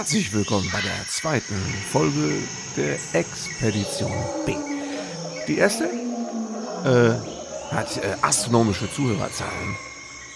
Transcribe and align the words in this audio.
Herzlich 0.00 0.32
willkommen 0.32 0.66
bei 0.72 0.80
der 0.80 1.06
zweiten 1.08 1.54
Folge 1.90 2.38
der 2.74 2.94
Expedition 3.12 4.10
B. 4.46 4.54
Die 5.46 5.58
erste 5.58 5.84
äh, 5.84 7.74
hat 7.74 7.98
äh, 7.98 8.16
astronomische 8.22 8.90
Zuhörerzahlen 8.90 9.76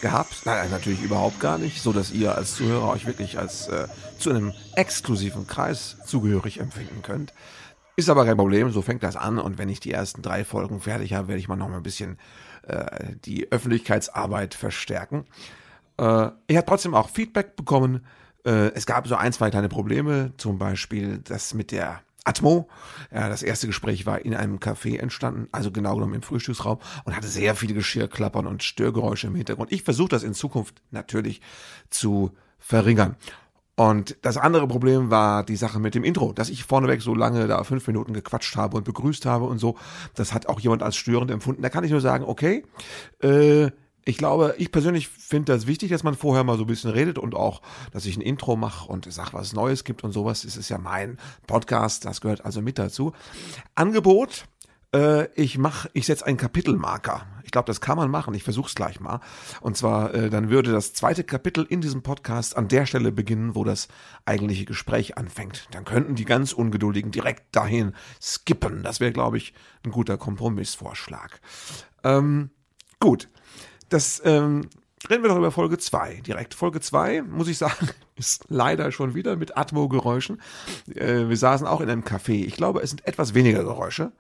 gehabt. 0.03 0.43
Nein, 0.45 0.69
natürlich 0.71 1.01
überhaupt 1.01 1.41
gar 1.41 1.57
nicht, 1.57 1.81
so 1.81 1.95
dass 1.95 2.13
ihr 2.13 2.35
als 2.35 2.57
Zuhörer 2.57 2.91
euch 2.91 3.07
wirklich 3.07 3.39
als 3.39 3.69
äh, 3.69 3.89
zu 4.19 4.29
einem 4.29 4.53
exklusiven 4.75 5.47
Kreis 5.47 5.97
zugehörig 6.05 6.61
empfinden 6.61 7.01
könnt. 7.01 7.33
Ist 7.97 8.11
aber 8.11 8.27
kein 8.27 8.37
Problem, 8.37 8.71
so 8.71 8.83
fängt 8.83 9.03
das 9.03 9.17
an 9.17 9.39
und 9.39 9.57
wenn 9.57 9.71
ich 9.71 9.81
die 9.81 9.93
ersten 9.93 10.21
drei 10.21 10.45
Folgen 10.45 10.83
fertig 10.83 11.15
habe, 11.15 11.29
werde 11.29 11.41
ich 11.41 11.49
mal 11.49 11.57
noch 11.57 11.71
mal 11.71 11.79
ein 11.79 11.83
bisschen 11.83 12.19
äh, 12.69 12.85
die 13.25 13.51
Öffentlichkeitsarbeit 13.51 14.53
verstärken. 14.53 15.25
Äh, 15.97 16.29
ich 16.49 16.59
habe 16.59 16.67
trotzdem 16.67 16.95
auch 16.95 17.09
Feedback 17.09 17.57
bekommen. 17.57 18.05
Äh, 18.45 18.73
es 18.75 18.87
gab 18.87 19.07
so 19.07 19.17
ein, 19.17 19.33
zwei 19.33 19.51
kleine 19.51 19.69
Probleme, 19.69 20.33
zum 20.37 20.59
Beispiel 20.59 21.19
das 21.19 21.55
mit 21.55 21.73
der 21.73 22.03
Atmo. 22.25 22.69
Ja, 23.13 23.29
das 23.29 23.43
erste 23.43 23.67
Gespräch 23.67 24.07
war 24.07 24.25
in 24.25 24.35
einem 24.35 24.59
Café 24.59 24.99
entstanden, 24.99 25.49
also 25.53 25.71
genau 25.71 25.95
genommen 25.95 26.15
im 26.15 26.23
Frühstücksraum 26.23 26.79
und 27.05 27.15
hatte 27.17 27.29
sehr 27.29 27.55
viele 27.55 27.75
Geschirrklappern 27.75 28.47
und 28.47 28.63
Störgeräusche 28.63 29.27
im 29.27 29.35
Hintergrund. 29.35 29.73
Ich 29.73 29.83
versuche 29.83 30.09
das 30.09 30.23
in 30.23 30.35
Zukunft 30.35 30.81
natürlich 30.91 31.41
zu 31.91 32.33
verringern. 32.59 33.17
Und 33.77 34.17
das 34.23 34.37
andere 34.37 34.69
Problem 34.69 35.11
war 35.11 35.45
die 35.45 35.57
Sache 35.57 35.81
mit 35.81 35.97
dem 35.97 36.05
Intro, 36.05 36.33
dass 36.33 36.49
ich 36.49 36.63
vorneweg 36.63 37.03
so 37.03 37.13
lange 37.13 37.49
da 37.49 37.65
fünf 37.65 37.87
Minuten 37.89 38.13
gequatscht 38.13 38.57
habe 38.57 38.77
und 38.77 38.85
begrüßt 38.85 39.27
habe 39.27 39.47
und 39.47 39.59
so. 39.59 39.77
Das 40.15 40.33
hat 40.33 40.47
auch 40.47 40.61
jemand 40.61 40.83
als 40.83 40.97
störend 40.97 41.31
empfunden. 41.33 41.61
Da 41.61 41.71
kann 41.71 41.83
ich 41.83 41.91
nur 41.91 42.01
sagen, 42.01 42.25
okay, 42.25 42.65
äh, 43.21 43.71
ich 44.05 44.19
glaube, 44.19 44.55
ich 44.59 44.71
persönlich 44.71 45.09
finde 45.09 45.53
das 45.53 45.67
wichtig, 45.67 45.91
dass 45.91 46.03
man 46.03 46.15
vorher 46.15 46.45
mal 46.45 46.57
so 46.57 46.65
ein 46.65 46.67
bisschen 46.67 46.91
redet 46.91 47.19
und 47.19 47.35
auch, 47.35 47.63
dass 47.93 48.07
ich 48.07 48.17
ein 48.17 48.23
Intro 48.23 48.57
mache 48.57 48.91
und 48.91 49.11
sag, 49.13 49.33
was 49.33 49.53
Neues 49.53 49.85
gibt 49.85 50.05
und 50.05 50.13
sowas. 50.13 50.45
Es 50.45 50.57
ist 50.57 50.69
ja 50.69 50.79
mein 50.79 51.19
Podcast, 51.47 52.05
das 52.05 52.21
gehört 52.21 52.45
also 52.45 52.61
mit 52.61 52.79
dazu. 52.79 53.13
Angebot, 53.75 54.47
äh, 54.95 55.29
ich 55.35 55.59
mach, 55.59 55.87
ich 55.93 56.07
setze 56.07 56.27
einen 56.27 56.37
Kapitelmarker. 56.37 57.27
Ich 57.43 57.51
glaube, 57.51 57.67
das 57.67 57.81
kann 57.81 57.97
man 57.97 58.11
machen. 58.11 58.35
Ich 58.35 58.43
versuche 58.43 58.69
es 58.69 58.75
gleich 58.75 59.01
mal. 59.01 59.21
Und 59.61 59.77
zwar, 59.77 60.15
äh, 60.15 60.31
dann 60.31 60.51
würde 60.51 60.73
das 60.73 60.93
zweite 60.93 61.25
Kapitel 61.25 61.65
in 61.69 61.81
diesem 61.81 62.03
Podcast 62.03 62.57
an 62.57 62.69
der 62.69 62.87
Stelle 62.87 63.13
beginnen, 63.13 63.55
wo 63.55 63.65
das 63.65 63.89
eigentliche 64.25 64.65
Gespräch 64.65 65.19
anfängt. 65.19 65.69
Dann 65.73 65.85
könnten 65.85 66.15
die 66.15 66.25
ganz 66.25 66.53
Ungeduldigen 66.53 67.11
direkt 67.11 67.55
dahin 67.55 67.93
skippen. 68.21 68.83
Das 68.83 69.01
wäre, 69.01 69.13
glaube 69.13 69.37
ich, 69.37 69.55
ein 69.85 69.91
guter 69.91 70.17
Kompromissvorschlag. 70.17 71.41
Ähm, 72.03 72.51
gut. 73.01 73.29
Das 73.89 74.23
ähm, 74.25 74.69
reden 75.09 75.23
wir 75.23 75.29
doch 75.29 75.37
über 75.37 75.51
Folge 75.51 75.79
2. 75.79 76.23
Direkt 76.27 76.55
Folge 76.55 76.81
2, 76.81 77.23
muss 77.23 77.49
ich 77.49 77.59
sagen, 77.59 77.89
ist 78.17 78.47
leider 78.49 78.93
schon 78.93 79.15
wieder 79.15 79.37
mit 79.37 79.57
Atmo-Geräuschen. 79.57 80.41
Äh, 80.95 81.29
wir 81.29 81.37
saßen 81.37 81.67
auch 81.67 81.81
in 81.81 81.91
einem 81.91 82.03
Café. 82.03 82.45
Ich 82.45 82.57
glaube, 82.57 82.81
es 82.81 82.91
sind 82.91 83.07
etwas 83.07 83.35
weniger 83.35 83.63
Geräusche. 83.65 84.13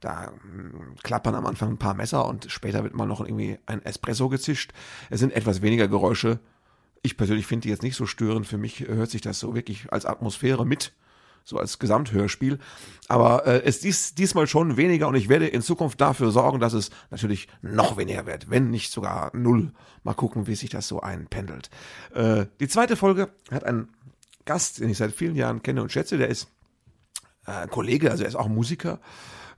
Da 0.00 0.32
mh, 0.32 0.96
klappern 1.02 1.34
am 1.34 1.46
Anfang 1.46 1.70
ein 1.70 1.78
paar 1.78 1.94
Messer 1.94 2.26
und 2.26 2.50
später 2.50 2.82
wird 2.82 2.94
mal 2.94 3.06
noch 3.06 3.20
irgendwie 3.20 3.58
ein 3.66 3.84
Espresso 3.84 4.28
gezischt. 4.28 4.72
Es 5.10 5.20
sind 5.20 5.32
etwas 5.32 5.62
weniger 5.62 5.88
Geräusche. 5.88 6.40
Ich 7.02 7.16
persönlich 7.16 7.46
finde 7.46 7.62
die 7.64 7.70
jetzt 7.70 7.82
nicht 7.82 7.96
so 7.96 8.06
störend. 8.06 8.46
Für 8.46 8.58
mich 8.58 8.80
hört 8.80 9.10
sich 9.10 9.20
das 9.20 9.38
so 9.38 9.54
wirklich 9.54 9.92
als 9.92 10.06
Atmosphäre 10.06 10.64
mit 10.66 10.92
so 11.44 11.58
als 11.58 11.78
Gesamthörspiel. 11.78 12.58
Aber 13.08 13.46
äh, 13.46 13.62
es 13.64 13.84
ist 13.84 14.18
diesmal 14.18 14.46
schon 14.46 14.76
weniger 14.76 15.08
und 15.08 15.14
ich 15.14 15.28
werde 15.28 15.46
in 15.46 15.62
Zukunft 15.62 16.00
dafür 16.00 16.30
sorgen, 16.30 16.60
dass 16.60 16.72
es 16.72 16.90
natürlich 17.10 17.48
noch 17.60 17.96
weniger 17.96 18.26
wird, 18.26 18.50
wenn 18.50 18.70
nicht 18.70 18.92
sogar 18.92 19.30
null. 19.36 19.72
Mal 20.04 20.14
gucken, 20.14 20.46
wie 20.46 20.54
sich 20.54 20.70
das 20.70 20.88
so 20.88 21.00
einpendelt. 21.00 21.70
Äh, 22.14 22.46
die 22.60 22.68
zweite 22.68 22.96
Folge 22.96 23.28
hat 23.50 23.64
einen 23.64 23.88
Gast, 24.44 24.80
den 24.80 24.90
ich 24.90 24.98
seit 24.98 25.12
vielen 25.12 25.36
Jahren 25.36 25.62
kenne 25.62 25.82
und 25.82 25.92
schätze, 25.92 26.18
der 26.18 26.28
ist 26.28 26.48
äh, 27.46 27.66
Kollege, 27.68 28.10
also 28.10 28.24
er 28.24 28.28
ist 28.28 28.36
auch 28.36 28.48
Musiker, 28.48 29.00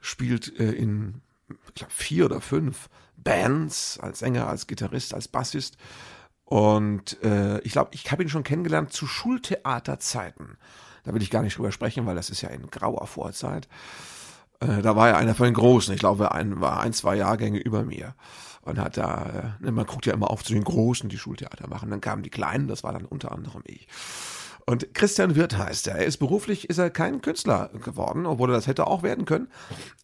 spielt 0.01 0.59
äh, 0.59 0.73
in 0.73 1.23
ich 1.49 1.75
glaub, 1.75 1.93
vier 1.93 2.27
oder 2.27 2.41
fünf 2.41 2.89
Bands 3.17 3.99
als 4.01 4.19
Sänger, 4.21 4.49
als 4.49 4.67
Gitarrist, 4.67 5.15
als 5.15 5.29
Bassist. 5.29 5.77
Und 6.45 7.23
äh, 7.23 7.59
ich 7.61 7.73
glaube, 7.73 7.91
ich 7.93 8.11
habe 8.11 8.23
ihn 8.23 8.29
schon 8.29 8.45
kennengelernt 8.45 8.93
zu 8.93 9.07
Schultheaterzeiten. 9.07 10.59
Da 11.05 11.15
will 11.15 11.23
ich 11.23 11.31
gar 11.31 11.43
nicht 11.43 11.57
drüber 11.57 11.73
sprechen, 11.73 12.07
weil 12.07 12.17
das 12.17 12.31
ist 12.31 12.41
ja 12.41 12.49
in 12.49 12.71
grauer 12.71 13.07
Vorzeit. 13.07 13.69
Äh, 14.61 14.83
da 14.83 14.97
war 14.97 15.09
er 15.09 15.17
einer 15.17 15.35
von 15.35 15.45
den 15.45 15.55
Großen. 15.55 15.95
Ich 15.95 16.01
glaube, 16.01 16.25
er 16.25 16.61
war 16.61 16.81
ein, 16.81 16.93
zwei 16.93 17.17
Jahrgänge 17.17 17.59
über 17.59 17.85
mir. 17.85 18.15
Und 18.63 18.79
hat 18.79 18.97
da, 18.97 19.55
äh, 19.63 19.71
man 19.71 19.87
guckt 19.87 20.07
ja 20.07 20.15
immer 20.15 20.31
auf 20.31 20.43
zu 20.43 20.55
den 20.55 20.65
Großen, 20.65 21.09
die 21.09 21.19
Schultheater 21.19 21.69
machen. 21.69 21.91
Dann 21.91 22.01
kamen 22.01 22.23
die 22.23 22.31
Kleinen, 22.31 22.67
das 22.67 22.83
war 22.83 22.93
dann 22.93 23.05
unter 23.05 23.33
anderem 23.33 23.63
ich. 23.67 23.87
Und 24.67 24.95
Christian 24.95 25.37
Wirth 25.37 25.59
heißt 25.59 25.89
er. 25.89 25.97
Er 25.97 26.07
ist 26.07 26.17
beruflich, 26.17 26.71
ist 26.71 26.79
er 26.79 26.89
kein 26.89 27.21
Künstler 27.21 27.71
geworden, 27.85 28.25
obwohl 28.25 28.51
er 28.51 28.55
das 28.55 28.67
hätte 28.67 28.87
auch 28.87 29.03
werden 29.03 29.27
können. 29.27 29.49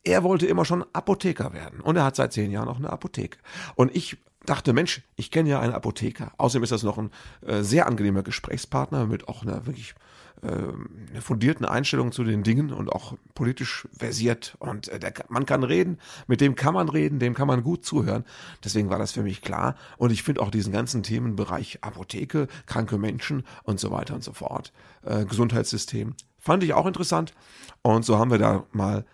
Er 0.05 0.22
wollte 0.22 0.47
immer 0.47 0.66
schon 0.66 0.84
Apotheker 0.93 1.55
werden. 1.55 1.81
Und 1.81 1.97
er 1.97 2.05
hat 2.05 2.16
seit 2.16 2.34
zehn 2.34 2.50
Jahren 2.50 2.69
auch 2.69 2.77
eine 2.77 2.91
Apotheke. 2.91 3.39
Und 3.75 3.97
ich 3.97 4.19
dachte, 4.44 4.75
Mensch, 4.75 5.03
ich 5.16 5.31
kenne 5.31 5.49
ja 5.49 5.60
einen 5.60 5.72
Apotheker. 5.72 6.33
Außerdem 6.37 6.65
ist 6.65 6.72
das 6.72 6.83
noch 6.83 6.99
ein 6.99 7.10
äh, 7.47 7.62
sehr 7.62 7.87
angenehmer 7.87 8.22
Gesprächspartner 8.22 9.06
mit 9.06 9.28
auch 9.28 9.43
einer 9.43 9.66
wirklich 9.66 9.94
ähm, 10.43 10.89
eine 11.11 11.21
fundierten 11.21 11.67
Einstellung 11.67 12.12
zu 12.12 12.25
den 12.25 12.43
Dingen 12.43 12.73
und 12.73 12.91
auch 12.91 13.15
politisch 13.34 13.87
versiert. 13.97 14.56
Und 14.59 14.89
äh, 14.89 14.99
der, 14.99 15.12
man 15.28 15.45
kann 15.45 15.62
reden, 15.62 15.99
mit 16.27 16.41
dem 16.41 16.55
kann 16.55 16.75
man 16.75 16.89
reden, 16.89 17.19
dem 17.19 17.34
kann 17.34 17.47
man 17.47 17.62
gut 17.62 17.84
zuhören. 17.84 18.25
Deswegen 18.65 18.91
war 18.91 18.99
das 18.99 19.12
für 19.12 19.23
mich 19.23 19.43
klar. 19.43 19.77
Und 19.99 20.12
ich 20.12 20.23
finde 20.23 20.41
auch 20.41 20.51
diesen 20.51 20.73
ganzen 20.73 21.03
Themenbereich 21.03 21.83
Apotheke, 21.83 22.49
kranke 22.67 22.97
Menschen 22.97 23.45
und 23.65 23.81
so 23.81 23.91
weiter 23.91 24.15
und 24.15 24.25
so 24.25 24.33
fort, 24.33 24.73
äh, 25.03 25.25
Gesundheitssystem, 25.25 26.15
fand 26.39 26.65
ich 26.65 26.72
auch 26.72 26.87
interessant. 26.87 27.34
Und 27.83 28.05
so 28.05 28.19
haben 28.19 28.31
wir 28.31 28.39
da 28.39 28.65
mal 28.72 29.05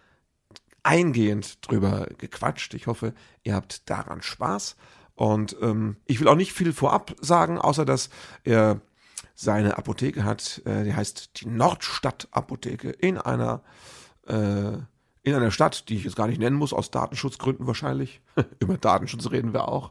eingehend 0.83 1.67
drüber 1.67 2.07
gequatscht. 2.19 2.73
Ich 2.75 2.87
hoffe, 2.87 3.15
ihr 3.43 3.55
habt 3.55 3.91
daran 3.91 4.23
Spaß. 4.23 4.77
Und 5.17 5.57
ähm, 5.61 5.97
ich 6.05 6.21
will 6.21 6.29
auch 6.29 6.37
nicht 6.37 6.53
viel 6.53 6.73
vorab 6.73 7.17
sagen, 7.21 7.59
außer 7.59 7.85
dass 7.85 8.11
er 8.45 8.81
seine 9.37 9.79
Apotheke 9.79 10.25
hat, 10.25 10.63
äh, 10.65 10.83
die 10.83 10.95
heißt 10.95 11.41
die 11.41 11.49
Nordstadt 11.49 12.27
Apotheke 12.33 12.91
in 12.91 13.19
einer 13.19 13.63
äh, 14.27 14.79
in 15.27 15.35
einer 15.35 15.51
Stadt, 15.51 15.89
die 15.89 15.97
ich 15.97 16.05
jetzt 16.05 16.15
gar 16.15 16.29
nicht 16.29 16.39
nennen 16.39 16.55
muss, 16.55 16.73
aus 16.73 16.93
Datenschutzgründen 16.93 17.67
wahrscheinlich. 17.67 18.21
Über 18.61 18.79
Datenschutz 18.79 19.29
reden 19.33 19.53
wir 19.53 19.67
auch 19.67 19.91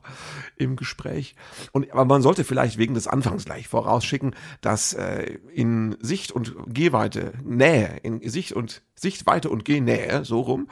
im 0.56 0.78
Gespräch. 0.78 1.36
Und 1.74 1.92
aber 1.92 2.06
man 2.06 2.22
sollte 2.22 2.46
vielleicht 2.46 2.78
wegen 2.78 2.94
des 2.94 3.06
Anfangs 3.06 3.44
gleich 3.44 3.68
vorausschicken, 3.68 4.34
dass 4.62 4.94
äh, 4.94 5.38
in 5.54 5.98
Sicht 6.00 6.32
und 6.32 6.56
Gehweite, 6.68 7.34
Nähe, 7.44 7.98
in 8.02 8.28
Sicht 8.30 8.54
und 8.54 8.82
Sichtweite 8.96 9.50
und 9.50 9.66
Gehnähe, 9.66 10.24
so 10.24 10.40
rum, 10.40 10.70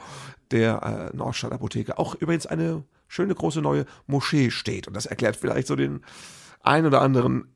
der 0.50 1.10
äh, 1.12 1.16
Nordstadt 1.16 1.52
auch 1.98 2.14
übrigens 2.14 2.46
eine 2.46 2.84
schöne 3.06 3.34
große 3.34 3.60
neue 3.60 3.84
Moschee 4.06 4.50
steht. 4.50 4.88
Und 4.88 4.94
das 4.94 5.04
erklärt 5.04 5.36
vielleicht 5.36 5.66
so 5.66 5.76
den 5.76 6.00
ein 6.62 6.86
oder 6.86 7.02
anderen 7.02 7.53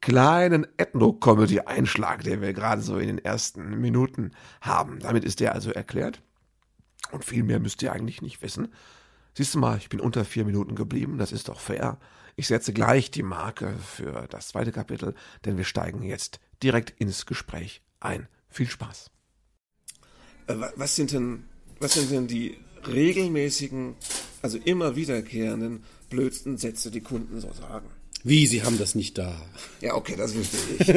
kleinen 0.00 0.66
Ethno-Comedy-Einschlag, 0.76 2.22
den 2.22 2.40
wir 2.40 2.52
gerade 2.52 2.82
so 2.82 2.98
in 2.98 3.08
den 3.08 3.24
ersten 3.24 3.80
Minuten 3.80 4.32
haben. 4.60 4.98
Damit 5.00 5.24
ist 5.24 5.40
der 5.40 5.54
also 5.54 5.70
erklärt. 5.70 6.22
Und 7.12 7.24
viel 7.24 7.42
mehr 7.42 7.60
müsst 7.60 7.82
ihr 7.82 7.92
eigentlich 7.92 8.22
nicht 8.22 8.42
wissen. 8.42 8.68
Siehst 9.34 9.54
du 9.54 9.58
mal, 9.58 9.76
ich 9.78 9.88
bin 9.88 10.00
unter 10.00 10.24
vier 10.24 10.44
Minuten 10.44 10.74
geblieben, 10.74 11.18
das 11.18 11.32
ist 11.32 11.48
doch 11.48 11.60
fair. 11.60 11.98
Ich 12.36 12.46
setze 12.46 12.72
gleich 12.72 13.10
die 13.10 13.22
Marke 13.22 13.74
für 13.78 14.26
das 14.28 14.48
zweite 14.48 14.72
Kapitel, 14.72 15.14
denn 15.44 15.56
wir 15.56 15.64
steigen 15.64 16.02
jetzt 16.02 16.40
direkt 16.62 16.98
ins 17.00 17.26
Gespräch 17.26 17.82
ein. 18.00 18.28
Viel 18.48 18.68
Spaß. 18.68 19.10
Äh, 20.46 20.56
was 20.76 20.96
sind 20.96 21.12
denn, 21.12 21.44
was 21.80 21.94
sind 21.94 22.10
denn 22.10 22.26
die 22.26 22.58
regelmäßigen, 22.86 23.96
also 24.42 24.58
immer 24.58 24.96
wiederkehrenden 24.96 25.84
blödsten 26.08 26.56
Sätze, 26.56 26.90
die 26.90 27.00
Kunden 27.00 27.40
so 27.40 27.52
sagen? 27.52 27.88
Wie, 28.26 28.48
Sie 28.48 28.64
haben 28.64 28.76
das 28.76 28.96
nicht 28.96 29.18
da? 29.18 29.40
Ja, 29.80 29.94
okay, 29.94 30.16
das 30.16 30.34
wüsste 30.34 30.56
ich. 30.78 30.88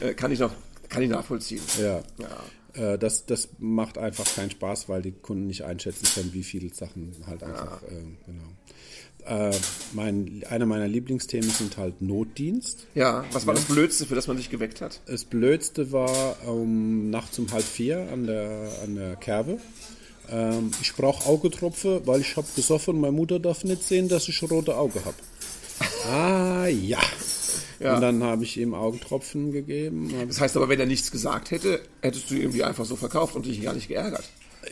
Äh, 0.00 0.14
kann 0.14 0.30
ich 0.30 0.38
noch, 0.38 0.52
kann 0.88 1.02
ich 1.02 1.08
nachvollziehen. 1.08 1.62
Ja. 1.80 2.02
ja. 2.18 2.92
Äh, 2.92 2.98
das, 2.98 3.26
das 3.26 3.48
macht 3.58 3.98
einfach 3.98 4.26
keinen 4.32 4.50
Spaß, 4.50 4.88
weil 4.88 5.02
die 5.02 5.12
Kunden 5.12 5.46
nicht 5.46 5.62
einschätzen 5.62 6.06
können, 6.14 6.32
wie 6.32 6.44
viele 6.44 6.72
Sachen 6.72 7.12
halt 7.26 7.42
einfach, 7.42 7.82
ja. 7.82 7.88
äh, 7.88 8.02
genau. 8.26 9.50
Äh, 9.50 9.56
mein, 9.92 10.44
einer 10.50 10.66
meiner 10.66 10.86
Lieblingsthemen 10.86 11.50
sind 11.50 11.78
halt 11.78 12.00
Notdienst. 12.00 12.86
Ja, 12.94 13.24
was 13.32 13.46
war 13.46 13.54
das 13.54 13.64
Blödste, 13.64 14.06
für 14.06 14.14
das 14.14 14.28
man 14.28 14.36
sich 14.36 14.50
geweckt 14.50 14.80
hat? 14.80 15.00
Das 15.06 15.24
Blödste 15.24 15.90
war 15.90 16.46
um, 16.46 17.10
nachts 17.10 17.38
um 17.38 17.50
halb 17.50 17.64
vier 17.64 18.08
an 18.12 18.26
der, 18.26 18.70
an 18.84 18.94
der 18.94 19.16
Kerbe. 19.16 19.58
Ähm, 20.30 20.70
ich 20.80 20.94
brauche 20.94 21.26
Augetropfe, 21.26 22.02
weil 22.06 22.20
ich 22.20 22.36
habe 22.36 22.46
gesoffen 22.56 23.00
meine 23.00 23.12
Mutter 23.12 23.38
darf 23.38 23.64
nicht 23.64 23.82
sehen, 23.82 24.08
dass 24.08 24.28
ich 24.28 24.42
rote 24.42 24.76
Auge 24.76 25.04
habe. 25.04 25.16
ah, 26.10 26.66
ja. 26.66 27.00
ja. 27.80 27.94
Und 27.94 28.00
dann 28.00 28.22
habe 28.22 28.44
ich 28.44 28.56
ihm 28.56 28.74
Augentropfen 28.74 29.52
gegeben. 29.52 30.12
Das 30.28 30.40
heißt 30.40 30.56
aber, 30.56 30.68
wenn 30.68 30.80
er 30.80 30.86
nichts 30.86 31.10
gesagt 31.10 31.50
hätte, 31.50 31.80
hättest 32.00 32.30
du 32.30 32.34
irgendwie 32.36 32.64
einfach 32.64 32.84
so 32.84 32.96
verkauft 32.96 33.34
und 33.36 33.46
dich 33.46 33.62
gar 33.62 33.74
nicht 33.74 33.88
geärgert. 33.88 34.24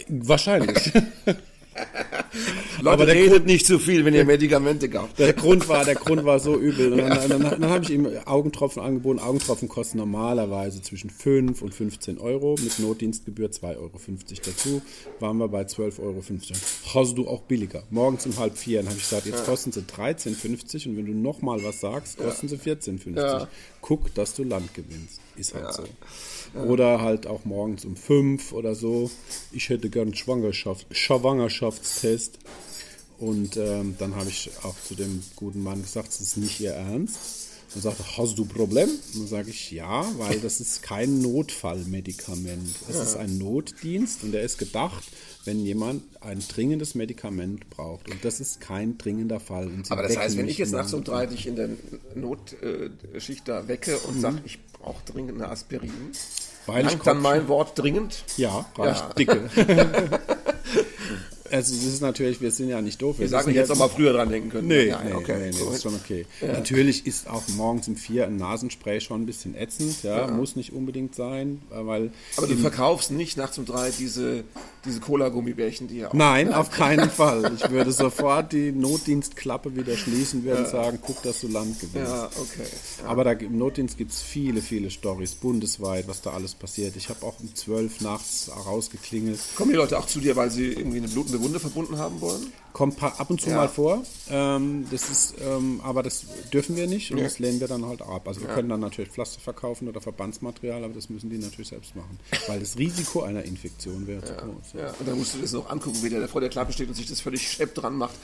Wahrscheinlich. 0.08 0.93
Leute, 2.82 2.94
Aber 2.94 3.06
der 3.06 3.14
redet 3.14 3.31
Grund- 3.32 3.46
nicht 3.46 3.67
zu 3.67 3.79
viel, 3.79 4.05
wenn 4.05 4.12
ihr 4.14 4.25
Medikamente 4.25 4.88
kauft. 4.90 5.19
Der 5.19 5.32
Grund 5.32 5.69
war, 5.69 5.84
der 5.84 5.94
Grund 5.94 6.25
war 6.25 6.38
so 6.40 6.56
übel. 6.56 6.93
Und 6.93 6.99
dann, 6.99 7.29
dann, 7.29 7.43
dann, 7.43 7.61
dann 7.61 7.70
habe 7.70 7.84
ich 7.84 7.90
ihm 7.90 8.06
Augentropfen 8.25 8.82
angeboten. 8.82 9.19
Augentropfen 9.20 9.69
kosten 9.69 9.99
normalerweise 9.99 10.82
zwischen 10.82 11.11
5 11.11 11.62
und 11.62 11.73
15 11.75 12.19
Euro. 12.19 12.56
Mit 12.62 12.79
Notdienstgebühr 12.79 13.49
2,50 13.50 13.76
Euro 13.79 13.90
dazu. 14.44 14.82
Waren 15.20 15.38
wir 15.38 15.49
bei 15.49 15.62
12,50 15.62 16.00
Euro. 16.00 16.23
Hast 16.94 17.17
du 17.19 17.29
auch 17.29 17.43
billiger. 17.43 17.82
Morgens 17.90 18.26
um 18.26 18.37
halb 18.38 18.58
vier. 18.58 18.79
Dann 18.79 18.88
habe 18.88 18.96
ich 18.99 19.05
gesagt, 19.08 19.26
jetzt 19.26 19.44
kosten 19.46 19.73
sie 19.73 19.81
13,50 19.82 20.88
und 20.88 20.96
wenn 20.96 21.06
du 21.06 21.12
nochmal 21.14 21.62
was 21.64 21.81
sagst, 21.81 22.19
kosten 22.19 22.49
sie 22.49 22.56
14,50. 22.56 23.17
Ja. 23.17 23.49
Guck, 23.81 24.14
dass 24.14 24.35
du 24.35 24.44
Land 24.44 24.75
gewinnst. 24.75 25.20
Ist 25.37 25.55
halt 25.55 25.73
so. 25.73 25.82
Oder 26.67 27.00
halt 27.00 27.26
auch 27.26 27.44
morgens 27.46 27.85
um 27.85 27.96
5 27.96 28.52
oder 28.52 28.75
so. 28.75 29.11
Ich 29.52 29.69
hätte 29.70 29.88
gern 29.88 30.14
Schwangerschaft, 30.14 30.87
Schwangerschaftstest. 30.90 32.38
Und 33.22 33.56
ähm, 33.56 33.94
dann 34.00 34.16
habe 34.16 34.28
ich 34.30 34.50
auch 34.64 34.74
zu 34.82 34.96
dem 34.96 35.22
guten 35.36 35.62
Mann 35.62 35.80
gesagt, 35.80 36.08
es 36.08 36.20
ist 36.20 36.36
nicht 36.38 36.58
ihr 36.58 36.72
Ernst. 36.72 37.16
Dann 37.72 37.80
sagt 37.80 37.98
hast 38.19 38.36
du 38.36 38.44
Problem? 38.44 38.88
Und 38.88 39.20
dann 39.20 39.26
sage 39.28 39.50
ich, 39.50 39.70
ja, 39.70 40.10
weil 40.19 40.40
das 40.40 40.58
ist 40.58 40.82
kein 40.82 41.20
Notfallmedikament. 41.22 42.69
Es 42.90 42.96
ist 42.96 43.16
ein 43.16 43.38
Notdienst 43.38 44.24
und 44.24 44.32
der 44.32 44.42
ist 44.42 44.58
gedacht, 44.58 45.04
wenn 45.44 45.64
jemand 45.64 46.02
ein 46.20 46.40
dringendes 46.40 46.96
Medikament 46.96 47.70
braucht. 47.70 48.10
Und 48.10 48.24
das 48.24 48.40
ist 48.40 48.60
kein 48.60 48.98
dringender 48.98 49.38
Fall. 49.38 49.68
Und 49.68 49.88
Aber 49.92 50.02
das 50.02 50.16
heißt, 50.16 50.36
wenn 50.36 50.48
ich 50.48 50.58
jetzt 50.58 50.72
nachts 50.72 50.92
um 50.92 51.04
drei 51.04 51.26
dich 51.26 51.46
in 51.46 51.54
der 51.54 51.68
Notschicht 52.16 53.46
da 53.46 53.68
wecke 53.68 53.98
und 54.00 54.20
sage, 54.20 54.38
ich 54.44 54.58
brauche 54.72 55.04
dringend 55.06 55.40
eine 55.40 55.48
Aspirin, 55.48 55.92
Weil 56.66 56.86
ich 56.86 56.90
langt 56.90 57.06
dann 57.06 57.22
mein 57.22 57.46
Wort 57.46 57.78
dringend? 57.78 58.25
Ja, 58.36 58.66
reicht 58.76 59.00
Ja. 59.00 59.12
dicke. 59.14 59.48
also 61.52 61.75
es 61.75 61.84
ist 61.84 62.00
natürlich, 62.00 62.40
wir 62.40 62.50
sind 62.50 62.69
ja 62.69 62.81
nicht 62.81 63.00
doof. 63.00 63.19
Wir 63.19 63.26
Ich 63.26 63.31
sage 63.31 63.43
wissen 63.44 63.49
nicht, 63.50 63.56
jetzt 63.58 63.69
ja- 63.69 63.75
noch 63.75 63.81
mal 63.81 63.88
früher 63.94 64.12
dran 64.12 64.31
denken 64.31 64.50
können. 64.50 64.69
Nee, 64.69 64.87
ja, 64.88 65.00
nee, 65.04 65.10
ja, 65.10 65.16
okay. 65.16 65.37
nee, 65.38 65.46
nee, 65.46 65.52
So. 65.52 65.66
das 65.66 65.76
ist 65.76 65.82
schon 65.82 65.94
okay. 65.94 66.26
Natürlich 66.40 67.06
ist 67.06 67.28
auch 67.28 67.43
morgens 67.56 67.88
um 67.88 67.96
vier 67.96 68.26
ein 68.26 68.37
Nasenspray 68.37 69.00
schon 69.00 69.22
ein 69.22 69.26
bisschen 69.26 69.54
ätzend, 69.54 70.02
ja, 70.02 70.26
muss 70.28 70.56
nicht 70.56 70.72
unbedingt 70.72 71.14
sein, 71.14 71.60
weil 71.70 72.10
Aber 72.37 72.46
du 72.46 72.56
verkaufst 72.56 73.10
nicht 73.10 73.37
nachts 73.37 73.58
um 73.58 73.66
drei 73.66 73.90
diese, 73.90 74.44
diese 74.84 75.00
Cola-Gummibärchen, 75.00 75.88
die 75.88 75.99
ja 75.99 76.08
auch. 76.08 76.14
Nein, 76.14 76.52
auf 76.52 76.70
keinen 76.70 77.10
Fall. 77.22 77.52
Ich 77.56 77.70
würde 77.70 77.93
sofort 77.93 78.52
die 78.52 78.72
Notdienstklappe 78.72 79.76
wieder 79.76 79.96
schließen, 79.96 80.44
würde 80.44 80.66
sagen, 80.66 80.99
guck, 81.02 81.22
dass 81.22 81.40
du 81.40 81.49
Land 81.49 81.81
gewinnst. 81.81 82.10
Ja, 82.10 82.26
okay. 82.40 82.66
Aber 83.06 83.25
da, 83.25 83.32
im 83.32 83.58
Notdienst 83.58 83.99
gibt 83.99 84.12
es 84.12 84.22
viele, 84.22 84.60
viele 84.62 84.90
Stories 84.90 85.34
bundesweit, 85.34 86.08
was 86.08 86.22
da 86.22 86.31
alles 86.31 86.54
passiert. 86.54 86.96
Ich 86.96 87.08
habe 87.08 87.25
auch 87.26 87.38
um 87.40 87.54
zwölf 87.54 88.00
nachts 88.00 88.50
rausgeklingelt. 88.66 89.38
Kommen 89.56 89.70
die 89.72 89.76
Leute 89.76 89.99
auch 89.99 90.06
zu 90.06 90.20
dir, 90.20 90.37
weil 90.37 90.50
sie 90.50 90.66
irgendwie 90.72 90.99
eine 90.99 91.08
blutende 91.08 91.41
Wunde 91.42 91.60
verbunden 91.60 91.98
haben 91.98 92.20
wollen? 92.20 92.52
Kommt 92.72 93.02
ab 93.02 93.28
und 93.28 93.40
zu 93.40 93.50
Ja. 93.50 93.56
mal 93.56 93.68
vor. 93.68 94.02
Ähm, 94.30 94.86
das 94.90 95.10
ist, 95.10 95.34
ähm, 95.42 95.80
aber 95.84 96.02
das 96.02 96.24
dürfen 96.52 96.74
wir 96.76 96.86
nicht 96.86 97.10
und 97.12 97.20
das 97.20 97.38
lehnen 97.38 97.60
wir 97.60 97.68
dann 97.68 97.84
halt 97.84 98.00
ab. 98.02 98.26
Also 98.26 98.40
wir 98.40 98.48
können 98.48 98.68
dann 98.70 98.80
natürlich 98.80 99.10
Pflaster 99.10 99.40
verkaufen 99.40 99.88
oder 99.88 100.00
Verbandsmaterial, 100.00 100.82
aber 100.82 100.94
das 100.94 101.10
müssen 101.10 101.28
die 101.28 101.36
natürlich 101.38 101.68
selbst 101.68 101.94
machen. 101.96 102.18
Weil 102.46 102.60
das 102.60 102.78
Risiko 102.78 103.22
einer 103.22 103.42
Infektion 103.44 104.06
wäre 104.06 104.24
zu 104.24 104.32
groß. 104.32 104.72
Ja, 104.74 104.94
und 104.98 105.06
dann 105.06 105.18
musst 105.18 105.34
du 105.34 105.38
das 105.38 105.52
noch 105.52 105.68
angucken, 105.68 105.98
wie 106.02 106.08
der 106.10 106.26
vor 106.28 106.40
der 106.40 106.48
Klappe 106.50 106.72
steht 106.72 106.88
und 106.88 106.94
sich 106.94 107.06
das 107.08 107.20
völlig 107.20 107.46
schepp 107.46 107.74
dran 107.74 107.96
macht. 107.96 108.14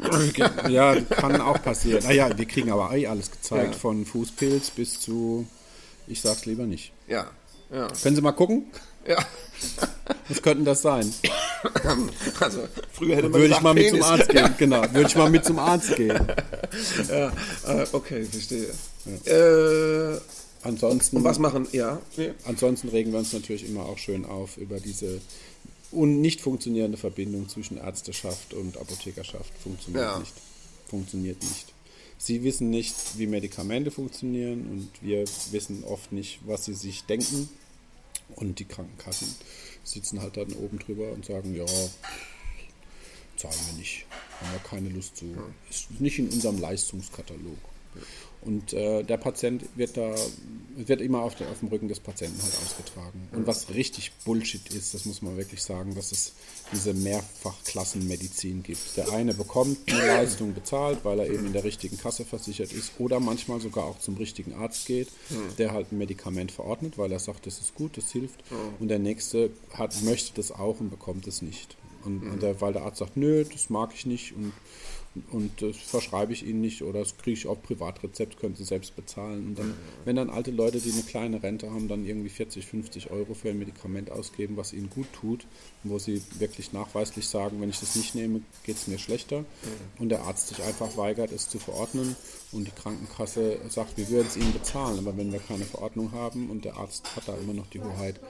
Ja, 0.68 0.94
kann 1.00 1.40
auch 1.40 1.60
passieren. 1.62 2.02
Naja, 2.04 2.36
wir 2.36 2.44
kriegen 2.46 2.70
aber 2.70 2.94
eh 2.96 3.06
alles 3.06 3.30
gezeigt, 3.30 3.72
Ja. 3.74 3.78
von 3.78 4.04
Fußpilz 4.04 4.70
bis 4.70 5.00
zu, 5.00 5.46
ich 6.06 6.20
sag's 6.20 6.46
lieber 6.46 6.66
nicht. 6.66 6.92
Ja, 7.08 7.26
ja, 7.72 7.88
Können 8.02 8.14
Sie 8.16 8.22
mal 8.22 8.32
gucken? 8.32 8.66
ja. 9.06 9.18
Was 10.28 10.40
könnten 10.42 10.64
das 10.64 10.82
sein? 10.82 11.12
Also, 12.40 12.68
früher 12.92 13.16
hätte 13.16 13.28
man 13.28 13.40
Würde 13.40 13.46
ich 13.46 13.50
gesagt, 13.50 13.62
mal 13.64 13.74
mit 13.74 13.86
Penis. 13.86 14.00
zum 14.00 14.10
Arzt 14.12 14.28
gehen, 14.30 14.54
genau. 14.58 14.82
Würde 14.92 15.08
ich 15.08 15.16
mal 15.16 15.30
mit 15.30 15.44
zum 15.44 15.58
Arzt 15.58 15.96
gehen. 15.96 16.18
Ja, 17.08 17.32
äh, 17.66 17.86
okay, 17.92 18.24
verstehe. 18.24 18.68
Äh, 19.24 20.20
Ansonsten, 20.62 21.16
und 21.18 21.24
was 21.24 21.38
machen, 21.38 21.66
ja? 21.72 22.00
Nee. 22.16 22.32
ansonsten 22.44 22.88
regen 22.88 23.12
wir 23.12 23.20
uns 23.20 23.32
natürlich 23.32 23.66
immer 23.66 23.86
auch 23.86 23.96
schön 23.96 24.24
auf 24.24 24.56
über 24.58 24.80
diese 24.80 25.20
un 25.92 26.20
nicht 26.20 26.40
funktionierende 26.40 26.98
Verbindung 26.98 27.48
zwischen 27.48 27.78
Ärzteschaft 27.78 28.52
und 28.54 28.76
Apothekerschaft. 28.76 29.50
Funktioniert 29.62 30.02
Ja. 30.04 30.18
nicht. 30.18 30.32
Funktioniert 30.88 31.40
nicht. 31.42 31.72
Sie 32.18 32.42
wissen 32.42 32.70
nicht, 32.70 32.94
wie 33.16 33.26
Medikamente 33.28 33.90
funktionieren 33.92 34.66
und 34.68 34.90
wir 35.00 35.24
wissen 35.52 35.84
oft 35.84 36.10
nicht, 36.12 36.40
was 36.44 36.64
sie 36.64 36.74
sich 36.74 37.04
denken. 37.04 37.48
Und 38.34 38.58
die 38.58 38.64
Krankenkassen 38.66 39.28
sitzen 39.92 40.20
halt 40.20 40.36
dann 40.36 40.52
oben 40.52 40.78
drüber 40.78 41.12
und 41.12 41.24
sagen, 41.24 41.54
ja, 41.54 41.66
zahlen 43.36 43.58
wir 43.66 43.78
nicht. 43.78 44.06
Haben 44.40 44.52
wir 44.52 44.60
keine 44.60 44.88
Lust 44.90 45.16
zu. 45.16 45.26
Ist 45.70 46.00
nicht 46.00 46.18
in 46.18 46.28
unserem 46.28 46.58
Leistungskatalog. 46.58 47.58
Und 48.42 48.72
äh, 48.72 49.02
der 49.02 49.16
Patient 49.16 49.64
wird 49.74 49.96
da, 49.96 50.14
wird 50.76 51.00
immer 51.00 51.22
auf, 51.22 51.34
der, 51.34 51.48
auf 51.50 51.58
dem 51.58 51.68
Rücken 51.68 51.88
des 51.88 51.98
Patienten 51.98 52.40
halt 52.40 52.54
ausgetragen. 52.64 53.28
Und 53.32 53.46
was 53.46 53.74
richtig 53.74 54.12
Bullshit 54.24 54.72
ist, 54.72 54.94
das 54.94 55.06
muss 55.06 55.22
man 55.22 55.36
wirklich 55.36 55.62
sagen, 55.62 55.94
dass 55.94 56.12
es 56.12 56.34
diese 56.72 56.94
Mehrfachklassenmedizin 56.94 58.62
gibt. 58.62 58.96
Der 58.96 59.12
eine 59.12 59.34
bekommt 59.34 59.78
eine 59.90 60.06
Leistung 60.06 60.54
bezahlt, 60.54 61.00
weil 61.04 61.18
er 61.18 61.26
eben 61.26 61.46
in 61.46 61.52
der 61.52 61.64
richtigen 61.64 61.98
Kasse 61.98 62.24
versichert 62.24 62.72
ist 62.72 62.92
oder 62.98 63.18
manchmal 63.18 63.60
sogar 63.60 63.84
auch 63.84 63.98
zum 63.98 64.16
richtigen 64.16 64.54
Arzt 64.54 64.86
geht, 64.86 65.08
der 65.58 65.72
halt 65.72 65.92
ein 65.92 65.98
Medikament 65.98 66.52
verordnet, 66.52 66.96
weil 66.96 67.10
er 67.10 67.18
sagt, 67.18 67.46
das 67.46 67.58
ist 67.58 67.74
gut, 67.74 67.96
das 67.96 68.12
hilft. 68.12 68.44
Und 68.78 68.88
der 68.88 69.00
nächste 69.00 69.50
hat, 69.74 70.00
möchte 70.02 70.34
das 70.36 70.52
auch 70.52 70.80
und 70.80 70.90
bekommt 70.90 71.26
es 71.26 71.42
nicht. 71.42 71.76
Und, 72.04 72.22
und 72.22 72.42
der, 72.42 72.60
weil 72.60 72.72
der 72.72 72.82
Arzt 72.82 72.98
sagt, 72.98 73.16
nö, 73.16 73.44
das 73.44 73.70
mag 73.70 73.90
ich 73.94 74.06
nicht 74.06 74.34
und 74.34 74.52
und 75.30 75.62
das 75.62 75.76
verschreibe 75.76 76.32
ich 76.32 76.46
ihnen 76.46 76.60
nicht 76.60 76.82
oder 76.82 77.00
das 77.00 77.16
kriege 77.16 77.38
ich 77.38 77.46
auf 77.46 77.62
Privatrezept, 77.62 78.38
können 78.38 78.54
sie 78.54 78.64
selbst 78.64 78.96
bezahlen. 78.96 79.46
Und 79.48 79.58
dann, 79.58 79.74
wenn 80.04 80.16
dann 80.16 80.30
alte 80.30 80.50
Leute, 80.50 80.80
die 80.80 80.92
eine 80.92 81.02
kleine 81.02 81.42
Rente 81.42 81.70
haben, 81.70 81.88
dann 81.88 82.04
irgendwie 82.04 82.28
40, 82.28 82.66
50 82.66 83.10
Euro 83.10 83.34
für 83.34 83.50
ein 83.50 83.58
Medikament 83.58 84.10
ausgeben, 84.10 84.56
was 84.56 84.72
ihnen 84.72 84.90
gut 84.90 85.06
tut, 85.12 85.46
wo 85.84 85.98
sie 85.98 86.22
wirklich 86.38 86.72
nachweislich 86.72 87.26
sagen, 87.26 87.60
wenn 87.60 87.70
ich 87.70 87.80
das 87.80 87.96
nicht 87.96 88.14
nehme, 88.14 88.42
geht 88.64 88.76
es 88.76 88.86
mir 88.86 88.98
schlechter. 88.98 89.44
Und 89.98 90.10
der 90.10 90.22
Arzt 90.22 90.48
sich 90.48 90.62
einfach 90.62 90.96
weigert, 90.96 91.32
es 91.32 91.48
zu 91.48 91.58
verordnen 91.58 92.16
und 92.52 92.66
die 92.66 92.70
Krankenkasse 92.70 93.58
sagt, 93.68 93.96
wir 93.96 94.08
würden 94.08 94.26
es 94.28 94.36
ihnen 94.36 94.52
bezahlen, 94.52 94.98
aber 94.98 95.16
wenn 95.16 95.32
wir 95.32 95.38
keine 95.40 95.64
Verordnung 95.64 96.12
haben 96.12 96.50
und 96.50 96.64
der 96.64 96.76
Arzt 96.76 97.14
hat 97.16 97.28
da 97.28 97.34
immer 97.36 97.52
noch 97.52 97.66
die 97.66 97.80
Hoheit 97.80 98.20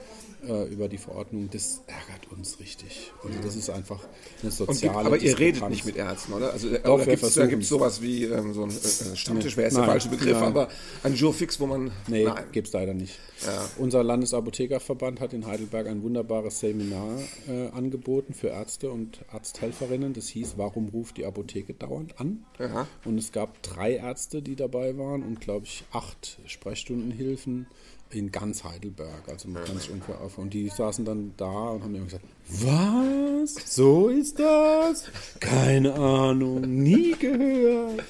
äh, 0.47 0.65
über 0.65 0.87
die 0.87 0.97
Verordnung, 0.97 1.49
das 1.51 1.81
ärgert 1.87 2.31
uns 2.31 2.59
richtig. 2.59 3.11
Also 3.23 3.39
das 3.41 3.55
ist 3.55 3.69
einfach 3.69 3.99
eine 4.41 4.49
Und 4.49 4.53
soziale 4.53 4.93
gibt, 4.95 5.05
aber 5.05 5.17
ihr 5.17 5.39
redet 5.39 5.69
nicht 5.69 5.85
mit 5.85 5.95
Ärzten, 5.95 6.33
oder? 6.33 6.51
Also, 6.51 6.69
Doch, 6.69 6.99
wir 6.99 7.05
gibt's, 7.05 7.33
da 7.33 7.45
gibt 7.45 7.63
es 7.63 7.69
sowas 7.69 8.01
wie 8.01 8.25
ähm, 8.25 8.53
so 8.53 8.63
ein 8.63 8.69
äh, 8.69 9.15
Stammtisch, 9.15 9.57
wäre 9.57 9.67
jetzt 9.67 9.77
der 9.77 9.85
falsche 9.85 10.09
Begriff, 10.09 10.39
nein. 10.39 10.43
aber 10.43 10.69
ein 11.03 11.15
Jurfix, 11.15 11.59
wo 11.59 11.67
man. 11.67 11.91
Nee, 12.07 12.27
gibt 12.51 12.67
es 12.67 12.73
leider 12.73 12.93
nicht. 12.93 13.19
Ja. 13.45 13.69
Unser 13.77 14.03
Landesapothekerverband 14.03 15.21
hat 15.21 15.33
in 15.33 15.45
Heidelberg 15.45 15.87
ein 15.87 16.03
wunderbares 16.03 16.59
Seminar 16.59 17.19
äh, 17.47 17.69
angeboten 17.69 18.33
für 18.33 18.47
Ärzte 18.47 18.89
und 18.91 19.19
Arzthelferinnen. 19.31 20.13
Das 20.13 20.27
hieß, 20.27 20.55
warum 20.57 20.89
ruft 20.89 21.17
die 21.17 21.25
Apotheke 21.25 21.73
dauernd 21.73 22.19
an? 22.19 22.45
Aha. 22.59 22.87
Und 23.05 23.17
es 23.17 23.31
gab 23.31 23.61
drei 23.63 23.95
Ärzte, 23.95 24.08
die 24.17 24.55
dabei 24.55 24.97
waren 24.97 25.23
und, 25.23 25.41
glaube 25.41 25.65
ich, 25.65 25.83
acht 25.91 26.39
Sprechstundenhilfen 26.45 27.67
in 28.11 28.31
ganz 28.31 28.63
Heidelberg. 28.63 29.27
Also 29.27 29.47
man 29.47 29.63
kann 29.63 29.77
sich 29.77 29.89
ungefähr 29.91 30.19
auf. 30.21 30.37
Und 30.37 30.53
die 30.53 30.69
saßen 30.69 31.05
dann 31.05 31.33
da 31.37 31.69
und 31.69 31.83
haben 31.83 31.95
immer 31.95 32.05
gesagt, 32.05 32.25
was? 32.47 33.55
So 33.65 34.09
ist 34.09 34.39
das? 34.39 35.05
Keine 35.39 35.93
Ahnung, 35.93 36.61
nie 36.61 37.11
gehört. 37.11 38.03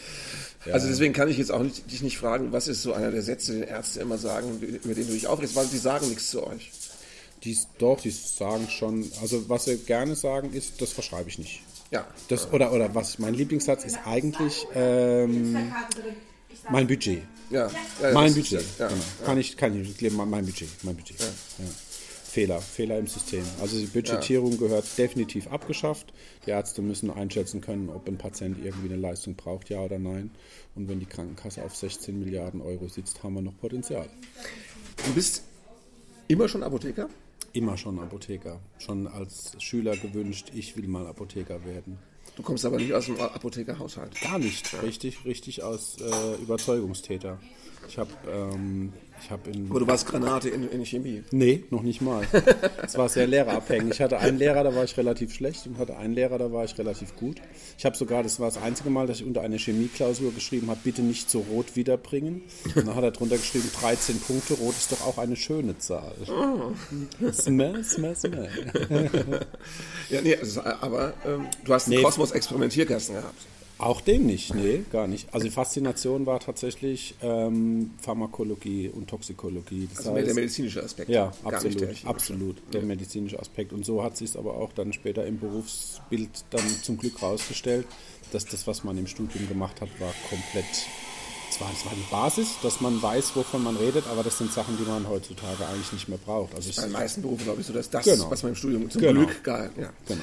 Also 0.72 0.88
deswegen 0.88 1.14
kann 1.14 1.30
ich 1.30 1.38
jetzt 1.38 1.52
auch 1.52 1.64
nicht, 1.64 1.90
dich 1.92 2.02
nicht 2.02 2.18
fragen, 2.18 2.52
was 2.52 2.68
ist 2.68 2.82
so 2.82 2.94
einer 2.94 3.12
der 3.12 3.22
Sätze, 3.22 3.54
den 3.54 3.64
Ärzte 3.64 4.02
immer 4.02 4.18
sagen, 4.18 4.60
über 4.60 4.94
den 4.94 5.08
du 5.08 5.14
dich 5.14 5.28
aufregst, 5.28 5.56
weil 5.56 5.68
die 5.68 5.78
sagen 5.78 6.08
nichts 6.10 6.30
zu 6.30 6.46
euch. 6.46 6.72
Die, 7.44 7.58
doch, 7.78 8.02
die 8.02 8.12
sagen 8.12 8.68
schon, 8.70 9.10
also 9.22 9.48
was 9.48 9.66
sie 9.66 9.78
gerne 9.78 10.16
sagen 10.16 10.54
ist, 10.54 10.82
das 10.82 10.92
verschreibe 10.92 11.30
ich 11.30 11.40
nicht. 11.40 11.62
Ja. 11.92 12.08
Das, 12.28 12.52
oder, 12.54 12.72
oder 12.72 12.94
was, 12.94 13.20
mein 13.20 13.34
Lieblingssatz 13.34 13.84
ist 13.84 14.00
eigentlich 14.06 14.68
ähm, 14.76 15.72
mein 16.70 16.88
Budget. 16.88 17.24
Ja, 17.50 17.70
ja, 18.02 18.12
mein 18.14 18.34
Budget. 18.34 18.64
Ja, 18.78 18.88
genau. 18.88 19.02
Kann 19.26 19.40
ich, 19.40 19.58
kann 19.58 19.80
ich, 19.80 20.12
mein 20.12 20.46
Budget, 20.46 20.70
mein 20.84 20.96
Budget. 20.96 21.20
Ja. 21.20 21.26
Fehler, 22.30 22.62
Fehler 22.62 23.00
im 23.00 23.08
System. 23.08 23.44
Also 23.60 23.80
die 23.80 23.88
Budgetierung 23.88 24.60
gehört 24.60 24.86
definitiv 25.00 25.48
abgeschafft. 25.48 26.14
Die 26.46 26.52
Ärzte 26.52 26.84
müssen 26.84 27.10
einschätzen 27.10 27.60
können, 27.60 27.90
ob 27.90 28.08
ein 28.08 28.20
Patient 28.20 28.64
irgendwie 28.64 28.94
eine 28.94 29.02
Leistung 29.02 29.36
braucht, 29.36 29.70
ja 29.70 29.80
oder 29.80 29.98
nein. 29.98 30.30
Und 30.76 30.88
wenn 30.88 31.00
die 31.00 31.08
Krankenkasse 31.08 31.64
auf 31.64 31.76
16 31.76 32.20
Milliarden 32.20 32.62
Euro 32.62 32.88
sitzt, 32.88 33.24
haben 33.24 33.34
wir 33.34 33.42
noch 33.42 33.58
Potenzial. 33.58 34.08
Du 35.08 35.14
bist 35.14 35.44
immer 36.28 36.48
schon 36.48 36.62
Apotheker? 36.62 37.10
Immer 37.54 37.78
schon 37.78 38.00
Apotheker. 38.00 38.60
Schon 38.78 39.08
als 39.08 39.56
Schüler 39.60 39.96
gewünscht, 39.98 40.52
ich 40.54 40.78
will 40.78 40.88
mal 40.88 41.08
Apotheker 41.08 41.64
werden. 41.66 41.98
Du 42.36 42.44
kommst 42.44 42.64
aber 42.64 42.78
nicht 42.78 42.94
aus 42.94 43.08
dem 43.08 43.20
Apothekerhaushalt. 43.20 44.20
Gar 44.22 44.40
nicht. 44.40 44.82
Richtig, 44.82 45.26
richtig 45.26 45.64
aus 45.64 45.98
äh, 46.00 46.42
Überzeugungstäter. 46.42 47.40
Ich 47.88 47.98
habe 47.98 48.12
ähm, 48.32 48.94
ich 49.22 49.32
habe 49.32 49.50
in. 49.50 49.70
Aber 49.70 49.80
du 49.80 49.88
warst 49.88 50.08
Granate 50.08 50.50
in, 50.50 50.70
in 50.70 50.86
Chemie. 50.86 51.24
Nee, 51.32 51.64
noch 51.70 51.82
nicht 51.82 52.02
mal. 52.02 52.26
Es 52.84 52.98
war 52.98 53.10
sehr 53.10 53.28
lehrerabhängig. 53.28 53.94
Ich 53.94 54.02
hatte 54.02 54.20
einen 54.20 54.38
Lehrer, 54.38 54.64
da 54.64 54.76
war 54.76 54.84
ich 54.84 54.98
relativ 54.98 55.34
schlecht 55.34 55.68
und 55.68 55.78
hatte 55.78 55.98
einen 55.98 56.14
Lehrer, 56.14 56.38
da 56.38 56.52
war 56.52 56.66
ich 56.66 56.78
relativ 56.78 57.16
gut. 57.16 57.38
Ich 57.78 57.86
habe 57.86 57.96
sogar, 57.96 58.24
das 58.24 58.40
war 58.40 58.48
das 58.48 58.62
einzige 58.62 58.90
Mal, 58.90 59.08
dass 59.08 59.20
ich 59.20 59.26
unter 59.26 59.42
eine 59.42 59.58
Chemieklausur 59.58 60.34
geschrieben 60.34 60.70
habe, 60.70 60.80
bitte 60.84 61.02
nicht 61.02 61.30
so 61.30 61.40
rot 61.40 61.76
wiederbringen. 61.76 62.44
Und 62.76 62.88
dann 62.88 62.96
hat 62.96 63.04
er 63.04 63.12
drunter 63.12 63.38
geschrieben, 63.38 63.70
13 63.80 64.20
Punkte, 64.20 64.56
rot 64.56 64.76
ist 64.76 64.92
doch 64.92 65.06
auch 65.06 65.18
eine 65.18 65.36
schöne 65.36 65.78
Zahl. 65.78 66.14
Oh. 66.28 66.72
Smell, 67.32 67.84
smell, 67.84 68.16
smell. 68.16 68.50
ja, 70.10 70.22
nee, 70.22 70.36
also, 70.36 70.62
aber 70.62 71.14
ähm, 71.26 71.48
du 71.64 71.74
hast 71.74 71.88
einen 71.88 71.98
nee. 71.98 72.04
Kosmos-Experimentierkasten 72.04 73.16
gehabt. 73.16 73.46
Auch 73.80 74.02
den 74.02 74.26
nicht, 74.26 74.54
nee, 74.54 74.84
gar 74.92 75.08
nicht. 75.08 75.34
Also 75.34 75.46
die 75.46 75.52
Faszination 75.52 76.26
war 76.26 76.42
tatsächlich 76.42 77.16
ähm, 77.22 77.92
Pharmakologie 78.02 78.90
und 78.90 79.10
Toxikologie. 79.10 79.88
Das 79.90 80.06
also 80.06 80.18
heißt, 80.18 80.28
der 80.28 80.36
medizinische 80.36 80.84
Aspekt. 80.84 81.10
Ja, 81.10 81.32
absolut, 81.46 81.80
der 81.80 81.90
absolut, 82.04 82.58
der 82.74 82.82
ja. 82.82 82.88
medizinische 82.88 83.40
Aspekt. 83.40 83.72
Und 83.72 83.86
so 83.86 84.04
hat 84.04 84.18
sich 84.18 84.32
es 84.32 84.36
aber 84.36 84.56
auch 84.56 84.74
dann 84.74 84.92
später 84.92 85.26
im 85.26 85.40
Berufsbild 85.40 86.30
dann 86.50 86.68
zum 86.84 86.98
Glück 86.98 87.22
rausgestellt, 87.22 87.88
dass 88.34 88.46
das, 88.46 88.68
was 88.68 88.84
man 88.84 88.98
im 88.98 89.08
Studium 89.08 89.48
gemacht 89.48 89.80
hat, 89.80 89.90
war 90.02 90.14
komplett 90.30 90.66
zwar, 91.52 91.70
das 91.70 91.86
war 91.86 91.94
die 91.96 92.12
Basis, 92.12 92.58
dass 92.62 92.82
man 92.82 93.02
weiß, 93.02 93.36
wovon 93.36 93.64
man 93.64 93.76
redet, 93.76 94.06
aber 94.08 94.24
das 94.24 94.38
sind 94.38 94.52
Sachen, 94.52 94.78
die 94.78 94.84
man 94.84 95.08
heutzutage 95.08 95.66
eigentlich 95.68 95.92
nicht 95.94 96.10
mehr 96.10 96.18
braucht. 96.18 96.54
Also 96.56 96.72
bei 96.76 96.84
den 96.84 96.92
meisten 96.92 97.22
Berufen 97.22 97.46
glaube 97.46 97.62
ich 97.62 97.68
so, 97.68 97.74
dass 97.74 97.90
das, 97.90 98.06
genau. 98.06 98.30
was 98.30 98.44
man 98.44 98.52
im 98.52 98.56
Studium 98.56 98.90
zum 98.90 99.02
genau. 99.02 99.26
Glück 99.26 99.44
gar, 99.44 99.70
ja. 99.78 99.90
genau. 100.06 100.22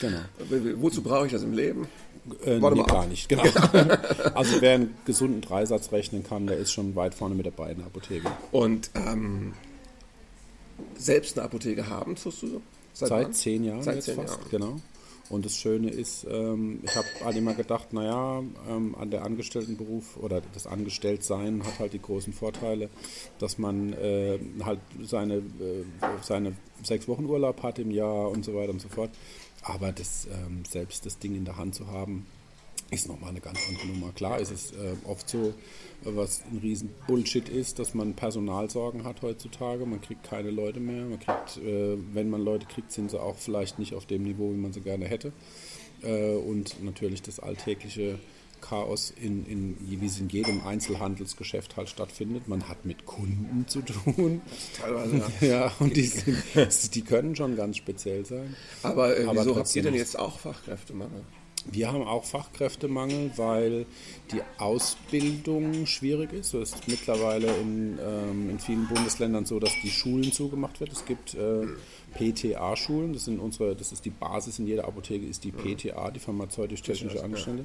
genau. 0.00 0.18
Wozu 0.80 1.02
brauche 1.02 1.26
ich 1.26 1.32
das 1.32 1.42
im 1.42 1.52
Leben? 1.52 1.86
Äh, 2.44 2.58
nee, 2.58 2.82
gar 2.82 3.06
nicht, 3.06 3.28
genau. 3.28 3.42
also 4.34 4.60
wer 4.60 4.74
einen 4.74 4.96
gesunden 5.04 5.40
Dreisatz 5.40 5.92
rechnen 5.92 6.24
kann, 6.24 6.46
der 6.46 6.56
ist 6.58 6.72
schon 6.72 6.96
weit 6.96 7.14
vorne 7.14 7.34
mit 7.34 7.46
dabei 7.46 7.70
in 7.70 7.78
der 7.78 7.86
Apotheke. 7.86 8.30
Und 8.52 8.90
ähm, 8.94 9.54
selbst 10.96 11.38
eine 11.38 11.46
Apotheke 11.46 11.88
haben, 11.88 12.16
tust 12.16 12.42
du 12.42 12.48
so? 12.48 12.62
Seit, 12.92 13.08
Seit 13.08 13.34
zehn 13.34 13.64
Jahren 13.64 13.82
Seit 13.82 13.96
jetzt 13.96 14.04
zehn 14.06 14.16
fast, 14.16 14.38
Jahren. 14.38 14.50
genau. 14.50 14.76
Und 15.28 15.44
das 15.44 15.56
Schöne 15.56 15.90
ist, 15.90 16.24
ähm, 16.30 16.80
ich 16.84 16.94
habe 16.94 17.06
halt 17.24 17.36
immer 17.36 17.54
gedacht, 17.54 17.92
naja, 17.92 18.42
ähm, 18.68 18.94
an 18.94 19.10
der 19.10 19.24
Angestelltenberuf 19.24 20.16
oder 20.16 20.40
das 20.54 20.66
Angestelltsein 20.66 21.64
hat 21.64 21.78
halt 21.80 21.92
die 21.94 22.00
großen 22.00 22.32
Vorteile, 22.32 22.88
dass 23.38 23.58
man 23.58 23.92
äh, 23.94 24.38
halt 24.64 24.78
seine, 25.02 25.36
äh, 25.36 25.84
seine 26.22 26.52
sechs 26.82 27.08
Wochen 27.08 27.24
Urlaub 27.26 27.62
hat 27.62 27.78
im 27.78 27.90
Jahr 27.90 28.30
und 28.30 28.44
so 28.44 28.54
weiter 28.54 28.70
und 28.70 28.80
so 28.80 28.88
fort. 28.88 29.10
Aber 29.66 29.90
das, 29.92 30.26
ähm, 30.26 30.64
selbst 30.64 31.06
das 31.06 31.18
Ding 31.18 31.34
in 31.34 31.44
der 31.44 31.56
Hand 31.56 31.74
zu 31.74 31.88
haben, 31.88 32.26
ist 32.90 33.08
nochmal 33.08 33.30
eine 33.30 33.40
ganz 33.40 33.58
andere 33.68 33.88
Nummer. 33.88 34.12
Klar 34.12 34.38
ist 34.38 34.52
es 34.52 34.70
äh, 34.70 34.94
oft 35.04 35.28
so, 35.28 35.54
was 36.04 36.42
ein 36.50 36.58
riesen 36.58 36.90
Bullshit 37.08 37.48
ist, 37.48 37.80
dass 37.80 37.94
man 37.94 38.14
Personalsorgen 38.14 39.02
hat 39.02 39.22
heutzutage. 39.22 39.84
Man 39.86 40.00
kriegt 40.00 40.22
keine 40.22 40.50
Leute 40.50 40.78
mehr. 40.78 41.04
Man 41.04 41.18
kriegt, 41.18 41.56
äh, 41.56 41.96
wenn 42.14 42.30
man 42.30 42.44
Leute 42.44 42.66
kriegt, 42.66 42.92
sind 42.92 43.10
sie 43.10 43.20
auch 43.20 43.36
vielleicht 43.36 43.80
nicht 43.80 43.94
auf 43.94 44.06
dem 44.06 44.22
Niveau, 44.22 44.52
wie 44.52 44.56
man 44.56 44.72
sie 44.72 44.82
gerne 44.82 45.06
hätte. 45.06 45.32
Äh, 46.02 46.36
und 46.36 46.82
natürlich 46.84 47.22
das 47.22 47.40
alltägliche 47.40 48.20
Chaos, 48.60 49.12
in, 49.20 49.46
in, 49.46 49.76
wie 49.80 50.06
es 50.06 50.18
in 50.18 50.28
jedem 50.28 50.66
Einzelhandelsgeschäft 50.66 51.76
halt 51.76 51.88
stattfindet. 51.88 52.48
Man 52.48 52.68
hat 52.68 52.84
mit 52.84 53.06
Kunden 53.06 53.66
zu 53.68 53.82
tun. 53.82 54.40
Teilweise, 54.80 55.22
ja. 55.40 55.46
ja 55.46 55.72
und 55.78 55.96
die, 55.96 56.06
sind, 56.06 56.94
die 56.94 57.02
können 57.02 57.36
schon 57.36 57.56
ganz 57.56 57.76
speziell 57.76 58.24
sein. 58.24 58.56
Aber, 58.82 59.16
äh, 59.16 59.26
wieso 59.30 59.56
habt 59.56 59.74
ihr 59.74 59.82
denn 59.82 59.94
jetzt 59.94 60.18
auch 60.18 60.38
Fachkräftemangel? 60.38 61.24
Wir 61.70 61.92
haben 61.92 62.02
auch 62.02 62.24
Fachkräftemangel, 62.24 63.32
weil 63.36 63.86
die 64.30 64.40
Ausbildung 64.58 65.86
schwierig 65.86 66.32
ist. 66.32 66.54
Es 66.54 66.72
ist 66.72 66.88
mittlerweile 66.88 67.48
in, 67.56 67.98
ähm, 68.00 68.50
in 68.50 68.58
vielen 68.58 68.86
Bundesländern 68.86 69.46
so, 69.46 69.58
dass 69.58 69.72
die 69.82 69.90
Schulen 69.90 70.32
zugemacht 70.32 70.80
werden. 70.80 70.92
Es 70.92 71.04
gibt 71.04 71.34
äh, 71.34 71.66
PTA-Schulen, 72.14 73.12
das 73.12 73.24
sind 73.24 73.40
unsere, 73.40 73.74
das 73.74 73.92
ist 73.92 74.04
die 74.04 74.10
Basis 74.10 74.58
in 74.58 74.66
jeder 74.66 74.86
Apotheke, 74.86 75.26
ist 75.26 75.42
die 75.44 75.50
PTA, 75.50 76.10
die 76.10 76.20
pharmazeutisch-technische 76.20 77.22
Angestellte. 77.22 77.64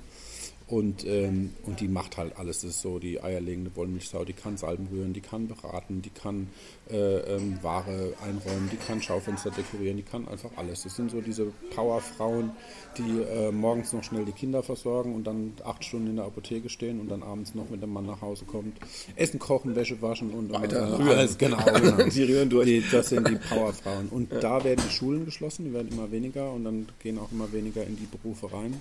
Und, 0.72 1.06
ähm, 1.06 1.52
und 1.64 1.82
die 1.82 1.90
macht 1.90 2.16
halt 2.16 2.38
alles. 2.38 2.62
Das 2.62 2.70
ist 2.70 2.82
so 2.82 2.98
die 2.98 3.22
eierlegende 3.22 3.76
Wollmilchsau. 3.76 4.24
Die 4.24 4.32
kann 4.32 4.56
Salben 4.56 4.88
rühren, 4.88 5.12
die 5.12 5.20
kann 5.20 5.50
beraten, 5.50 6.02
die 6.02 6.10
kann 6.10 6.48
äh, 6.90 7.18
ähm, 7.36 7.60
Ware 7.62 8.14
einräumen, 8.26 8.70
die 8.72 8.78
kann 8.78 9.02
Schaufenster 9.02 9.52
dekorieren, 9.52 9.98
die 9.98 10.04
kann 10.04 10.30
einfach 10.30 10.50
alles. 10.56 10.84
Das 10.84 10.96
sind 10.96 11.12
so 11.12 11.20
diese 11.20 11.48
Powerfrauen, 11.76 12.52
die 12.98 13.22
äh, 13.22 13.52
morgens 13.52 13.92
noch 13.92 14.06
schnell 14.06 14.24
die 14.24 14.32
Kinder 14.32 14.64
versorgen 14.64 15.14
und 15.14 15.26
dann 15.28 15.52
acht 15.66 15.84
Stunden 15.84 16.08
in 16.08 16.16
der 16.16 16.26
Apotheke 16.26 16.70
stehen 16.70 17.02
und 17.02 17.10
dann 17.10 17.22
abends 17.22 17.54
noch 17.54 17.70
mit 17.70 17.84
dem 17.84 17.92
Mann 17.92 18.06
nach 18.06 18.22
Hause 18.22 18.46
kommt. 18.46 18.78
Essen, 19.18 19.40
kochen, 19.40 19.76
Wäsche 19.76 20.02
waschen 20.02 20.32
und 20.32 20.54
Weiter 20.54 20.78
äh, 20.78 20.96
rühren. 20.96 21.10
alles. 21.10 21.38
Genau, 21.38 21.58
genau. 21.66 22.04
die 22.04 22.24
rühren 22.24 22.50
durch. 22.50 22.66
Die, 22.66 22.84
das 22.90 23.10
sind 23.10 23.28
die 23.28 23.36
Powerfrauen. 23.36 24.08
Und 24.08 24.32
ja. 24.32 24.40
da 24.40 24.64
werden 24.64 24.82
die 24.88 24.94
Schulen 24.94 25.26
geschlossen, 25.26 25.66
die 25.66 25.74
werden 25.74 25.92
immer 25.92 26.10
weniger 26.12 26.54
und 26.54 26.64
dann 26.64 26.88
gehen 27.04 27.20
auch 27.20 27.34
immer 27.34 27.52
weniger 27.52 27.86
in 27.86 27.98
die 27.98 28.08
Berufe 28.08 28.54
rein. 28.54 28.80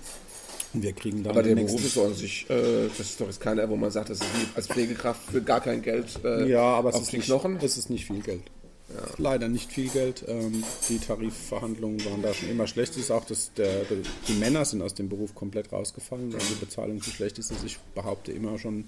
Wir 0.73 0.93
kriegen 0.93 1.23
dann 1.23 1.33
Aber 1.33 1.43
der 1.43 1.55
Beruf 1.55 1.83
ist 1.83 1.97
an 1.97 2.13
sich, 2.13 2.49
äh, 2.49 2.87
das 2.97 2.99
ist 2.99 3.21
doch 3.21 3.27
jetzt 3.27 3.41
keiner, 3.41 3.69
wo 3.69 3.75
man 3.75 3.91
sagt, 3.91 4.09
das 4.09 4.19
ist 4.19 4.27
als 4.55 4.67
Pflegekraft 4.67 5.31
für 5.31 5.41
gar 5.41 5.59
kein 5.59 5.81
Geld 5.81 6.19
äh, 6.23 6.49
ja, 6.49 6.61
aber 6.61 6.89
es 6.89 7.01
ist 7.01 7.11
die 7.11 7.17
nicht, 7.17 7.25
Knochen. 7.25 7.57
Es 7.61 7.77
ist 7.77 7.89
nicht 7.89 8.05
viel 8.05 8.21
Geld. 8.21 8.43
Ja. 8.89 9.03
Leider 9.17 9.47
nicht 9.47 9.71
viel 9.71 9.89
Geld. 9.89 10.25
Ähm, 10.27 10.63
die 10.89 10.99
Tarifverhandlungen 10.99 12.03
waren 12.05 12.21
da 12.21 12.33
schon 12.33 12.49
immer 12.49 12.67
schlecht. 12.67 12.93
Es 12.93 13.03
ist 13.03 13.11
auch, 13.11 13.25
dass 13.25 13.53
der, 13.53 13.85
die 14.27 14.33
Männer 14.33 14.65
sind 14.65 14.81
aus 14.81 14.93
dem 14.93 15.09
Beruf 15.09 15.33
komplett 15.35 15.71
rausgefallen, 15.71 16.33
weil 16.33 16.39
die 16.39 16.65
Bezahlung 16.65 17.01
zu 17.01 17.09
schlecht 17.09 17.39
ist. 17.39 17.51
Also 17.51 17.65
ich 17.65 17.77
behaupte 17.95 18.31
immer 18.31 18.57
schon, 18.59 18.85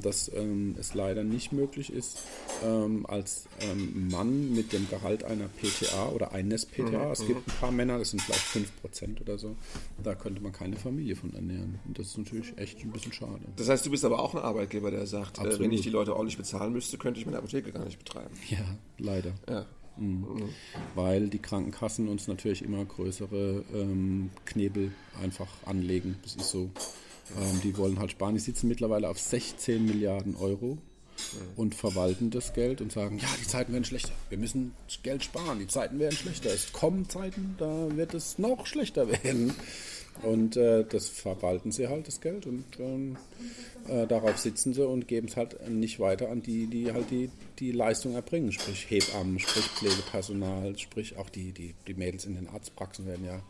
dass 0.00 0.30
ähm, 0.34 0.76
es 0.78 0.94
leider 0.94 1.24
nicht 1.24 1.52
möglich 1.52 1.92
ist, 1.92 2.18
ähm, 2.64 3.06
als 3.06 3.46
ähm, 3.60 4.08
Mann 4.08 4.54
mit 4.54 4.72
dem 4.72 4.88
Gehalt 4.88 5.24
einer 5.24 5.48
PTA 5.48 6.08
oder 6.08 6.32
eines 6.32 6.66
PTA, 6.66 7.06
mhm, 7.06 7.12
es 7.12 7.26
gibt 7.26 7.46
mhm. 7.46 7.52
ein 7.52 7.60
paar 7.60 7.70
Männer, 7.70 7.98
das 7.98 8.10
sind 8.10 8.22
vielleicht 8.22 8.44
5% 8.44 9.20
oder 9.20 9.38
so, 9.38 9.56
da 10.02 10.14
könnte 10.14 10.40
man 10.42 10.52
keine 10.52 10.76
Familie 10.76 11.16
von 11.16 11.34
ernähren. 11.34 11.78
Und 11.86 11.98
das 11.98 12.08
ist 12.08 12.18
natürlich 12.18 12.56
echt 12.58 12.80
ein 12.80 12.90
bisschen 12.90 13.12
schade. 13.12 13.40
Das 13.56 13.68
heißt, 13.68 13.86
du 13.86 13.90
bist 13.90 14.04
aber 14.04 14.18
auch 14.18 14.34
ein 14.34 14.40
Arbeitgeber, 14.40 14.90
der 14.90 15.06
sagt, 15.06 15.38
äh, 15.38 15.58
wenn 15.58 15.72
ich 15.72 15.82
die 15.82 15.90
Leute 15.90 16.14
ordentlich 16.14 16.38
bezahlen 16.38 16.72
müsste, 16.72 16.98
könnte 16.98 17.20
ich 17.20 17.26
meine 17.26 17.38
Apotheke 17.38 17.72
gar 17.72 17.84
nicht 17.84 17.98
betreiben. 17.98 18.34
Ja, 18.48 18.64
leider. 18.98 19.32
Ja. 19.48 19.66
Mhm. 19.96 20.06
Mhm. 20.06 20.48
Weil 20.94 21.28
die 21.28 21.38
Krankenkassen 21.38 22.08
uns 22.08 22.28
natürlich 22.28 22.62
immer 22.62 22.84
größere 22.84 23.64
ähm, 23.74 24.30
Knebel 24.44 24.92
einfach 25.22 25.48
anlegen. 25.66 26.16
Das 26.22 26.36
ist 26.36 26.50
so. 26.50 26.70
Ähm, 27.40 27.60
die 27.62 27.76
wollen 27.76 27.98
halt 27.98 28.12
sparen. 28.12 28.34
Die 28.34 28.40
sitzen 28.40 28.68
mittlerweile 28.68 29.08
auf 29.08 29.18
16 29.18 29.84
Milliarden 29.84 30.36
Euro 30.36 30.78
und 31.56 31.74
verwalten 31.74 32.30
das 32.30 32.52
Geld 32.52 32.80
und 32.80 32.92
sagen, 32.92 33.18
ja, 33.18 33.28
die 33.40 33.46
Zeiten 33.46 33.72
werden 33.72 33.84
schlechter. 33.84 34.12
Wir 34.28 34.38
müssen 34.38 34.72
Geld 35.02 35.24
sparen, 35.24 35.58
die 35.58 35.66
Zeiten 35.66 35.98
werden 35.98 36.16
schlechter. 36.16 36.50
Es 36.50 36.72
kommen 36.72 37.08
Zeiten, 37.08 37.54
da 37.58 37.88
wird 37.96 38.14
es 38.14 38.38
noch 38.38 38.66
schlechter 38.66 39.08
werden. 39.24 39.54
Und 40.22 40.56
äh, 40.56 40.84
das 40.84 41.08
verwalten 41.08 41.72
sie 41.72 41.88
halt, 41.88 42.06
das 42.06 42.20
Geld, 42.20 42.46
und 42.46 42.64
ähm, 42.78 43.16
äh, 43.88 44.06
darauf 44.06 44.38
sitzen 44.38 44.74
sie 44.74 44.86
und 44.86 45.08
geben 45.08 45.28
es 45.28 45.36
halt 45.36 45.68
nicht 45.68 46.00
weiter 46.00 46.30
an 46.30 46.42
die, 46.42 46.66
die 46.66 46.92
halt 46.92 47.10
die, 47.10 47.30
die 47.58 47.72
Leistung 47.72 48.14
erbringen. 48.14 48.52
Sprich 48.52 48.90
Hebammen, 48.90 49.38
sprich 49.38 49.64
Pflegepersonal, 49.64 50.78
sprich 50.78 51.16
auch 51.16 51.30
die, 51.30 51.52
die, 51.52 51.74
die 51.86 51.94
Mädels 51.94 52.24
in 52.24 52.34
den 52.34 52.48
Arztpraxen 52.48 53.06
werden 53.06 53.24
ja 53.24 53.40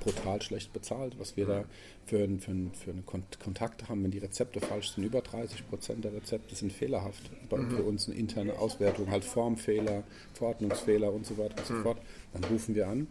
brutal 0.00 0.40
schlecht 0.42 0.72
bezahlt, 0.72 1.18
was 1.18 1.36
wir 1.36 1.46
da 1.46 1.64
für, 2.06 2.28
für, 2.38 2.54
für 2.72 2.90
eine 2.90 3.02
Kontakte 3.42 3.88
haben, 3.88 4.02
wenn 4.04 4.10
die 4.10 4.18
Rezepte 4.18 4.60
falsch 4.60 4.92
sind. 4.92 5.04
Über 5.04 5.20
30 5.20 5.68
Prozent 5.68 6.04
der 6.04 6.12
Rezepte 6.12 6.54
sind 6.54 6.72
fehlerhaft. 6.72 7.30
Bei, 7.48 7.58
mhm. 7.58 7.70
Für 7.70 7.82
uns 7.82 8.08
eine 8.08 8.18
interne 8.18 8.58
Auswertung, 8.58 9.10
halt 9.10 9.24
Formfehler, 9.24 10.04
Verordnungsfehler 10.34 11.12
und 11.12 11.26
so 11.26 11.38
weiter 11.38 11.58
und 11.58 11.66
so 11.66 11.74
mhm. 11.74 11.82
fort. 11.82 11.98
Dann 12.32 12.44
rufen 12.44 12.74
wir 12.74 12.88
an 12.88 13.06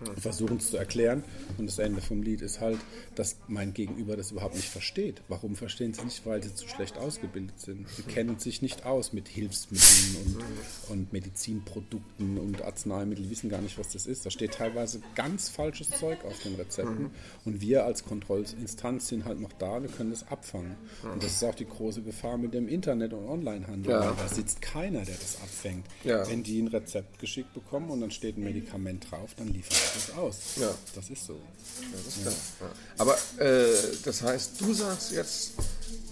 und 0.00 0.20
versuchen 0.20 0.58
es 0.58 0.70
zu 0.70 0.76
erklären. 0.76 1.24
Und 1.56 1.66
das 1.66 1.78
Ende 1.78 2.00
vom 2.00 2.22
Lied 2.22 2.42
ist 2.42 2.60
halt, 2.60 2.78
dass 3.14 3.36
mein 3.48 3.74
Gegenüber 3.74 4.16
das 4.16 4.30
überhaupt 4.30 4.54
nicht 4.54 4.68
versteht. 4.68 5.22
Warum 5.28 5.56
verstehen 5.56 5.94
sie 5.94 6.04
nicht? 6.04 6.24
Weil 6.28 6.42
sie 6.42 6.54
zu 6.54 6.68
schlecht 6.68 6.98
ausgebildet 6.98 7.58
sind. 7.58 7.88
Sie 7.88 8.02
kennen 8.02 8.38
sich 8.38 8.60
nicht 8.60 8.84
aus 8.84 9.14
mit 9.14 9.28
Hilfsmitteln 9.28 10.16
und, 10.26 10.90
und 10.90 11.12
Medizinprodukten 11.12 12.36
und 12.38 12.62
Arzneimitteln, 12.62 13.24
die 13.26 13.30
wissen 13.30 13.48
gar 13.48 13.62
nicht, 13.62 13.78
was 13.78 13.88
das 13.88 14.06
ist. 14.06 14.26
Da 14.26 14.30
steht 14.30 14.52
teilweise 14.52 15.00
ganz 15.14 15.48
falsches 15.48 15.90
Zeug 15.90 16.24
auf 16.24 16.38
den 16.42 16.56
Rezepten. 16.56 17.04
Mhm. 17.04 17.10
Und 17.46 17.60
wir 17.62 17.84
als 17.84 18.04
Kontrollinstanz 18.04 19.08
sind 19.08 19.24
halt 19.24 19.40
noch 19.40 19.52
da, 19.54 19.80
wir 19.80 19.88
können 19.88 20.10
das 20.10 20.28
abfangen. 20.28 20.76
Und 21.02 21.22
das 21.22 21.32
ist 21.32 21.44
auch 21.44 21.54
die 21.54 21.66
große 21.66 22.02
Gefahr 22.02 22.36
mit 22.36 22.52
dem 22.52 22.68
Internet 22.68 23.14
und 23.14 23.26
Onlinehandel. 23.26 23.92
Ja. 23.92 24.12
Da 24.12 24.28
sitzt 24.28 24.60
keiner, 24.60 25.04
der 25.04 25.16
das 25.16 25.40
abfängt. 25.40 25.86
Ja. 26.04 26.28
Wenn 26.28 26.42
die 26.42 26.60
ein 26.60 26.68
Rezept 26.68 27.18
geschickt 27.18 27.54
bekommen 27.54 27.90
und 27.90 28.00
dann 28.02 28.10
steht 28.10 28.36
ein 28.36 28.44
Medikament 28.44 29.10
drauf, 29.10 29.34
dann 29.36 29.48
liefern 29.48 29.78
das 29.94 30.16
aus. 30.16 30.56
Ja. 30.60 30.74
Das 30.94 31.08
ist 31.08 31.24
so. 31.24 31.34
Ja, 31.34 31.98
das 32.04 32.16
ist 32.16 32.22
klar. 32.58 32.70
Aber 32.98 33.16
äh, 33.38 33.72
das 34.04 34.22
heißt, 34.22 34.60
du 34.60 34.74
sagst 34.74 35.12
jetzt, 35.12 35.52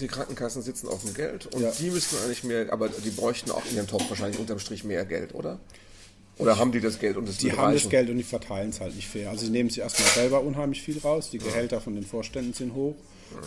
die 0.01 0.07
Krankenkassen 0.07 0.63
sitzen 0.63 0.89
auf 0.89 1.03
dem 1.03 1.15
Geld 1.15 1.47
und 1.47 1.63
ja. 1.63 1.71
die 1.71 1.91
müssten 1.91 2.17
eigentlich 2.25 2.45
mehr, 2.45 2.73
aber 2.73 2.89
die 2.89 3.11
bräuchten 3.11 3.51
auch 3.51 3.65
in 3.71 3.77
ihrem 3.77 3.87
Topf 3.87 4.09
wahrscheinlich 4.09 4.39
unterm 4.39 4.59
Strich 4.59 4.85
mehr 4.85 5.05
Geld, 5.05 5.35
oder? 5.35 5.59
Oder 6.39 6.59
haben 6.59 6.71
die 6.71 6.81
das 6.81 6.99
Geld 6.99 7.17
und 7.17 7.29
das 7.29 7.39
Die 7.39 7.53
haben 7.53 7.73
das 7.73 7.89
Geld 7.89 8.11
und 8.11 8.19
die 8.19 8.23
verteilen 8.23 8.71
es 8.71 8.81
halt 8.81 8.95
nicht 8.95 9.09
fair. 9.09 9.31
Also 9.31 9.47
sie 9.47 9.51
nehmen 9.51 9.71
sich 9.71 9.79
erstmal 9.79 10.09
selber 10.11 10.43
unheimlich 10.43 10.83
viel 10.83 10.99
raus. 10.99 11.31
Die 11.31 11.39
Gehälter 11.39 11.81
von 11.81 11.95
den 11.95 12.05
Vorständen 12.05 12.53
sind 12.53 12.75
hoch 12.75 12.95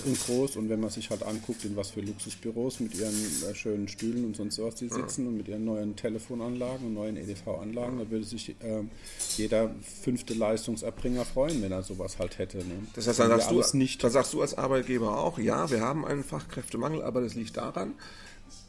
und 0.06 0.20
groß. 0.20 0.56
Und 0.56 0.70
wenn 0.70 0.80
man 0.80 0.90
sich 0.90 1.10
halt 1.10 1.24
anguckt, 1.24 1.66
in 1.66 1.76
was 1.76 1.92
für 1.92 2.02
Luxusbüros 2.02 2.80
mit 2.80 2.96
ihren 2.96 3.14
äh, 3.50 3.56
schönen 3.56 3.88
Stühlen 3.88 4.26
und 4.26 4.36
sonst 4.36 4.60
was 4.60 4.76
die 4.76 4.88
sitzen 4.88 5.28
und 5.28 5.38
mit 5.38 5.48
ihren 5.48 5.66
neuen 5.66 5.96
Telefonanlagen 5.96 6.88
und 6.88 6.94
neuen 6.94 7.18
EDV-Anlagen, 7.18 8.00
da 8.00 8.10
würde 8.10 8.26
sich 8.26 8.56
ähm, 8.62 8.90
jeder 9.38 9.74
fünfte 10.02 10.34
Leistungserbringer 10.34 11.26
freuen, 11.26 11.62
wenn 11.62 11.72
er 11.72 11.84
sowas 11.84 12.20
halt 12.20 12.38
hätte. 12.38 12.58
Ne? 12.58 12.88
Das 12.94 13.08
heißt, 13.08 13.20
dann 13.20 13.30
sagst, 13.30 13.52
du, 13.52 13.78
nicht 13.78 14.04
dann 14.04 14.12
sagst 14.12 14.34
du 14.34 14.42
als 14.42 14.58
Arbeitgeber 14.58 15.18
auch, 15.18 15.40
ja, 15.40 15.70
wir 15.70 15.82
haben 15.82 16.06
einen 16.06 16.24
Fachkräftemangel, 16.24 17.02
aber 17.02 17.22
das 17.22 17.36
liegt 17.36 17.58
daran, 17.58 17.94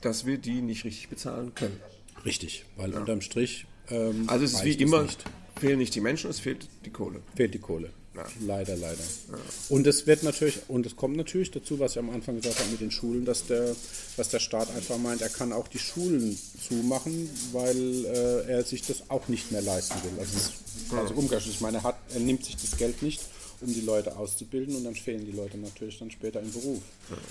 dass 0.01 0.27
wir 0.27 0.39
die 0.39 0.63
nicht 0.63 0.85
richtig 0.85 1.09
bezahlen 1.09 1.55
können. 1.55 1.81
Richtig, 2.25 2.65
weil 2.77 2.93
ja. 2.93 2.99
unterm 2.99 3.21
Strich. 3.21 3.67
Ähm, 3.89 4.25
also 4.27 4.45
es 4.45 4.55
ist 4.55 4.65
wie 4.65 4.75
immer, 4.75 5.03
nicht. 5.03 5.25
fehlen 5.57 5.79
nicht 5.79 5.95
die 5.95 6.01
Menschen, 6.01 6.31
es 6.31 6.41
fehlt 6.41 6.69
die 6.85 6.91
Kohle. 6.91 7.23
Fehlt 7.35 7.55
die 7.55 7.59
Kohle. 7.59 7.91
Ja. 8.15 8.27
Leider, 8.45 8.77
leider. 8.77 9.03
Ja. 9.31 9.39
Und 9.69 9.87
es 9.87 10.07
wird 10.07 10.25
natürlich, 10.25 10.59
und 10.69 10.85
es 10.85 10.97
kommt 10.97 11.17
natürlich 11.17 11.53
dazu, 11.53 11.79
was 11.79 11.93
ich 11.93 11.99
am 11.99 12.11
Anfang 12.11 12.37
gesagt 12.37 12.59
habe 12.59 12.71
mit 12.71 12.81
den 12.81 12.91
Schulen, 12.91 13.25
dass 13.25 13.47
der, 13.47 13.77
dass 14.17 14.31
der 14.31 14.41
Staat 14.41 14.75
einfach 14.75 14.99
meint, 14.99 15.23
er 15.23 15.29
kann 15.29 15.53
auch 15.53 15.69
die 15.69 15.79
Schulen 15.79 16.37
zumachen, 16.69 17.31
weil 17.53 18.05
äh, 18.07 18.51
er 18.51 18.65
sich 18.65 18.83
das 18.83 19.09
auch 19.11 19.29
nicht 19.29 19.53
mehr 19.53 19.63
leisten 19.63 19.95
will. 20.03 20.19
Also, 20.19 20.39
also 20.97 21.15
umgekehrt, 21.15 21.47
ich 21.47 21.61
meine, 21.61 21.79
er, 21.79 21.83
hat, 21.85 21.97
er 22.13 22.21
nimmt 22.21 22.45
sich 22.45 22.57
das 22.57 22.77
Geld 22.77 23.01
nicht, 23.01 23.21
um 23.61 23.73
die 23.73 23.83
Leute 23.83 24.17
auszubilden 24.17 24.75
und 24.75 24.85
dann 24.85 24.97
fehlen 24.97 25.25
die 25.25 25.33
Leute 25.33 25.57
natürlich 25.59 25.99
dann 26.01 26.11
später 26.11 26.41
im 26.41 26.51
Beruf. 26.51 26.83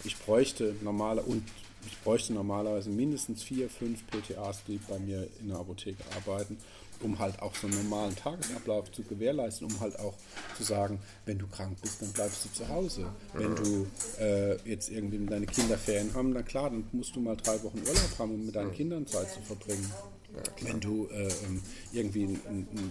Ich 0.05 0.17
bräuchte 0.17 0.75
normale 0.81 1.21
und 1.23 1.43
ich 1.87 1.97
bräuchte 2.03 2.33
normalerweise 2.33 2.89
mindestens 2.89 3.43
vier, 3.43 3.69
fünf 3.69 4.01
PTAs, 4.07 4.63
die 4.67 4.79
bei 4.87 4.99
mir 4.99 5.27
in 5.41 5.49
der 5.49 5.57
Apotheke 5.57 6.03
arbeiten, 6.15 6.57
um 7.03 7.19
halt 7.19 7.41
auch 7.41 7.55
so 7.55 7.67
einen 7.67 7.83
normalen 7.83 8.15
Tagesablauf 8.15 8.91
zu 8.91 9.03
gewährleisten, 9.03 9.67
um 9.67 9.79
halt 9.79 9.99
auch 9.99 10.15
zu 10.57 10.63
sagen, 10.63 10.99
wenn 11.25 11.37
du 11.37 11.47
krank 11.47 11.77
bist, 11.81 12.01
dann 12.01 12.11
bleibst 12.11 12.45
du 12.45 12.49
zu 12.49 12.67
Hause. 12.67 13.07
Wenn 13.33 13.55
du 13.55 13.87
äh, 14.19 14.57
jetzt 14.69 14.89
irgendwie 14.89 15.25
deine 15.25 15.45
Kinder 15.45 15.77
Ferien 15.77 16.13
haben, 16.13 16.33
dann 16.33 16.45
klar, 16.45 16.69
dann 16.69 16.87
musst 16.91 17.15
du 17.15 17.21
mal 17.21 17.35
drei 17.35 17.61
Wochen 17.63 17.79
Urlaub 17.79 18.19
haben, 18.19 18.33
um 18.33 18.45
mit 18.45 18.55
deinen 18.55 18.73
Kindern 18.73 19.05
Zeit 19.07 19.31
zu 19.31 19.41
verbringen. 19.41 19.91
Wenn 20.61 20.79
du 20.79 21.07
äh, 21.07 21.27
ähm, 21.45 21.61
irgendwie 21.91 22.23
ein, 22.23 22.41
ein, 22.47 22.89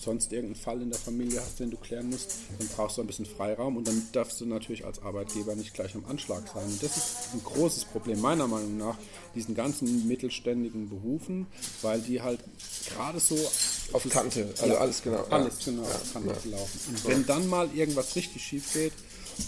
sonst 0.00 0.32
irgendeinen 0.32 0.56
Fall 0.56 0.80
in 0.80 0.90
der 0.90 0.98
Familie 0.98 1.40
hast, 1.40 1.60
den 1.60 1.70
du 1.70 1.76
klären 1.76 2.08
musst, 2.08 2.34
dann 2.58 2.68
brauchst 2.68 2.96
du 2.96 3.02
ein 3.02 3.06
bisschen 3.06 3.26
Freiraum 3.26 3.76
und 3.76 3.86
dann 3.86 4.02
darfst 4.12 4.40
du 4.40 4.46
natürlich 4.46 4.84
als 4.84 5.02
Arbeitgeber 5.02 5.54
nicht 5.54 5.74
gleich 5.74 5.94
am 5.94 6.04
Anschlag 6.06 6.48
sein. 6.52 6.64
Und 6.64 6.82
das 6.82 6.96
ist 6.96 7.16
ein 7.34 7.42
großes 7.44 7.84
Problem 7.86 8.20
meiner 8.20 8.48
Meinung 8.48 8.78
nach, 8.78 8.96
diesen 9.34 9.54
ganzen 9.54 10.08
mittelständigen 10.08 10.88
Berufen, 10.88 11.46
weil 11.82 12.00
die 12.00 12.22
halt 12.22 12.40
gerade 12.88 13.20
so 13.20 13.36
auf 13.92 14.08
Kante, 14.08 14.48
also 14.58 14.74
ja, 14.74 14.80
alles 14.80 15.02
genau. 15.02 15.24
Alles 15.30 15.58
genau 15.64 15.82
ja, 15.82 15.88
auf 15.88 16.12
Kante 16.12 16.48
laufen. 16.48 16.80
Und 16.88 17.08
wenn 17.08 17.26
dann 17.26 17.48
mal 17.48 17.68
irgendwas 17.74 18.16
richtig 18.16 18.42
schief 18.42 18.72
geht 18.72 18.92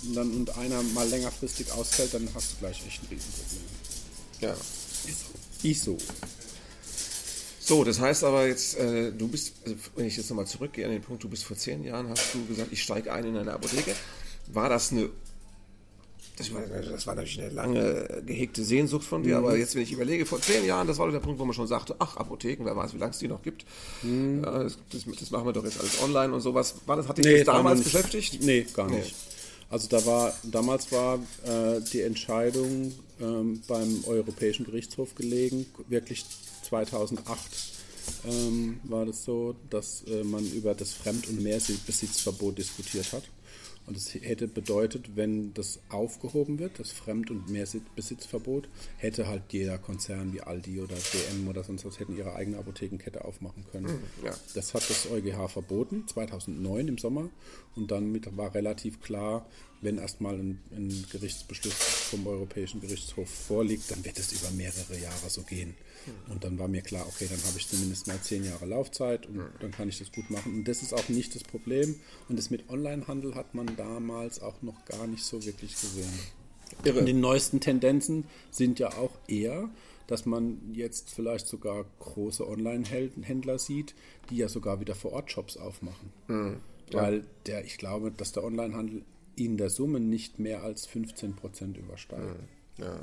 und, 0.04 0.14
dann, 0.14 0.30
und 0.32 0.56
einer 0.56 0.82
mal 0.82 1.08
längerfristig 1.08 1.72
ausfällt, 1.72 2.14
dann 2.14 2.28
hast 2.34 2.52
du 2.52 2.56
gleich 2.58 2.82
echt 2.86 3.02
ein 3.02 3.06
Riesenproblem. 3.10 3.62
Ja. 4.40 4.52
Ist 4.52 5.20
so. 5.20 5.68
Ist 5.68 5.84
so. 5.84 5.98
So, 7.70 7.84
das 7.84 8.00
heißt 8.00 8.24
aber 8.24 8.48
jetzt, 8.48 8.76
äh, 8.80 9.12
du 9.12 9.28
bist, 9.28 9.54
also 9.64 9.76
wenn 9.94 10.04
ich 10.04 10.16
jetzt 10.16 10.28
nochmal 10.28 10.44
zurückgehe 10.44 10.84
an 10.84 10.90
den 10.90 11.02
Punkt, 11.02 11.22
du 11.22 11.28
bist 11.28 11.44
vor 11.44 11.56
zehn 11.56 11.84
Jahren, 11.84 12.08
hast 12.08 12.34
du 12.34 12.44
gesagt, 12.46 12.72
ich 12.72 12.82
steige 12.82 13.12
ein 13.12 13.24
in 13.24 13.36
eine 13.36 13.52
Apotheke. 13.52 13.94
War 14.48 14.68
das 14.68 14.90
eine, 14.90 15.08
das 16.36 16.52
war, 16.52 16.62
das 16.62 17.06
war 17.06 17.14
natürlich 17.14 17.40
eine 17.40 17.50
lange 17.50 18.24
gehegte 18.26 18.64
Sehnsucht 18.64 19.04
von 19.04 19.22
dir, 19.22 19.38
mhm. 19.38 19.44
aber 19.44 19.56
jetzt, 19.56 19.76
wenn 19.76 19.82
ich 19.82 19.92
überlege, 19.92 20.26
vor 20.26 20.40
zehn 20.40 20.64
Jahren, 20.64 20.88
das 20.88 20.98
war 20.98 21.06
doch 21.06 21.12
der 21.12 21.20
Punkt, 21.20 21.38
wo 21.38 21.44
man 21.44 21.54
schon 21.54 21.68
sagte, 21.68 21.94
ach, 22.00 22.16
Apotheken, 22.16 22.64
wer 22.64 22.74
weiß, 22.74 22.92
wie 22.92 22.98
lange 22.98 23.12
es 23.12 23.18
die 23.20 23.28
noch 23.28 23.44
gibt. 23.44 23.64
Mhm. 24.02 24.42
Ja, 24.42 24.64
das, 24.64 24.76
das, 24.90 25.04
das, 25.04 25.30
machen 25.30 25.46
wir 25.46 25.52
doch 25.52 25.64
jetzt 25.64 25.78
alles 25.78 26.02
online 26.02 26.34
und 26.34 26.40
sowas. 26.40 26.74
War 26.86 26.96
das, 26.96 27.06
hat 27.06 27.18
dich 27.18 27.24
nee, 27.24 27.44
das 27.44 27.54
damals 27.54 27.82
beschäftigt? 27.82 28.42
Nee, 28.42 28.66
gar 28.74 28.90
nicht. 28.90 29.14
Also 29.68 29.86
da 29.86 30.04
war, 30.04 30.34
damals 30.42 30.90
war 30.90 31.20
äh, 31.44 31.80
die 31.92 32.00
Entscheidung 32.00 32.92
ähm, 33.20 33.62
beim 33.68 34.02
Europäischen 34.08 34.66
Gerichtshof 34.66 35.14
gelegen, 35.14 35.66
wirklich 35.86 36.24
2008 36.70 37.40
ähm, 38.24 38.80
war 38.84 39.04
das 39.04 39.24
so, 39.24 39.56
dass 39.68 40.02
äh, 40.04 40.24
man 40.24 40.44
über 40.52 40.74
das 40.74 40.92
Fremd- 40.92 41.28
und 41.28 41.42
Mehrbesitzverbot 41.42 42.58
diskutiert 42.58 43.12
hat. 43.12 43.24
Und 43.86 43.96
es 43.96 44.14
hätte 44.14 44.46
bedeutet, 44.46 45.16
wenn 45.16 45.52
das 45.54 45.80
aufgehoben 45.88 46.60
wird, 46.60 46.78
das 46.78 46.92
Fremd- 46.92 47.30
und 47.30 47.48
Mehrbesitzverbot, 47.48 48.68
hätte 48.98 49.26
halt 49.26 49.42
jeder 49.50 49.78
Konzern 49.78 50.32
wie 50.32 50.42
Aldi 50.42 50.80
oder 50.80 50.94
DM 50.94 51.48
oder 51.48 51.64
sonst 51.64 51.84
was 51.84 51.98
hätten 51.98 52.16
ihre 52.16 52.36
eigene 52.36 52.58
Apothekenkette 52.58 53.24
aufmachen 53.24 53.64
können. 53.72 53.86
Mhm, 53.86 54.26
ja. 54.26 54.34
Das 54.54 54.74
hat 54.74 54.88
das 54.88 55.10
EuGH 55.10 55.48
verboten, 55.48 56.06
2009 56.06 56.86
im 56.86 56.98
Sommer. 56.98 57.30
Und 57.74 57.90
dann 57.90 58.20
war 58.36 58.54
relativ 58.54 59.00
klar, 59.00 59.46
wenn 59.80 59.98
erstmal 59.98 60.34
ein, 60.34 60.60
ein 60.70 61.06
Gerichtsbeschluss 61.10 61.74
vom 61.74 62.26
Europäischen 62.28 62.80
Gerichtshof 62.80 63.28
vorliegt, 63.28 63.90
dann 63.90 64.04
wird 64.04 64.20
es 64.20 64.30
über 64.32 64.52
mehrere 64.52 65.00
Jahre 65.00 65.30
so 65.30 65.42
gehen. 65.42 65.74
Und 66.28 66.44
dann 66.44 66.58
war 66.58 66.68
mir 66.68 66.82
klar, 66.82 67.06
okay, 67.06 67.26
dann 67.28 67.42
habe 67.44 67.58
ich 67.58 67.68
zumindest 67.68 68.06
mal 68.06 68.20
zehn 68.20 68.44
Jahre 68.44 68.66
Laufzeit 68.66 69.26
und 69.26 69.42
dann 69.60 69.70
kann 69.70 69.88
ich 69.88 69.98
das 69.98 70.12
gut 70.12 70.30
machen. 70.30 70.54
Und 70.54 70.68
das 70.68 70.82
ist 70.82 70.92
auch 70.92 71.08
nicht 71.08 71.34
das 71.34 71.42
Problem. 71.42 71.96
Und 72.28 72.38
das 72.38 72.50
mit 72.50 72.68
Onlinehandel 72.68 73.34
hat 73.34 73.54
man 73.54 73.76
damals 73.76 74.40
auch 74.40 74.62
noch 74.62 74.84
gar 74.84 75.06
nicht 75.06 75.24
so 75.24 75.44
wirklich 75.44 75.72
gesehen. 75.72 76.12
Irre. 76.84 77.00
Und 77.00 77.06
die 77.06 77.12
neuesten 77.12 77.60
Tendenzen 77.60 78.24
sind 78.50 78.78
ja 78.78 78.88
auch 78.96 79.12
eher, 79.26 79.68
dass 80.06 80.26
man 80.26 80.72
jetzt 80.72 81.10
vielleicht 81.10 81.46
sogar 81.46 81.84
große 82.00 82.46
Online-Händler 82.46 83.58
sieht, 83.58 83.94
die 84.30 84.36
ja 84.36 84.48
sogar 84.48 84.80
wieder 84.80 84.94
vor 84.94 85.12
Ort 85.12 85.30
Shops 85.30 85.56
aufmachen. 85.56 86.12
Mhm. 86.28 86.56
Weil 86.92 87.24
der, 87.46 87.64
ich 87.64 87.78
glaube, 87.78 88.10
dass 88.10 88.32
der 88.32 88.44
Onlinehandel 88.44 89.04
in 89.36 89.56
der 89.56 89.70
Summe 89.70 90.00
nicht 90.00 90.38
mehr 90.38 90.62
als 90.62 90.86
15 90.86 91.36
Prozent 91.36 91.76
übersteigt. 91.76 92.26
Mhm. 92.26 92.84
Ja. 92.84 93.00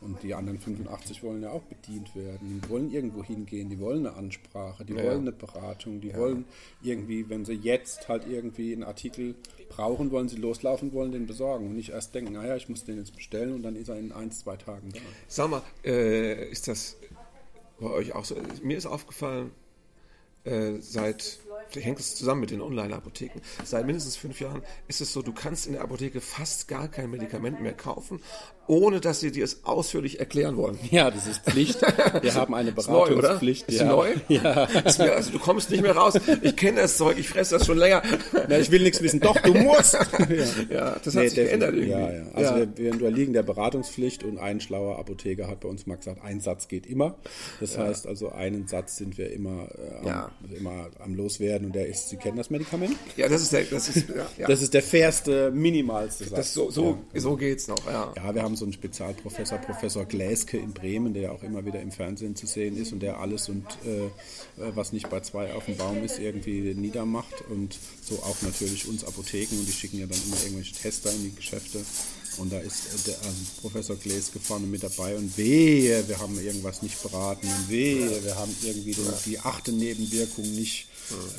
Und 0.00 0.22
die 0.22 0.34
anderen 0.34 0.58
85 0.58 1.22
wollen 1.22 1.42
ja 1.42 1.50
auch 1.50 1.62
bedient 1.62 2.14
werden. 2.14 2.60
Die 2.62 2.68
wollen 2.68 2.90
irgendwo 2.90 3.22
hingehen, 3.24 3.68
die 3.68 3.80
wollen 3.80 4.06
eine 4.06 4.16
Ansprache, 4.16 4.84
die 4.84 4.94
ja. 4.94 5.04
wollen 5.04 5.20
eine 5.20 5.32
Beratung, 5.32 6.00
die 6.00 6.08
ja. 6.08 6.16
wollen 6.16 6.44
irgendwie, 6.82 7.28
wenn 7.28 7.44
sie 7.44 7.54
jetzt 7.54 8.08
halt 8.08 8.26
irgendwie 8.26 8.72
einen 8.72 8.84
Artikel 8.84 9.34
brauchen, 9.68 10.10
wollen 10.10 10.28
sie 10.28 10.36
loslaufen, 10.36 10.92
wollen 10.92 11.12
den 11.12 11.26
besorgen 11.26 11.66
und 11.66 11.76
nicht 11.76 11.90
erst 11.90 12.14
denken, 12.14 12.34
naja, 12.34 12.56
ich 12.56 12.68
muss 12.68 12.84
den 12.84 12.98
jetzt 12.98 13.14
bestellen 13.14 13.52
und 13.52 13.62
dann 13.62 13.76
ist 13.76 13.88
er 13.88 13.98
in 13.98 14.12
ein, 14.12 14.30
zwei 14.30 14.56
Tagen 14.56 14.90
da. 14.92 15.00
Sag 15.26 15.50
mal, 15.50 15.62
äh, 15.84 16.48
ist 16.50 16.68
das 16.68 16.96
bei 17.80 17.90
euch 17.90 18.14
auch 18.14 18.24
so? 18.24 18.36
Mir 18.62 18.76
ist 18.76 18.86
aufgefallen, 18.86 19.50
äh, 20.44 20.80
seit 20.80 21.40
vielleicht 21.68 21.86
hängt 21.86 22.00
es 22.00 22.14
zusammen 22.14 22.40
mit 22.40 22.50
den 22.50 22.60
Online-Apotheken. 22.60 23.40
Seit 23.64 23.84
mindestens 23.86 24.16
fünf 24.16 24.40
Jahren 24.40 24.62
ist 24.86 25.00
es 25.00 25.12
so, 25.12 25.22
du 25.22 25.32
kannst 25.32 25.66
in 25.66 25.74
der 25.74 25.82
Apotheke 25.82 26.20
fast 26.20 26.68
gar 26.68 26.88
kein 26.88 27.10
Medikament 27.10 27.60
mehr 27.60 27.74
kaufen, 27.74 28.20
ohne 28.68 29.00
dass 29.00 29.20
sie 29.20 29.32
dir 29.32 29.44
es 29.44 29.64
ausführlich 29.64 30.20
erklären 30.20 30.56
wollen. 30.56 30.78
Ja, 30.90 31.10
das 31.10 31.26
ist 31.26 31.40
Pflicht. 31.40 31.80
Wir 32.22 32.34
haben 32.34 32.54
eine 32.54 32.72
Beratungspflicht. 32.72 33.68
Ist 33.68 33.80
neu, 33.82 33.88
oder? 33.88 34.12
Ist 34.28 34.28
ja. 34.28 34.38
neu? 34.38 34.48
Ja. 34.48 34.64
Ist 34.64 34.98
mir, 34.98 35.12
also 35.12 35.30
du 35.32 35.38
kommst 35.38 35.70
nicht 35.70 35.82
mehr 35.82 35.96
raus. 35.96 36.14
Ich 36.42 36.56
kenne 36.56 36.82
das 36.82 36.96
Zeug, 36.96 37.18
ich 37.18 37.28
fresse 37.28 37.58
das 37.58 37.66
schon 37.66 37.78
länger. 37.78 38.02
Na, 38.48 38.58
ich 38.58 38.70
will 38.70 38.82
nichts 38.82 39.02
wissen. 39.02 39.20
Doch, 39.20 39.38
du 39.40 39.54
musst. 39.54 39.94
ja. 40.28 40.64
ja, 40.70 40.96
das 41.02 41.14
hat 41.14 41.22
nee, 41.22 41.28
sich 41.28 41.34
geändert 41.34 41.74
irgendwie. 41.74 41.90
Ja, 41.90 42.12
ja. 42.12 42.22
Also 42.32 42.52
ja. 42.52 42.58
Wir, 42.58 42.76
wir 42.76 42.92
unterliegen 42.92 43.32
der 43.32 43.42
Beratungspflicht 43.42 44.24
und 44.24 44.38
ein 44.38 44.60
schlauer 44.60 44.98
Apotheker 44.98 45.48
hat 45.48 45.60
bei 45.60 45.68
uns 45.68 45.86
mal 45.86 45.96
gesagt, 45.96 46.22
ein 46.22 46.40
Satz 46.40 46.68
geht 46.68 46.86
immer. 46.86 47.16
Das 47.60 47.76
ja. 47.76 47.84
heißt 47.84 48.06
also, 48.06 48.30
einen 48.30 48.68
Satz 48.68 48.96
sind 48.96 49.18
wir 49.18 49.32
immer, 49.32 49.68
äh, 50.04 50.08
am, 50.08 50.30
immer 50.56 50.88
am 50.98 51.14
Loswerden 51.14 51.66
und 51.66 51.74
der 51.74 51.86
ist, 51.86 52.08
Sie 52.08 52.16
kennen 52.16 52.36
das 52.36 52.50
Medikament? 52.50 52.96
Ja, 53.16 53.28
das 53.28 53.42
ist 53.42 53.52
der, 53.52 53.64
das 53.64 53.88
ist, 53.88 54.06
Das 54.38 54.62
ist 54.62 54.74
der 54.74 54.82
fairste, 54.82 55.50
minimalste 55.50 56.24
Satz. 56.24 56.36
Das 56.36 56.54
so, 56.54 56.70
so, 56.70 56.98
so 57.14 57.36
geht's 57.36 57.68
noch, 57.68 57.86
ja. 57.86 58.12
Ja, 58.16 58.34
wir 58.34 58.42
haben 58.42 58.56
so 58.58 58.64
einen 58.64 58.72
Spezialprofessor, 58.72 59.58
Professor 59.58 60.04
Gläske 60.04 60.58
in 60.58 60.72
Bremen, 60.72 61.14
der 61.14 61.32
auch 61.32 61.42
immer 61.42 61.64
wieder 61.64 61.80
im 61.80 61.90
Fernsehen 61.90 62.36
zu 62.36 62.46
sehen 62.46 62.76
ist 62.76 62.92
und 62.92 63.00
der 63.00 63.18
alles 63.18 63.48
und 63.48 63.64
äh, 63.86 64.06
äh, 64.06 64.10
was 64.56 64.92
nicht 64.92 65.08
bei 65.08 65.20
zwei 65.20 65.52
auf 65.54 65.64
dem 65.66 65.76
Baum 65.76 66.02
ist, 66.04 66.18
irgendwie 66.18 66.74
niedermacht 66.74 67.44
und 67.48 67.78
so 68.02 68.16
auch 68.16 68.36
natürlich 68.42 68.88
uns 68.88 69.04
Apotheken 69.04 69.58
und 69.58 69.66
die 69.66 69.72
schicken 69.72 69.98
ja 69.98 70.06
dann 70.06 70.20
immer 70.26 70.42
irgendwelche 70.42 70.74
Tester 70.74 71.12
in 71.12 71.24
die 71.24 71.34
Geschäfte 71.34 71.80
und 72.38 72.52
da 72.52 72.58
ist 72.58 72.86
äh, 72.86 73.10
der 73.10 73.18
also 73.18 73.38
Professor 73.60 73.96
Gläske 73.96 74.38
vorne 74.38 74.66
mit 74.66 74.82
dabei 74.82 75.16
und 75.16 75.36
wehe, 75.38 76.06
wir 76.08 76.18
haben 76.18 76.38
irgendwas 76.38 76.82
nicht 76.82 77.02
beraten 77.02 77.46
und 77.46 77.70
wehe, 77.70 78.24
wir 78.24 78.36
haben 78.36 78.54
irgendwie 78.62 78.96
die 79.26 79.38
achte 79.38 79.72
Nebenwirkung 79.72 80.44
nicht 80.54 80.88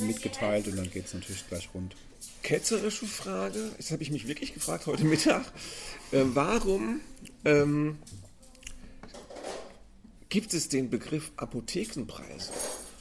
mitgeteilt 0.00 0.66
und 0.66 0.76
dann 0.76 0.90
geht 0.90 1.06
es 1.06 1.14
natürlich 1.14 1.46
gleich 1.48 1.68
rund 1.72 1.94
ketzerische 2.42 3.06
Frage, 3.06 3.70
das 3.76 3.90
habe 3.90 4.02
ich 4.02 4.10
mich 4.10 4.28
wirklich 4.28 4.54
gefragt 4.54 4.86
heute 4.86 5.04
Mittag. 5.04 5.44
Äh, 6.12 6.22
warum 6.34 7.00
ähm, 7.44 7.98
gibt 10.28 10.54
es 10.54 10.68
den 10.68 10.90
Begriff 10.90 11.32
Apothekenpreis? 11.36 12.50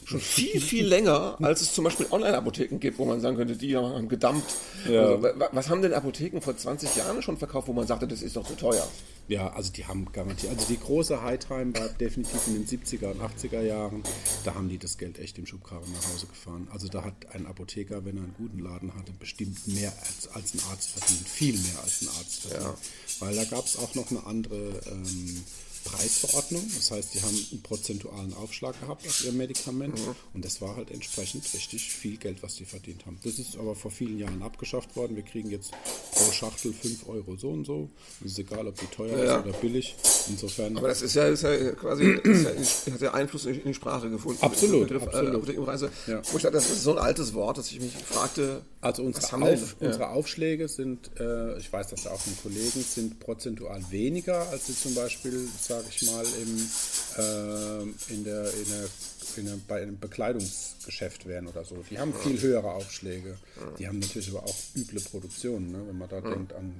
schon 0.10 0.20
viel, 0.20 0.60
viel 0.60 0.88
länger, 0.88 1.38
als 1.40 1.62
es 1.62 1.74
zum 1.74 1.84
Beispiel 1.84 2.08
Online-Apotheken 2.10 2.80
gibt, 2.80 2.98
wo 2.98 3.06
man 3.06 3.22
sagen 3.22 3.38
könnte, 3.38 3.56
die 3.56 3.78
haben 3.78 4.10
gedumpt. 4.10 4.52
Also, 4.88 5.22
was 5.52 5.70
haben 5.70 5.82
denn 5.82 5.94
Apotheken 5.94 6.42
vor 6.42 6.58
20 6.58 6.96
Jahren 6.96 7.22
schon 7.22 7.38
verkauft, 7.38 7.68
wo 7.68 7.74
man 7.74 7.86
sagte, 7.86 8.08
das 8.08 8.24
ist 8.24 8.36
doch 8.36 8.48
zu 8.48 8.56
teuer? 8.56 8.88
Ja, 9.30 9.54
also 9.54 9.72
die 9.72 9.86
haben 9.86 10.12
garantiert, 10.12 10.52
also 10.52 10.66
die 10.68 10.80
große 10.80 11.22
Hightime 11.22 11.72
war 11.76 11.88
definitiv 11.90 12.48
in 12.48 12.56
den 12.56 12.66
70er 12.66 13.12
und 13.12 13.22
80er 13.22 13.62
Jahren, 13.62 14.02
da 14.44 14.56
haben 14.56 14.70
die 14.70 14.80
das 14.80 14.98
Geld 14.98 15.20
echt 15.20 15.38
im 15.38 15.46
Schubkarren 15.46 15.92
nach 15.94 16.12
Hause 16.12 16.26
gefahren. 16.26 16.68
Also 16.72 16.88
da 16.88 17.04
hat 17.04 17.14
ein 17.34 17.46
Apotheker, 17.46 18.04
wenn 18.06 18.18
er 18.18 18.24
einen 18.24 18.34
guten 18.36 18.58
Laden 18.58 18.96
hatte, 18.96 19.12
bestimmt 19.20 19.68
mehr 19.68 19.94
als, 20.00 20.28
als 20.34 20.56
ein 20.56 20.62
Arzt 20.72 20.90
verdient, 20.90 21.30
viel 21.30 21.54
mehr 21.54 21.80
als 21.84 22.02
ein 22.02 22.10
Arzt 22.18 22.42
verdient. 22.42 22.64
Ja. 22.64 22.78
Weil 23.20 23.36
da 23.36 23.44
gab 23.44 23.66
es 23.66 23.78
auch 23.78 23.94
noch 23.94 24.10
eine 24.10 24.26
andere 24.26 24.82
ähm, 24.88 25.44
Preisverordnung. 25.84 26.64
Das 26.76 26.92
heißt, 26.92 27.14
die 27.14 27.22
haben 27.22 27.48
einen 27.52 27.62
prozentualen 27.62 28.34
Aufschlag 28.34 28.80
gehabt 28.80 29.06
auf 29.08 29.24
ihr 29.26 29.32
Medikament 29.32 29.98
mhm. 29.98 30.16
und 30.34 30.46
das 30.46 30.62
war 30.62 30.76
halt 30.76 30.92
entsprechend 30.92 31.52
richtig 31.54 31.92
viel 31.92 32.18
Geld, 32.18 32.44
was 32.44 32.56
die 32.56 32.66
verdient 32.66 33.06
haben. 33.06 33.20
Das 33.24 33.40
ist 33.40 33.58
aber 33.58 33.76
vor 33.76 33.92
vielen 33.92 34.18
Jahren 34.18 34.42
abgeschafft 34.42 34.96
worden. 34.96 35.16
Wir 35.16 35.24
kriegen 35.24 35.50
jetzt 35.50 35.72
pro 36.12 36.32
Schachtel 36.32 36.74
5 36.74 37.08
Euro 37.08 37.36
so 37.38 37.50
und 37.50 37.66
so. 37.66 37.90
Es 38.24 38.32
ist 38.32 38.40
egal, 38.40 38.68
ob 38.68 38.80
die 38.80 38.88
teuer 38.88 39.24
ja. 39.24 39.38
ist 39.38 39.46
oder 39.46 39.58
billig. 39.58 39.96
Insofern. 40.30 40.78
Aber 40.78 40.88
das 40.88 41.02
ist 41.02 41.16
ja, 41.16 41.28
ist 41.28 41.44
ja 41.44 41.72
quasi 41.72 42.20
ist 42.24 42.88
ja, 42.88 42.94
hat 42.94 43.02
ja 43.02 43.14
Einfluss 43.14 43.46
in 43.46 43.62
die 43.64 43.74
Sprache 43.74 44.10
gefunden. 44.10 44.42
Absolut. 44.42 44.88
Begriff, 44.88 45.04
absolut. 45.04 45.36
Apothekenpreise. 45.36 45.92
Ja. 46.08 46.22
Wo 46.32 46.38
ich 46.38 46.44
dachte, 46.44 46.56
das 46.56 46.70
ist 46.70 46.84
so 46.84 46.92
ein 46.92 47.00
altes 47.00 47.34
Wort, 47.34 47.58
dass 47.58 47.72
ich 47.72 47.80
mich 47.80 47.94
fragte. 47.94 48.62
Also 48.82 49.04
unsere, 49.04 49.26
Auf, 49.42 49.76
unsere 49.80 50.04
ja. 50.04 50.10
Aufschläge 50.10 50.70
sind, 50.70 51.12
äh, 51.20 51.58
ich 51.58 51.72
weiß 51.72 51.88
das 51.88 52.08
auch 52.08 52.20
von 52.20 52.34
Kollegen, 52.44 52.82
sind 52.82 53.20
prozentual 53.20 53.84
weniger 53.92 54.50
als 54.50 54.68
sie 54.68 54.76
zum 54.76 54.96
Beispiel 54.96 55.48
sage 55.70 55.86
ich 55.88 56.02
mal, 56.02 56.26
im, 56.26 56.70
äh, 57.18 58.14
in 58.14 58.24
der, 58.24 58.54
in 58.54 58.66
der, 58.66 58.90
in 59.38 59.46
der, 59.46 59.56
bei 59.68 59.84
einem 59.84 60.00
Bekleidungsgeschäft 60.00 61.28
wären 61.28 61.48
oder 61.48 61.64
so. 61.64 61.84
Die 61.90 62.00
haben 62.00 62.14
viel 62.14 62.42
höhere 62.42 62.72
Aufschläge. 62.72 63.38
Die 63.78 63.88
haben 63.88 64.00
natürlich 64.00 64.30
aber 64.30 64.44
auch 64.44 64.58
üble 64.76 65.00
Produktionen, 65.00 65.72
ne? 65.72 65.84
wenn 65.88 65.98
man 65.98 66.10
da 66.10 66.18
ja. 66.18 66.30
denkt 66.30 66.54
an 66.54 66.74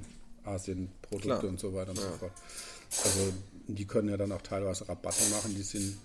Asienprodukte 0.44 1.48
und 1.48 1.60
so 1.60 1.74
weiter 1.76 1.92
und 1.92 2.00
ja. 2.00 2.04
so 2.04 2.18
fort. 2.18 2.32
Also 3.04 3.32
die 3.68 3.86
können 3.86 4.10
ja 4.10 4.18
dann 4.18 4.32
auch 4.32 4.42
teilweise 4.42 4.90
Rabatte 4.90 5.24
machen, 5.30 5.54
die 5.56 5.62
sind 5.62 5.96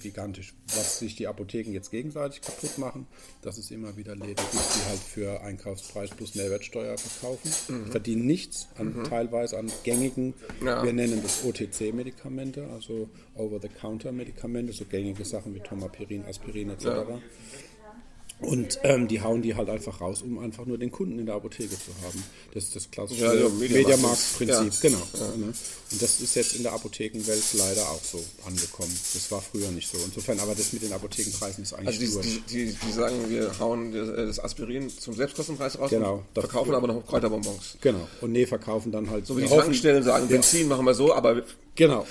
gigantisch. 0.00 0.54
Was 0.74 0.98
sich 0.98 1.16
die 1.16 1.26
Apotheken 1.26 1.72
jetzt 1.72 1.90
gegenseitig 1.90 2.40
kaputt 2.40 2.78
machen, 2.78 3.06
das 3.42 3.58
ist 3.58 3.70
immer 3.70 3.96
wieder 3.96 4.14
Läden 4.14 4.44
gibt, 4.50 4.52
die 4.52 4.88
halt 4.88 5.00
für 5.00 5.40
Einkaufspreis 5.40 6.10
plus 6.10 6.34
Mehrwertsteuer 6.34 6.96
verkaufen. 6.98 7.50
Mhm. 7.68 7.90
Verdienen 7.90 8.26
nichts, 8.26 8.68
an, 8.76 8.96
mhm. 8.96 9.04
teilweise 9.04 9.58
an 9.58 9.70
gängigen, 9.84 10.34
ja. 10.64 10.82
wir 10.82 10.92
nennen 10.92 11.20
das 11.22 11.44
OTC-Medikamente, 11.44 12.66
also 12.68 13.08
Over-the-Counter-Medikamente, 13.34 14.72
so 14.72 14.84
gängige 14.84 15.24
Sachen 15.24 15.54
wie 15.54 15.60
Tomapirin, 15.60 16.24
Aspirin 16.24 16.70
etc. 16.70 16.84
Ja. 16.84 17.20
Und 18.42 18.80
ähm, 18.82 19.08
die 19.08 19.20
hauen 19.20 19.42
die 19.42 19.54
halt 19.54 19.68
einfach 19.68 20.00
raus, 20.00 20.22
um 20.22 20.38
einfach 20.38 20.66
nur 20.66 20.78
den 20.78 20.90
Kunden 20.90 21.18
in 21.18 21.26
der 21.26 21.36
Apotheke 21.36 21.70
zu 21.70 21.90
haben. 22.04 22.22
Das 22.54 22.64
ist 22.64 22.76
das 22.76 22.90
klassische 22.90 23.24
ja, 23.24 23.34
ja, 23.34 23.48
Mediamarkt-Prinzip. 23.48 24.72
Ja. 24.72 24.80
Genau. 24.80 24.98
Ne? 25.36 25.52
Und 25.92 26.02
das 26.02 26.20
ist 26.20 26.34
jetzt 26.34 26.56
in 26.56 26.62
der 26.62 26.72
Apothekenwelt 26.72 27.42
leider 27.54 27.82
auch 27.82 28.02
so 28.02 28.22
angekommen. 28.46 28.92
Das 29.14 29.30
war 29.30 29.40
früher 29.40 29.70
nicht 29.70 29.90
so. 29.90 29.98
Insofern, 30.04 30.40
aber 30.40 30.54
das 30.54 30.72
mit 30.72 30.82
den 30.82 30.92
Apothekenpreisen 30.92 31.62
ist 31.62 31.72
eigentlich 31.74 32.00
Also 32.00 32.20
die, 32.20 32.42
die, 32.48 32.66
die, 32.66 32.74
die, 32.74 32.92
sagen, 32.92 33.28
wir 33.28 33.58
hauen 33.58 33.92
das 33.92 34.40
Aspirin 34.40 34.90
zum 34.90 35.14
Selbstkostenpreis 35.14 35.78
raus 35.78 35.90
genau, 35.90 36.22
verkaufen 36.34 36.74
aber 36.74 36.88
noch 36.88 37.06
Kräuterbonbons. 37.06 37.78
Genau. 37.80 38.08
Und 38.20 38.32
nee, 38.32 38.46
verkaufen 38.46 38.90
dann 38.90 39.08
halt... 39.10 39.26
So 39.26 39.36
wie 39.36 39.42
die 39.42 39.48
Tankstellen 39.48 40.02
sagen, 40.02 40.28
Benzin 40.28 40.68
machen 40.68 40.84
wir 40.84 40.94
so, 40.94 41.14
aber 41.14 41.42
Genau. 41.74 42.06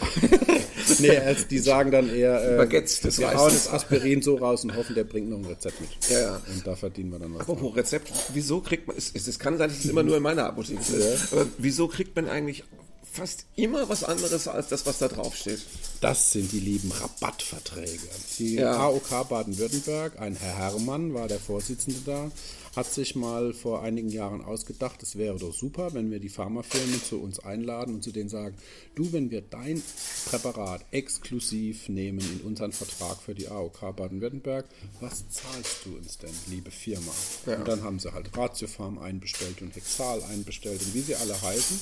nee, 1.00 1.18
also 1.18 1.46
die 1.46 1.60
sagen 1.60 1.92
dann 1.92 2.10
eher, 2.14 2.54
äh, 2.54 2.58
Baguettes, 2.58 3.02
das 3.02 3.20
wir 3.20 3.32
hauen 3.32 3.52
das 3.52 3.70
Aspirin 3.70 4.22
so 4.22 4.36
raus 4.38 4.64
und 4.64 4.76
hoffen, 4.76 4.96
der 4.96 5.04
bringt 5.04 5.30
noch 5.30 5.38
ein 5.38 5.46
Rezept 5.46 5.80
mit. 5.80 5.90
Ja, 6.10 6.20
ja. 6.20 6.42
Und 6.52 6.66
da 6.66 6.76
verdienen 6.76 7.12
wir 7.12 7.20
dann 7.20 7.34
was. 7.36 7.42
Apropos 7.42 7.76
Rezept, 7.76 8.12
wieso 8.34 8.62
kriegt 8.62 8.88
man, 8.88 8.98
es, 8.98 9.14
es 9.14 9.38
kann 9.38 9.58
sein, 9.58 9.70
dass 9.70 9.80
es 9.80 9.86
immer 9.86 10.04
nur 10.04 10.18
in 10.18 10.24
meiner 10.24 10.46
Apotheke 10.46 10.80
ist, 10.80 11.32
aber 11.32 11.46
wieso 11.60 11.88
kriegt 11.88 12.16
man 12.16 12.28
eigentlich 12.28 12.64
fast 13.12 13.46
immer 13.56 13.90
was 13.90 14.04
anderes 14.04 14.48
als 14.48 14.70
das, 14.70 14.86
was 14.86 15.00
da 15.00 15.10
drauf 15.10 15.36
steht? 15.36 15.60
Das 16.00 16.32
sind 16.32 16.52
die 16.52 16.60
lieben 16.60 16.92
Rabattverträge. 16.92 18.08
Die 18.40 18.56
ja. 18.56 18.78
AOK 18.78 19.28
Baden-Württemberg, 19.30 20.20
ein 20.20 20.36
Herr 20.36 20.58
Herrmann 20.58 21.14
war 21.14 21.28
der 21.28 21.40
Vorsitzende 21.40 22.00
da, 22.06 22.32
hat 22.76 22.92
sich 22.92 23.16
mal 23.16 23.54
vor 23.54 23.84
einigen 23.84 24.10
Jahren 24.10 24.42
ausgedacht, 24.42 25.04
es 25.04 25.18
wäre 25.18 25.38
doch 25.38 25.54
super, 25.54 25.94
wenn 25.94 26.10
wir 26.10 26.20
die 26.20 26.30
Pharmafirmen 26.30 27.04
zu 27.04 27.20
uns 27.20 27.40
einladen 27.40 27.96
und 27.96 28.04
zu 28.04 28.14
denen 28.14 28.30
sagen, 28.30 28.56
du, 28.96 29.12
wenn 29.12 29.30
wir 29.30 29.42
dein 29.42 29.84
Präparat 30.30 30.86
exklusiv 30.92 31.90
nehmen 31.90 32.20
in 32.20 32.48
unseren 32.48 32.72
Vertrag 32.72 33.22
für 33.22 33.36
die 33.36 33.50
AOK 33.50 33.94
Baden-Württemberg, 33.96 34.66
was 35.02 35.26
zahlst 35.30 35.86
du 35.86 35.98
uns 35.98 36.18
denn, 36.18 36.34
liebe 36.48 36.72
Firma? 36.72 37.12
Ja. 37.46 37.58
Und 37.58 37.68
dann 37.68 37.84
haben 37.84 38.00
sie 38.00 38.14
halt 38.14 38.36
Ratiofarm 38.36 39.00
einbestellt 39.00 39.62
und 39.62 39.76
Hexal 39.76 40.24
einbestellt 40.24 40.82
und 40.82 40.94
wie 40.94 41.02
sie 41.02 41.16
alle 41.16 41.40
heißen 41.42 41.80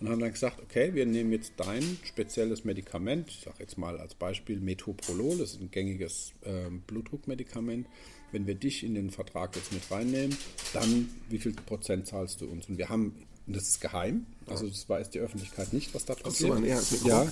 und 0.00 0.08
haben 0.08 0.20
dann 0.20 0.32
gesagt, 0.32 0.60
okay, 0.62 0.94
wir 0.94 1.06
nehmen 1.06 1.32
jetzt 1.32 1.54
dein 1.56 1.82
spezielles 2.04 2.64
Medikament, 2.64 3.28
ich 3.28 3.40
sage 3.40 3.56
jetzt 3.60 3.78
mal 3.78 3.98
als 3.98 4.14
Beispiel 4.14 4.60
Metoprolol, 4.60 5.38
das 5.38 5.52
ist 5.52 5.60
ein 5.60 5.70
gängiges 5.70 6.32
äh, 6.42 6.70
Blutdruckmedikament, 6.86 7.86
wenn 8.30 8.46
wir 8.46 8.54
dich 8.54 8.84
in 8.84 8.94
den 8.94 9.10
Vertrag 9.10 9.56
jetzt 9.56 9.72
mit 9.72 9.90
reinnehmen, 9.90 10.36
dann 10.72 11.08
wie 11.28 11.38
viel 11.38 11.52
Prozent 11.52 12.06
zahlst 12.06 12.40
du 12.40 12.46
uns? 12.46 12.68
Und 12.68 12.78
wir 12.78 12.88
haben, 12.88 13.14
und 13.48 13.56
das 13.56 13.64
ist 13.64 13.80
geheim, 13.80 14.26
also 14.50 14.66
das 14.66 14.88
weiß 14.88 15.10
die 15.10 15.20
Öffentlichkeit 15.20 15.72
nicht, 15.72 15.94
was 15.94 16.04
da 16.04 16.14
passiert. 16.14 16.52
So, 16.82 17.08
ja, 17.08 17.26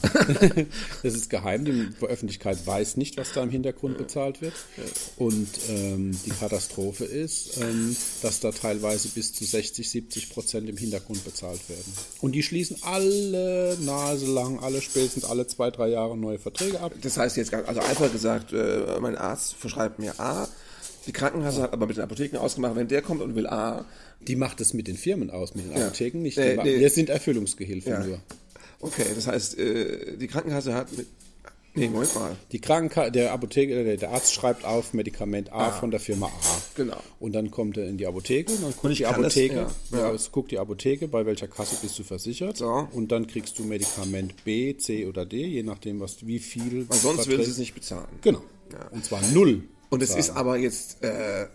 das 1.02 1.14
ist 1.14 1.30
geheim, 1.30 1.64
die 1.64 1.88
Öffentlichkeit 2.06 2.66
weiß 2.66 2.96
nicht, 2.96 3.16
was 3.16 3.32
da 3.32 3.42
im 3.42 3.50
Hintergrund 3.50 3.98
bezahlt 3.98 4.40
wird. 4.40 4.54
Und 5.16 5.48
ähm, 5.68 6.18
die 6.24 6.30
Katastrophe 6.30 7.04
ist, 7.04 7.58
ähm, 7.58 7.96
dass 8.22 8.40
da 8.40 8.50
teilweise 8.50 9.08
bis 9.08 9.32
zu 9.32 9.44
60, 9.44 9.88
70 9.88 10.30
Prozent 10.30 10.68
im 10.68 10.76
Hintergrund 10.76 11.24
bezahlt 11.24 11.68
werden. 11.68 11.92
Und 12.20 12.32
die 12.32 12.42
schließen 12.42 12.78
alle 12.82 13.76
Nase 13.80 14.26
lang, 14.26 14.60
alle 14.60 14.80
spätestens 14.80 15.24
alle 15.24 15.46
zwei, 15.46 15.70
drei 15.70 15.88
Jahre 15.88 16.16
neue 16.16 16.38
Verträge 16.38 16.80
ab. 16.80 16.92
Das 17.00 17.16
heißt 17.16 17.36
jetzt, 17.36 17.52
also 17.52 17.80
einfach 17.80 18.10
gesagt, 18.12 18.52
äh, 18.52 18.98
mein 19.00 19.16
Arzt 19.16 19.54
verschreibt 19.54 19.98
mir 19.98 20.18
A, 20.18 20.48
die 21.06 21.12
Krankenkasse 21.12 21.62
hat 21.62 21.72
aber 21.72 21.86
mit 21.86 21.96
den 21.96 22.04
Apotheken 22.04 22.38
ausgemacht, 22.38 22.76
wenn 22.76 22.88
der 22.88 23.02
kommt 23.02 23.22
und 23.22 23.34
will 23.34 23.46
A. 23.46 23.84
Die 24.20 24.36
macht 24.36 24.60
es 24.60 24.74
mit 24.74 24.88
den 24.88 24.96
Firmen 24.96 25.30
aus, 25.30 25.54
mit 25.54 25.66
den 25.66 25.74
Apotheken 25.74 26.18
nicht. 26.22 26.38
Nee, 26.38 26.56
nee. 26.62 26.78
Wir 26.80 26.90
sind 26.90 27.10
Erfüllungsgehilfen 27.10 27.92
ja. 27.92 28.04
nur. 28.04 28.20
Okay, 28.80 29.06
das 29.14 29.26
heißt, 29.26 29.58
äh, 29.58 30.16
die 30.16 30.26
Krankenkasse 30.26 30.74
hat 30.74 30.96
mit. 30.96 31.06
Nee, 31.74 31.88
Moment 31.88 32.14
mal. 32.14 32.34
Die 32.52 32.58
Krankenkasse, 32.58 33.12
der 33.12 33.32
Apotheker, 33.32 33.84
der 33.96 34.10
Arzt 34.10 34.32
schreibt 34.32 34.64
auf 34.64 34.94
Medikament 34.94 35.52
A 35.52 35.68
ah, 35.68 35.70
von 35.72 35.90
der 35.90 36.00
Firma 36.00 36.26
A. 36.26 36.62
Genau. 36.74 36.96
Und 37.20 37.34
dann 37.34 37.50
kommt 37.50 37.76
er 37.76 37.86
in 37.86 37.98
die 37.98 38.06
Apotheke 38.06 38.50
und 38.50 38.62
dann 38.62 38.72
guckt 38.72 38.84
und 38.84 38.98
die 38.98 39.06
Apotheke, 39.06 39.54
das, 39.54 39.72
ja, 39.90 39.98
ja. 39.98 40.12
Ja, 40.12 40.18
guckt 40.32 40.50
die 40.50 40.58
Apotheke, 40.58 41.06
bei 41.06 41.26
welcher 41.26 41.48
Kasse 41.48 41.76
bist 41.82 41.98
du 41.98 42.02
versichert. 42.02 42.56
So. 42.56 42.88
Und 42.92 43.12
dann 43.12 43.26
kriegst 43.26 43.58
du 43.58 43.64
Medikament 43.64 44.42
B, 44.44 44.74
C 44.78 45.04
oder 45.04 45.26
D, 45.26 45.44
je 45.46 45.62
nachdem, 45.62 46.00
was, 46.00 46.26
wie 46.26 46.38
viel. 46.38 46.88
Weil 46.88 46.98
sonst 46.98 47.28
will 47.28 47.44
sie 47.44 47.50
es 47.50 47.58
nicht 47.58 47.74
bezahlen. 47.74 48.08
Genau. 48.22 48.42
Und 48.90 49.04
zwar 49.04 49.20
null. 49.32 49.62
Und 49.90 50.02
es 50.02 50.14
ist 50.14 50.30
aber 50.30 50.56
jetzt, 50.56 51.02
äh, 51.02 51.46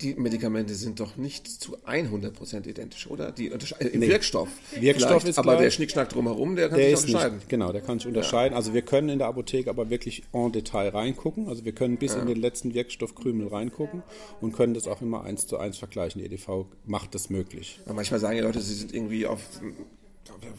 die 0.00 0.14
Medikamente 0.14 0.74
sind 0.74 1.00
doch 1.00 1.16
nicht 1.16 1.48
zu 1.48 1.78
100% 1.86 2.66
identisch, 2.66 3.08
oder? 3.08 3.32
Die 3.32 3.48
äh, 3.48 3.86
Im 3.88 4.00
nee. 4.00 4.08
Wirkstoff. 4.08 4.48
Wirkstoff 4.78 5.24
ist 5.24 5.38
Aber 5.38 5.52
gleich. 5.52 5.64
der 5.64 5.70
Schnickschnack 5.70 6.08
drumherum, 6.08 6.56
der 6.56 6.68
kann 6.68 6.78
der 6.78 6.96
sich 6.96 7.08
unterscheiden. 7.08 7.38
Nicht, 7.38 7.48
genau, 7.48 7.72
der 7.72 7.80
kann 7.80 7.98
sich 7.98 8.08
unterscheiden. 8.08 8.52
Ja. 8.52 8.56
Also 8.56 8.74
wir 8.74 8.82
können 8.82 9.08
in 9.08 9.18
der 9.18 9.28
Apotheke 9.28 9.70
aber 9.70 9.90
wirklich 9.90 10.24
en 10.32 10.52
Detail 10.52 10.88
reingucken. 10.88 11.48
Also 11.48 11.64
wir 11.64 11.72
können 11.72 11.96
bis 11.96 12.14
ja. 12.14 12.20
in 12.20 12.26
den 12.26 12.40
letzten 12.40 12.74
Wirkstoffkrümel 12.74 13.48
reingucken 13.48 14.02
und 14.40 14.52
können 14.52 14.74
das 14.74 14.88
auch 14.88 15.00
immer 15.00 15.24
eins 15.24 15.46
zu 15.46 15.58
eins 15.58 15.78
vergleichen. 15.78 16.20
Die 16.20 16.26
EDV 16.26 16.66
macht 16.86 17.14
das 17.14 17.30
möglich. 17.30 17.80
Ja, 17.86 17.92
manchmal 17.92 18.20
sagen 18.20 18.36
die 18.36 18.42
Leute, 18.42 18.60
sie 18.60 18.74
sind 18.74 18.92
irgendwie 18.92 19.26
auf 19.26 19.40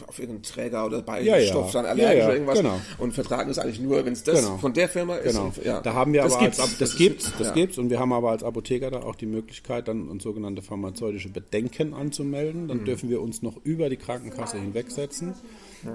auf 0.08 0.20
irgendeinen 0.20 0.44
Träger 0.44 0.86
oder 0.86 1.02
bei 1.02 1.22
ja, 1.22 1.40
Stoff 1.40 1.72
dann 1.72 1.86
allergisch 1.86 2.24
oder 2.24 2.34
irgendwas 2.34 2.60
genau. 2.60 2.80
und 2.98 3.14
vertragen 3.14 3.50
es 3.50 3.60
eigentlich 3.60 3.80
nur, 3.80 4.06
wenn 4.06 4.14
es 4.14 4.24
das 4.24 4.42
genau. 4.42 4.58
von 4.58 4.74
der 4.74 4.90
Firma 4.90 5.16
ist. 5.16 5.34
Genau. 5.34 5.46
Und, 5.46 5.64
ja. 5.64 5.82
Da 5.82 5.94
haben 5.94 6.14
wir 6.14 6.24
das 6.24 6.34
aber 6.34 6.44
gibt's. 6.44 6.60
Als, 6.60 6.78
das, 6.78 6.96
gibt's, 6.98 7.32
das 7.38 7.54
gibt's 7.54 7.78
und 7.78 7.90
wir 7.90 8.00
haben 8.00 8.14
aber 8.14 8.32
als 8.32 8.44
Apotheker 8.44 8.92
da 8.92 9.02
auch 9.02 9.16
die 9.16 9.26
Möglichkeit, 9.26 9.88
dann 9.88 10.10
uns 10.10 10.24
sogenannte 10.24 10.62
pharmazeutische 10.62 11.30
Bedenken 11.30 11.94
anzumelden. 11.94 12.68
Dann 12.68 12.80
mhm. 12.80 12.86
dürfen 12.86 13.10
wir 13.10 13.22
uns 13.22 13.42
noch 13.42 13.58
über 13.64 13.90
die 13.90 13.98
Krankenkasse 13.98 14.58
hinwegsetzen 14.58 15.36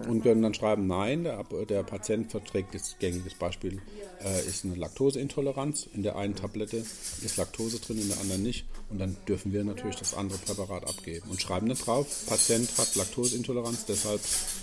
und 0.08 0.22
können 0.22 0.42
dann 0.42 0.54
schreiben, 0.54 0.86
nein, 0.86 1.24
der, 1.24 1.44
der 1.68 1.82
Patient 1.82 2.30
verträgt, 2.30 2.74
das 2.74 2.96
gängiges 2.98 3.34
Beispiel 3.34 3.80
äh, 4.24 4.46
ist 4.46 4.64
eine 4.64 4.74
Laktoseintoleranz. 4.74 5.88
In 5.94 6.02
der 6.02 6.16
einen 6.16 6.34
Tablette 6.34 6.78
ist 7.22 7.36
Laktose 7.36 7.78
drin, 7.80 8.00
in 8.00 8.08
der 8.08 8.20
anderen 8.20 8.42
nicht. 8.42 8.66
Und 8.88 8.98
dann 8.98 9.16
dürfen 9.28 9.52
wir 9.52 9.64
natürlich 9.64 9.96
das 9.96 10.14
andere 10.14 10.38
Präparat 10.38 10.86
abgeben 10.86 11.30
und 11.30 11.40
schreiben 11.40 11.68
dann 11.68 11.78
drauf, 11.78 12.26
Patient 12.26 12.68
hat 12.78 12.94
Laktoseintoleranz, 12.96 13.86
deshalb 13.86 14.20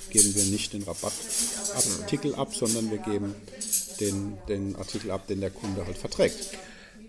geben 0.10 0.36
wir 0.36 0.44
nicht 0.46 0.74
den 0.74 0.84
Rabattartikel 0.84 2.36
ab, 2.36 2.54
sondern 2.54 2.92
wir 2.92 3.00
geben 3.00 3.36
den, 4.00 4.38
den 4.48 4.76
Artikel 4.76 5.12
ab, 5.12 5.28
den 5.28 5.42
der 5.42 5.52
Kunde 5.52 5.86
halt 5.86 5.98
verträgt. 5.98 6.58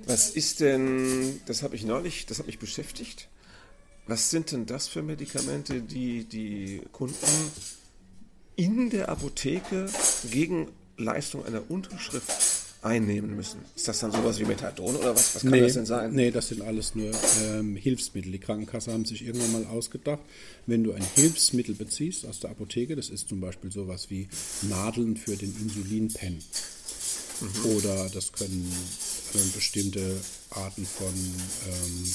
Was 0.07 0.31
ist 0.31 0.61
denn, 0.61 1.40
das 1.46 1.62
habe 1.62 1.76
ich 1.76 1.85
neulich, 1.85 2.26
das 2.26 2.38
hat 2.38 2.46
mich 2.46 2.59
beschäftigt. 2.59 3.28
Was 4.07 4.31
sind 4.31 4.52
denn 4.52 4.64
das 4.64 4.88
für 4.88 5.02
Medikamente, 5.02 5.83
die 5.83 6.24
die 6.24 6.81
Kunden 6.92 7.14
in 8.58 8.90
der 8.90 9.08
Apotheke 9.08 9.86
gegen 10.30 10.66
Leistung 10.96 11.46
einer 11.46 11.62
Unterschrift 11.70 12.32
einnehmen 12.82 13.36
müssen. 13.36 13.60
Ist 13.76 13.86
das 13.86 14.00
dann 14.00 14.10
sowas 14.10 14.38
wie 14.40 14.44
Methadon 14.44 14.96
oder 14.96 15.14
was, 15.14 15.36
was 15.36 15.42
kann 15.42 15.52
nee, 15.52 15.60
das 15.60 15.74
denn 15.74 15.86
sein? 15.86 16.12
Nee, 16.12 16.32
das 16.32 16.48
sind 16.48 16.62
alles 16.62 16.96
nur 16.96 17.12
ähm, 17.44 17.76
Hilfsmittel. 17.76 18.32
Die 18.32 18.38
Krankenkasse 18.38 18.92
haben 18.92 19.04
sich 19.04 19.24
irgendwann 19.24 19.52
mal 19.52 19.66
ausgedacht, 19.66 20.22
wenn 20.66 20.82
du 20.82 20.92
ein 20.92 21.04
Hilfsmittel 21.14 21.76
beziehst 21.76 22.26
aus 22.26 22.40
der 22.40 22.50
Apotheke, 22.50 22.96
das 22.96 23.10
ist 23.10 23.28
zum 23.28 23.40
Beispiel 23.40 23.70
sowas 23.70 24.10
wie 24.10 24.28
Nadeln 24.62 25.16
für 25.16 25.36
den 25.36 25.54
Insulinpen. 25.60 26.42
Mhm. 27.40 27.70
Oder 27.76 28.10
das 28.12 28.32
können 28.32 28.72
äh, 29.34 29.38
bestimmte 29.54 30.16
Arten 30.50 30.84
von 30.84 31.14
ähm, 31.14 32.14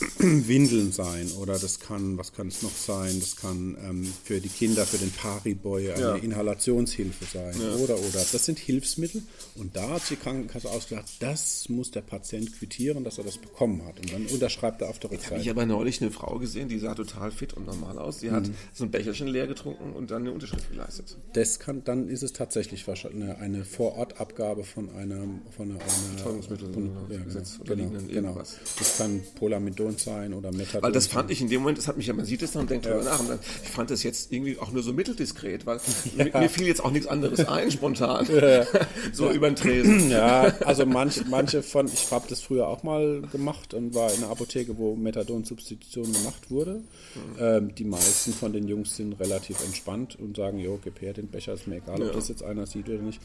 Windeln 0.18 0.92
sein 0.92 1.30
oder 1.40 1.58
das 1.58 1.80
kann, 1.80 2.16
was 2.16 2.32
kann 2.32 2.48
es 2.48 2.62
noch 2.62 2.74
sein? 2.74 3.18
Das 3.20 3.36
kann 3.36 3.76
ähm, 3.84 4.12
für 4.24 4.40
die 4.40 4.48
Kinder, 4.48 4.86
für 4.86 4.98
den 4.98 5.10
Pariboy 5.10 5.92
eine 5.92 6.00
ja. 6.00 6.14
Inhalationshilfe 6.16 7.24
sein 7.32 7.54
ja. 7.60 7.74
oder 7.74 7.98
oder. 7.98 8.24
Das 8.32 8.44
sind 8.44 8.58
Hilfsmittel 8.58 9.22
und 9.56 9.76
da 9.76 9.90
hat 9.90 10.02
die 10.08 10.16
Krankenkasse 10.16 10.70
ausgedacht, 10.70 11.06
das 11.20 11.68
muss 11.68 11.90
der 11.90 12.00
Patient 12.00 12.52
quittieren, 12.58 13.04
dass 13.04 13.18
er 13.18 13.24
das 13.24 13.38
bekommen 13.38 13.84
hat 13.84 14.00
und 14.00 14.12
dann 14.12 14.26
unterschreibt 14.26 14.80
er 14.82 14.88
auf 14.88 14.98
der 14.98 15.10
Rückseite. 15.10 15.32
Habe 15.32 15.42
ich 15.42 15.50
aber 15.50 15.66
neulich 15.66 16.00
eine 16.00 16.10
Frau 16.10 16.38
gesehen, 16.38 16.68
die 16.68 16.78
sah 16.78 16.94
total 16.94 17.30
fit 17.30 17.54
und 17.54 17.66
normal 17.66 17.98
aus. 17.98 18.18
Die 18.18 18.30
hat 18.30 18.48
mhm. 18.48 18.54
so 18.72 18.84
ein 18.84 18.90
Becherchen 18.90 19.28
leer 19.28 19.46
getrunken 19.46 19.92
und 19.92 20.10
dann 20.10 20.22
eine 20.22 20.32
Unterschrift 20.32 20.70
geleistet. 20.70 21.18
Das 21.34 21.58
kann, 21.58 21.84
dann 21.84 22.08
ist 22.08 22.22
es 22.22 22.32
tatsächlich 22.32 22.86
wahrscheinlich 22.86 23.22
eine, 23.22 23.38
eine 23.38 23.64
Vorortabgabe 23.64 24.64
von 24.64 24.88
einer 24.90 25.20
von 25.56 25.70
einer, 25.70 25.80
einer 25.80 26.16
Betäubungsmittel 26.16 26.72
von, 26.72 26.86
ja, 26.86 27.18
genau, 27.64 27.88
genau, 27.90 28.06
genau. 28.06 28.34
Das 28.34 28.98
kann 28.98 29.22
Polamidon 29.34 29.89
Methadon 29.90 29.98
sein 29.98 30.34
oder 30.34 30.52
Methadon. 30.52 30.82
Weil 30.82 30.92
das 30.92 31.06
fand 31.06 31.30
ich 31.30 31.40
in 31.40 31.48
dem 31.48 31.62
Moment, 31.62 31.78
das 31.78 31.88
hat 31.88 31.96
mich 31.96 32.06
ja, 32.06 32.14
man 32.14 32.24
sieht 32.24 32.42
es 32.42 32.52
dann 32.52 32.62
und 32.62 32.70
denkt 32.70 32.86
drüber 32.86 33.02
nach. 33.02 33.20
Und 33.20 33.30
dann, 33.30 33.38
ich 33.62 33.68
fand 33.68 33.90
das 33.90 34.02
jetzt 34.02 34.32
irgendwie 34.32 34.58
auch 34.58 34.72
nur 34.72 34.82
so 34.82 34.92
mitteldiskret, 34.92 35.66
weil 35.66 35.80
ja. 36.16 36.24
mir, 36.24 36.38
mir, 36.38 36.48
fiel 36.48 36.66
jetzt 36.66 36.84
auch 36.84 36.90
nichts 36.90 37.06
anderes 37.06 37.46
ein, 37.46 37.70
spontan. 37.70 38.26
Ja. 38.30 38.66
so 39.12 39.26
ja. 39.26 39.32
über 39.32 39.50
den 39.50 39.56
Tresen. 39.56 40.10
Ja, 40.20 40.52
also 40.64 40.86
manche, 40.86 41.24
manche 41.28 41.62
von, 41.62 41.86
ich 41.86 42.10
habe 42.10 42.26
das 42.28 42.40
früher 42.40 42.66
auch 42.66 42.82
mal 42.82 43.22
gemacht 43.32 43.74
und 43.74 43.94
war 43.94 44.12
in 44.12 44.22
einer 44.22 44.32
Apotheke, 44.32 44.76
wo 44.76 44.96
Methadon-Substitution 44.96 46.12
gemacht 46.12 46.50
wurde. 46.50 46.82
Mhm. 47.14 47.36
Ähm, 47.38 47.74
die 47.74 47.84
meisten 47.84 48.32
von 48.32 48.52
den 48.52 48.66
Jungs 48.66 48.96
sind 48.96 49.18
relativ 49.20 49.62
entspannt 49.64 50.18
und 50.18 50.36
sagen, 50.36 50.58
jo, 50.58 50.78
gib 50.82 51.00
her 51.00 51.12
den 51.12 51.28
Becher, 51.28 51.54
ist 51.54 51.68
mir 51.68 51.76
egal, 51.76 52.02
ob 52.02 52.12
das 52.12 52.28
jetzt 52.28 52.42
einer 52.42 52.66
sieht 52.66 52.88
oder 52.88 52.98
nicht. 52.98 53.20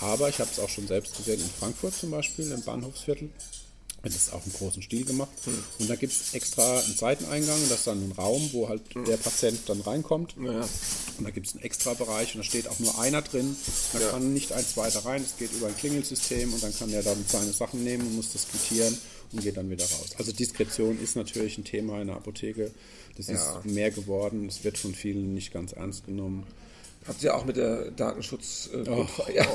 Aber 0.00 0.28
ich 0.28 0.38
habe 0.38 0.50
es 0.50 0.58
auch 0.58 0.68
schon 0.68 0.86
selbst 0.86 1.16
gesehen 1.18 1.40
in 1.40 1.46
Frankfurt 1.46 1.94
zum 1.94 2.10
Beispiel, 2.10 2.50
im 2.50 2.62
Bahnhofsviertel. 2.62 3.28
Das 4.02 4.16
ist 4.16 4.32
auch 4.32 4.44
im 4.46 4.52
großen 4.52 4.82
Stil 4.82 5.04
gemacht. 5.04 5.30
Und 5.78 5.90
da 5.90 5.94
gibt 5.94 6.12
es 6.12 6.32
extra 6.32 6.80
einen 6.80 6.94
Seiteneingang, 6.94 7.58
das 7.68 7.80
ist 7.80 7.86
dann 7.86 8.08
ein 8.08 8.12
Raum, 8.12 8.48
wo 8.52 8.68
halt 8.68 8.82
der 8.94 9.18
Patient 9.18 9.60
dann 9.66 9.80
reinkommt. 9.82 10.36
Ja. 10.42 10.60
Und 11.18 11.24
da 11.24 11.30
gibt 11.30 11.48
es 11.48 11.54
einen 11.54 11.62
extra 11.62 11.92
Bereich 11.92 12.34
und 12.34 12.38
da 12.38 12.44
steht 12.44 12.66
auch 12.68 12.78
nur 12.78 12.98
einer 12.98 13.20
drin. 13.20 13.56
Da 13.92 14.00
ja. 14.00 14.10
kann 14.10 14.32
nicht 14.32 14.52
ein 14.52 14.64
zweiter 14.64 15.04
rein, 15.04 15.22
es 15.22 15.36
geht 15.36 15.52
über 15.52 15.66
ein 15.66 15.76
Klingelsystem 15.76 16.52
und 16.52 16.62
dann 16.62 16.74
kann 16.74 16.90
er 16.90 17.02
dann 17.02 17.22
seine 17.26 17.52
Sachen 17.52 17.84
nehmen 17.84 18.06
und 18.06 18.16
muss 18.16 18.32
das 18.32 18.48
quittieren 18.48 18.96
und 19.32 19.42
geht 19.42 19.58
dann 19.58 19.68
wieder 19.68 19.84
raus. 19.84 20.10
Also 20.16 20.32
Diskretion 20.32 20.98
ist 20.98 21.16
natürlich 21.16 21.58
ein 21.58 21.64
Thema 21.64 22.00
in 22.00 22.06
der 22.06 22.16
Apotheke. 22.16 22.70
Das 23.16 23.26
ja. 23.26 23.34
ist 23.34 23.66
mehr 23.66 23.90
geworden, 23.90 24.46
es 24.48 24.64
wird 24.64 24.78
von 24.78 24.94
vielen 24.94 25.34
nicht 25.34 25.52
ganz 25.52 25.72
ernst 25.72 26.06
genommen. 26.06 26.46
Habt 27.08 27.22
ihr 27.22 27.34
auch 27.34 27.46
mit 27.46 27.56
der 27.56 27.90
Datenschutz 27.92 28.68
äh, 28.74 28.88
oh, 28.90 29.06
ja. 29.34 29.46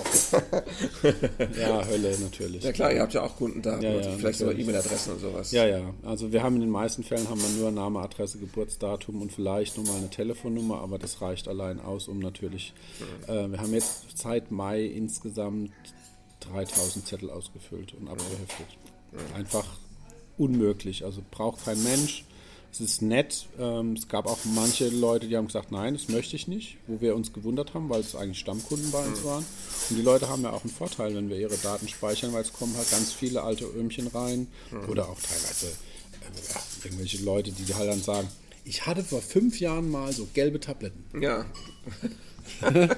ja, 1.60 1.86
Hölle 1.86 2.18
natürlich. 2.20 2.64
Ja 2.64 2.72
klar, 2.72 2.92
ihr 2.92 3.02
habt 3.02 3.14
ja 3.14 3.22
auch 3.22 3.38
Kundendaten, 3.38 3.84
ja, 3.84 3.92
ja, 3.92 4.18
vielleicht 4.18 4.40
sogar 4.40 4.56
E-Mail-Adressen 4.56 5.14
und 5.14 5.20
sowas. 5.20 5.52
Ja, 5.52 5.66
ja. 5.68 5.94
Also 6.04 6.34
wir 6.34 6.42
haben 6.42 6.56
in 6.56 6.62
den 6.62 6.72
meisten 6.72 7.04
Fällen 7.04 7.30
haben 7.30 7.40
wir 7.40 7.50
nur 7.50 7.70
Name, 7.70 8.00
Adresse, 8.00 8.40
Geburtsdatum 8.40 9.22
und 9.22 9.32
vielleicht 9.32 9.78
nochmal 9.78 9.98
eine 9.98 10.10
Telefonnummer, 10.10 10.80
aber 10.80 10.98
das 10.98 11.22
reicht 11.22 11.48
allein 11.48 11.80
aus, 11.80 12.08
um 12.08 12.18
natürlich. 12.18 12.74
Mhm. 13.00 13.34
Äh, 13.34 13.52
wir 13.52 13.60
haben 13.60 13.74
jetzt 13.74 14.18
seit 14.18 14.50
Mai 14.50 14.84
insgesamt 14.84 15.72
3000 16.52 17.08
Zettel 17.08 17.30
ausgefüllt 17.30 17.94
und 17.94 18.08
abgeheftet. 18.08 18.78
Mhm. 19.12 19.36
Einfach 19.36 19.66
unmöglich. 20.40 21.06
Also 21.06 21.22
braucht 21.30 21.64
kein 21.64 21.82
Mensch 21.84 22.26
es 22.76 22.82
ist 22.82 23.02
nett. 23.02 23.48
Ähm, 23.58 23.94
es 23.94 24.10
gab 24.10 24.26
auch 24.26 24.40
manche 24.44 24.90
Leute, 24.90 25.28
die 25.28 25.38
haben 25.38 25.48
gesagt, 25.48 25.72
nein, 25.72 25.94
das 25.94 26.10
möchte 26.10 26.36
ich 26.36 26.48
nicht, 26.48 26.78
wo 26.88 27.00
wir 27.00 27.16
uns 27.16 27.32
gewundert 27.32 27.74
haben, 27.74 27.90
weil 27.90 28.02
es 28.02 28.16
eigentlich 28.16 28.40
Stammkunden 28.40 28.92
bei 28.92 29.06
uns 29.06 29.24
waren. 29.24 29.46
Und 29.90 29.98
die 29.98 30.02
Leute 30.02 30.28
haben 30.28 30.44
ja 30.44 30.52
auch 30.52 30.64
einen 30.64 30.74
Vorteil, 30.74 31.16
wenn 31.16 31.30
wir 31.30 31.38
ihre 31.38 31.56
Daten 31.58 31.88
speichern, 31.88 32.34
weil 32.34 32.42
es 32.42 32.52
kommen 32.52 32.76
halt 32.76 32.90
ganz 32.92 33.14
viele 33.14 33.44
alte 33.44 33.66
Öhmchen 33.66 34.08
rein 34.08 34.48
mhm. 34.72 34.90
oder 34.90 35.08
auch 35.08 35.20
teilweise 35.22 35.68
äh, 35.68 36.86
irgendwelche 36.86 37.24
Leute, 37.24 37.52
die 37.52 37.74
halt 37.74 37.90
dann 37.90 38.02
sagen, 38.02 38.28
ich 38.66 38.86
hatte 38.86 39.04
vor 39.04 39.22
fünf 39.22 39.60
Jahren 39.60 39.90
mal 39.90 40.12
so 40.12 40.28
gelbe 40.34 40.60
Tabletten. 40.60 41.06
Ja. 41.22 41.46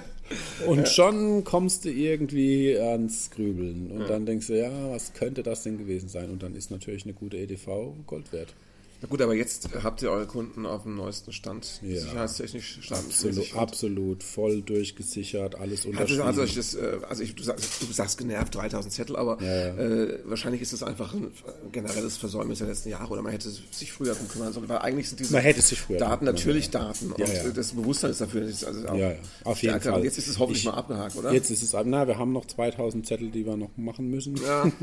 und 0.68 0.88
schon 0.88 1.44
kommst 1.44 1.86
du 1.86 1.90
irgendwie 1.90 2.76
ans 2.78 3.30
Grübeln. 3.30 3.92
Und 3.92 4.02
ja. 4.02 4.08
dann 4.08 4.26
denkst 4.26 4.48
du, 4.48 4.58
ja, 4.58 4.90
was 4.90 5.14
könnte 5.14 5.44
das 5.44 5.64
denn 5.64 5.78
gewesen 5.78 6.10
sein? 6.10 6.32
Und 6.32 6.42
dann 6.42 6.56
ist 6.56 6.72
natürlich 6.72 7.04
eine 7.04 7.14
gute 7.14 7.38
EDV 7.38 7.94
Gold 8.08 8.32
wert. 8.32 8.54
Na 9.02 9.08
gut, 9.08 9.22
aber 9.22 9.36
jetzt 9.36 9.70
habt 9.84 10.02
ihr 10.02 10.10
eure 10.10 10.26
Kunden 10.26 10.66
auf 10.66 10.84
dem 10.84 10.96
neuesten 10.96 11.32
Stand. 11.32 11.82
Ja. 11.84 12.00
Sicherheitstechnisch 12.02 12.80
absolut, 12.92 13.56
absolut 13.56 14.24
voll 14.24 14.62
durchgesichert, 14.64 15.56
alles 15.56 15.86
unterschrieben. 15.86 16.24
Also, 16.24 16.42
also, 16.42 16.56
das, 16.56 16.74
äh, 16.74 16.98
also 17.08 17.22
ich, 17.22 17.36
du, 17.36 17.44
sagst, 17.44 17.82
du 17.82 17.94
sagst 17.94 18.18
genervt 18.18 18.56
3000 18.56 18.92
Zettel, 18.92 19.16
aber 19.16 19.42
ja, 19.42 19.68
ja. 19.68 19.76
Äh, 19.76 20.20
wahrscheinlich 20.26 20.62
ist 20.64 20.74
es 20.74 20.82
einfach 20.82 21.14
ein 21.14 21.32
generelles 21.72 22.18
Versäumnis 22.18 22.58
der 22.58 22.68
letzten 22.68 22.90
Jahre 22.90 23.12
oder 23.12 23.22
man 23.22 23.32
hätte 23.32 23.50
sich 23.50 23.92
früher 23.92 24.14
darum 24.14 24.28
kümmern 24.28 24.52
sollen, 24.52 24.68
weil 24.68 24.80
eigentlich 24.80 25.10
sind 25.10 25.20
diese 25.20 25.34
man 25.34 25.44
hätte 25.44 25.62
sich 25.62 25.80
früher 25.80 26.00
Daten 26.00 26.26
natürlich 26.26 26.72
Daten 26.72 27.12
und 27.12 27.22
das 27.56 27.74
Bewusstsein 27.74 28.12
ist 28.12 28.22
dafür 28.22 28.46
also 28.46 28.88
auch 28.88 28.96
ja, 28.96 29.14
auf 29.44 29.62
jeden 29.62 29.80
Fall. 29.80 30.04
Jetzt 30.04 30.18
ist 30.18 30.28
es 30.28 30.40
hoffentlich 30.40 30.64
ich, 30.64 30.70
mal 30.70 30.76
abgehakt, 30.76 31.16
oder? 31.16 31.32
Jetzt 31.32 31.52
ist 31.52 31.62
es, 31.62 31.76
na, 31.86 32.08
wir 32.08 32.18
haben 32.18 32.34
noch 32.34 32.46
2000 32.46 33.06
Zettel, 33.06 33.30
die 33.30 33.46
wir 33.46 33.58
noch 33.58 33.76
machen 33.78 34.10
müssen. 34.10 34.38
Ja. 34.38 34.72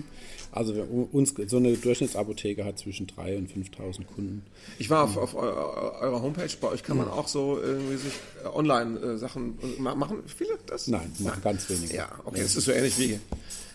Also 0.52 0.72
uns, 1.10 1.34
so 1.48 1.56
eine 1.56 1.76
Durchschnittsapotheke 1.76 2.64
hat 2.64 2.78
zwischen 2.78 3.08
3 3.08 3.38
und 3.38 3.50
5000 3.50 4.03
Kunden. 4.04 4.44
Ich 4.78 4.90
war 4.90 5.04
auf, 5.04 5.16
auf 5.16 5.34
eurer 5.34 6.22
Homepage, 6.22 6.50
bei 6.60 6.68
euch 6.68 6.82
kann 6.82 6.96
man 6.96 7.08
auch 7.08 7.28
so 7.28 7.58
irgendwie 7.60 7.96
sich 7.96 8.12
äh, 8.44 8.48
Online-Sachen 8.48 9.58
äh, 9.78 9.80
machen. 9.80 10.22
Viele 10.26 10.58
das? 10.66 10.88
Nein, 10.88 11.12
machen 11.18 11.42
ganz 11.42 11.68
wenige. 11.68 11.94
Ja, 11.94 12.08
okay, 12.24 12.42
das 12.42 12.56
ist 12.56 12.64
so 12.64 12.72
ähnlich 12.72 12.98
wie 12.98 13.20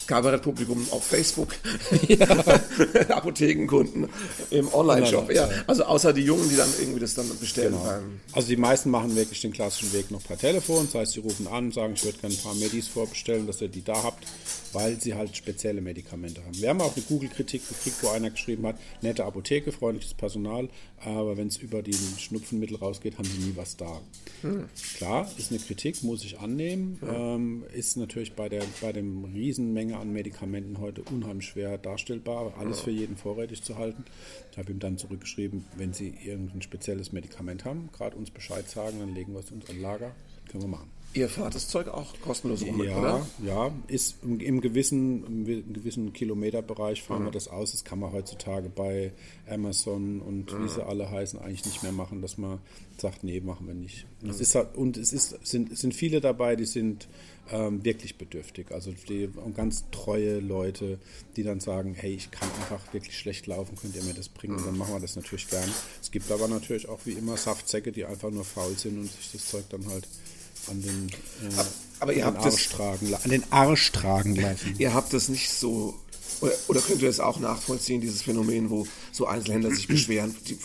Kabarettpublikum 0.09 0.87
auf 0.89 1.03
Facebook, 1.03 1.53
ja. 2.07 2.27
Apothekenkunden 3.09 4.09
im 4.49 4.73
Online-Shop. 4.73 5.31
Ja, 5.31 5.47
also 5.67 5.83
außer 5.83 6.13
die 6.13 6.23
Jungen, 6.23 6.49
die 6.49 6.55
dann 6.55 6.69
irgendwie 6.79 6.99
das 6.99 7.13
dann 7.13 7.29
bestellen. 7.39 7.73
Genau. 7.73 7.99
Also 8.33 8.47
die 8.47 8.57
meisten 8.57 8.89
machen 8.89 9.15
wirklich 9.15 9.41
den 9.41 9.53
klassischen 9.53 9.93
Weg 9.93 10.09
noch 10.09 10.23
per 10.23 10.35
Telefon. 10.35 10.87
Das 10.91 10.95
heißt, 10.99 11.11
sie 11.11 11.19
rufen 11.19 11.47
an 11.47 11.65
und 11.65 11.75
sagen, 11.75 11.93
ich 11.93 12.03
würde 12.03 12.17
gerne 12.17 12.33
ein 12.33 12.41
paar 12.41 12.55
Medis 12.55 12.87
vorbestellen, 12.87 13.45
dass 13.45 13.61
ihr 13.61 13.67
die 13.67 13.83
da 13.83 14.01
habt, 14.01 14.25
weil 14.73 14.99
sie 14.99 15.15
halt 15.15 15.35
spezielle 15.35 15.81
Medikamente 15.81 16.43
haben. 16.43 16.55
Wir 16.57 16.69
haben 16.69 16.81
auch 16.81 16.95
eine 16.95 17.05
Google-Kritik 17.05 17.67
gekriegt, 17.67 18.03
wo 18.03 18.09
einer 18.09 18.29
geschrieben 18.29 18.65
hat, 18.65 18.77
nette 19.01 19.25
Apotheke, 19.25 19.71
freundliches 19.71 20.13
Personal, 20.13 20.69
aber 20.97 21.37
wenn 21.37 21.47
es 21.47 21.57
über 21.57 21.81
die 21.81 21.93
Schnupfenmittel 21.93 22.77
rausgeht, 22.77 23.17
haben 23.17 23.27
sie 23.27 23.39
nie 23.39 23.55
was 23.55 23.77
da. 23.77 24.01
Hm. 24.41 24.69
Klar, 24.97 25.29
ist 25.37 25.51
eine 25.51 25.59
Kritik, 25.59 26.03
muss 26.03 26.23
ich 26.23 26.39
annehmen. 26.39 26.97
Hm. 27.01 27.09
Ähm, 27.09 27.63
ist 27.73 27.97
natürlich 27.97 28.33
bei 28.33 28.49
der 28.49 28.63
bei 28.81 28.91
dem 28.91 29.25
Riesenmenge 29.25 29.97
an 29.97 30.11
Medikamenten 30.11 30.79
heute 30.79 31.01
unheimlich 31.03 31.47
schwer 31.47 31.77
darstellbar, 31.77 32.53
alles 32.57 32.79
ja. 32.79 32.83
für 32.85 32.91
jeden 32.91 33.17
vorrätig 33.17 33.63
zu 33.63 33.77
halten. 33.77 34.03
Ich 34.51 34.57
habe 34.57 34.71
ihm 34.71 34.79
dann 34.79 34.97
zurückgeschrieben, 34.97 35.65
wenn 35.77 35.93
Sie 35.93 36.13
irgendein 36.23 36.61
spezielles 36.61 37.11
Medikament 37.11 37.65
haben, 37.65 37.89
gerade 37.93 38.15
uns 38.15 38.31
Bescheid 38.31 38.69
sagen, 38.69 38.99
dann 38.99 39.13
legen 39.13 39.33
wir 39.33 39.39
es 39.39 39.51
uns 39.51 39.69
an 39.69 39.81
Lager. 39.81 40.15
Können 40.49 40.63
wir 40.63 40.69
machen. 40.69 40.98
Ihr 41.13 41.27
fahrt 41.27 41.55
das 41.55 41.67
Zeug 41.67 41.87
auch 41.87 42.13
kostenlos 42.21 42.63
rum, 42.63 42.83
ja, 42.83 42.97
oder? 42.97 43.27
Ja, 43.43 43.71
ist 43.87 44.17
im, 44.21 44.39
im, 44.39 44.61
gewissen, 44.61 45.25
im 45.47 45.73
gewissen 45.73 46.13
Kilometerbereich 46.13 47.01
fahren 47.01 47.21
mhm. 47.21 47.27
wir 47.27 47.31
das 47.31 47.47
aus. 47.47 47.71
Das 47.71 47.83
kann 47.83 47.99
man 47.99 48.11
heutzutage 48.11 48.69
bei 48.69 49.11
Amazon 49.49 50.21
und 50.21 50.53
mhm. 50.53 50.63
wie 50.63 50.69
sie 50.69 50.85
alle 50.85 51.09
heißen 51.09 51.39
eigentlich 51.39 51.65
nicht 51.65 51.81
mehr 51.81 51.91
machen, 51.91 52.21
dass 52.21 52.37
man 52.37 52.59
sagt, 52.97 53.23
nee, 53.23 53.39
machen 53.39 53.65
wir 53.65 53.73
nicht. 53.73 54.05
Mhm. 54.21 54.29
Es 54.29 54.39
ist 54.39 54.53
halt, 54.53 54.75
und 54.75 54.97
es 54.97 55.11
ist, 55.11 55.35
sind, 55.47 55.75
sind 55.75 55.95
viele 55.95 56.21
dabei, 56.21 56.55
die 56.55 56.65
sind 56.65 57.07
ähm, 57.51 57.83
wirklich 57.83 58.19
bedürftig. 58.19 58.71
Also 58.71 58.93
die 59.07 59.29
ganz 59.55 59.85
treue 59.89 60.39
Leute, 60.39 60.99
die 61.35 61.41
dann 61.41 61.59
sagen, 61.59 61.95
hey, 61.95 62.13
ich 62.13 62.29
kann 62.29 62.49
einfach 62.61 62.93
wirklich 62.93 63.17
schlecht 63.17 63.47
laufen, 63.47 63.75
könnt 63.81 63.95
ihr 63.95 64.03
mir 64.03 64.13
das 64.13 64.29
bringen? 64.29 64.57
Und 64.57 64.65
dann 64.67 64.77
machen 64.77 64.93
wir 64.93 64.99
das 64.99 65.15
natürlich 65.15 65.47
gern. 65.47 65.69
Es 66.01 66.11
gibt 66.11 66.31
aber 66.31 66.47
natürlich 66.47 66.87
auch 66.87 66.99
wie 67.05 67.13
immer 67.13 67.35
Saftsäcke, 67.35 67.91
die 67.91 68.05
einfach 68.05 68.29
nur 68.29 68.45
faul 68.45 68.77
sind 68.77 68.99
und 68.99 69.11
sich 69.11 69.31
das 69.31 69.49
Zeug 69.49 69.65
dann 69.69 69.87
halt 69.87 70.07
an 70.67 70.81
den, 70.81 71.09
äh, 71.09 71.63
aber 71.99 72.13
ihr 72.13 72.25
habt 72.25 72.39
Arsch 72.39 72.67
das, 72.67 72.77
tragen, 72.77 73.13
an 73.13 73.29
den 73.29 73.43
Arsch 73.51 73.91
tragen 73.91 74.35
lassen. 74.35 74.75
Ihr 74.77 74.93
habt 74.93 75.13
das 75.13 75.29
nicht 75.29 75.49
so 75.51 75.95
oder, 76.41 76.53
oder 76.67 76.81
könnt 76.81 77.01
ihr 77.01 77.09
es 77.09 77.19
auch 77.19 77.39
nachvollziehen, 77.39 78.01
dieses 78.01 78.21
Phänomen, 78.21 78.69
wo 78.69 78.87
so 79.11 79.25
Einzelhändler 79.27 79.71
sich 79.71 79.87
beschweren, 79.87 80.35
die, 80.47 80.57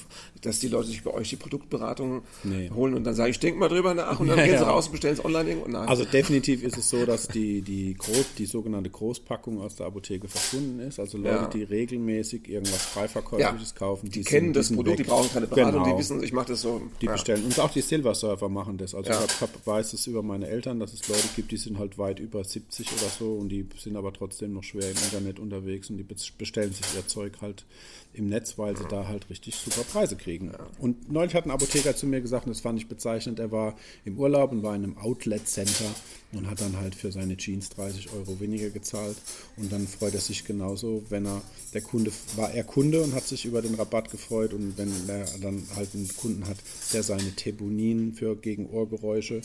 dass 0.47 0.61
die 0.61 0.69
Leute 0.69 0.89
sich 0.89 1.03
bei 1.03 1.11
euch 1.13 1.29
die 1.31 1.37
Produktberatung 1.37 2.23
Nee. 2.45 2.71
holen 2.75 2.95
und 2.95 3.05
dann 3.05 3.15
sagen, 3.15 3.31
ich 3.31 3.39
denke 3.39 3.59
mal 3.59 3.69
drüber 3.69 3.95
nach 3.95 4.21
und 4.21 4.29
dann 4.29 4.39
Ja, 4.39 4.45
gehen 4.45 4.59
sie 4.59 4.63
ja. 4.65 4.71
raus 4.71 4.87
und 4.87 4.93
bestellen 4.93 5.15
es 5.15 5.25
online 5.25 5.49
irgendwo 5.51 5.69
nach. 5.71 5.87
Also 5.89 6.05
definitiv 6.05 6.63
ist 6.63 6.77
es 6.77 6.89
so, 6.91 7.05
dass 7.07 7.29
die, 7.29 7.63
die, 7.63 7.95
Groß, 7.95 8.35
die 8.39 8.47
sogenannte 8.47 8.91
Großpackung 8.91 9.61
aus 9.61 9.77
der 9.77 9.87
Apotheke 9.87 10.29
verschwunden 10.29 10.81
ist. 10.81 10.99
Also 11.01 11.19
Leute, 11.19 11.29
Ja. 11.35 11.47
die 11.49 11.63
regelmäßig 11.63 12.49
irgendwas 12.49 12.83
Freiverkäufliches 12.85 13.75
kaufen, 13.75 14.09
die 14.11 14.23
sind- 14.23 14.27
kennen 14.27 14.53
das 14.53 14.69
sind 14.69 14.77
Produkt, 14.77 14.99
weg. 14.99 15.07
die 15.07 15.11
brauchen 15.11 15.31
keine 15.33 15.47
Beratung, 15.47 15.83
Genau. 15.83 15.93
die 15.95 15.99
wissen, 16.01 16.23
ich 16.23 16.33
mache 16.33 16.49
das 16.49 16.63
so. 16.63 16.81
Die 17.01 17.07
bestellen. 17.07 17.45
Und 17.45 17.59
auch 17.61 17.71
die 17.71 17.81
Silversurfer 17.81 18.49
machen 18.49 18.77
das. 18.79 18.95
Also 18.95 19.11
ich 19.11 19.17
hab, 19.17 19.41
hab, 19.41 19.67
weiß 19.67 19.93
es 19.93 20.07
über 20.07 20.23
meine 20.23 20.49
Eltern, 20.49 20.81
dass 20.81 20.93
es 20.93 21.07
Leute 21.09 21.29
gibt, 21.37 21.53
die 21.53 21.57
sind 21.57 21.79
halt 21.79 21.99
weit 21.99 22.21
über 22.21 22.43
70 22.45 22.89
oder 22.93 23.09
so 23.19 23.35
und 23.35 23.49
die 23.49 23.67
sind 23.79 23.97
aber 23.97 24.13
trotzdem 24.13 24.53
noch 24.53 24.63
schwer 24.65 24.91
im 24.91 24.97
Internet 24.97 25.39
unterwegs 25.39 25.91
und 25.91 25.97
die 25.99 26.03
be- 26.03 26.15
bestellen 26.39 26.73
sich 26.73 26.85
ihr 26.97 27.07
Zeug 27.07 27.35
halt 27.41 27.65
im 28.13 28.29
Netz, 28.29 28.59
weil 28.59 28.77
sie 28.77 28.85
da 28.89 29.09
halt 29.09 29.29
richtig 29.31 29.57
super 29.57 29.83
Preise 29.83 30.17
kriegen. 30.17 30.34
Und 30.79 31.11
neulich 31.11 31.35
hat 31.35 31.47
ein 31.47 31.51
Apotheker 31.51 31.95
zu 31.97 32.07
mir 32.07 32.21
gesagt, 32.21 32.47
und 32.47 32.51
das 32.51 32.61
fand 32.61 32.79
ich 32.79 32.89
bezeichnend, 32.89 33.39
er 33.39 33.53
war 33.53 33.77
im 34.05 34.19
Urlaub 34.19 34.53
und 34.53 34.63
war 34.63 34.75
in 34.75 34.85
einem 34.85 34.99
Outlet-Center 34.99 35.87
und 36.35 36.49
hat 36.49 36.61
dann 36.61 36.77
halt 36.77 36.95
für 36.95 37.13
seine 37.13 37.37
Jeans 37.37 37.69
30 37.71 38.13
Euro 38.13 38.41
weniger 38.41 38.71
gezahlt. 38.71 39.17
Und 39.57 39.73
dann 39.73 39.87
freut 39.87 40.15
er 40.15 40.21
sich 40.21 40.45
genauso, 40.45 41.03
wenn 41.09 41.27
er, 41.27 41.43
der 41.73 41.83
Kunde, 41.83 42.13
war 42.37 42.53
er 42.53 42.65
Kunde 42.65 43.03
und 43.03 43.15
hat 43.15 43.27
sich 43.27 43.45
über 43.45 43.63
den 43.63 43.75
Rabatt 43.75 44.11
gefreut. 44.11 44.53
Und 44.53 44.77
wenn 44.77 44.91
er 45.09 45.27
dann 45.41 45.67
halt 45.75 45.95
einen 45.95 46.09
Kunden 46.17 46.47
hat, 46.47 46.57
der 46.93 47.03
seine 47.03 47.33
Tebunin 47.33 48.15
für 48.15 48.37
gegen 48.37 48.69
Ohrgeräusche, 48.71 49.43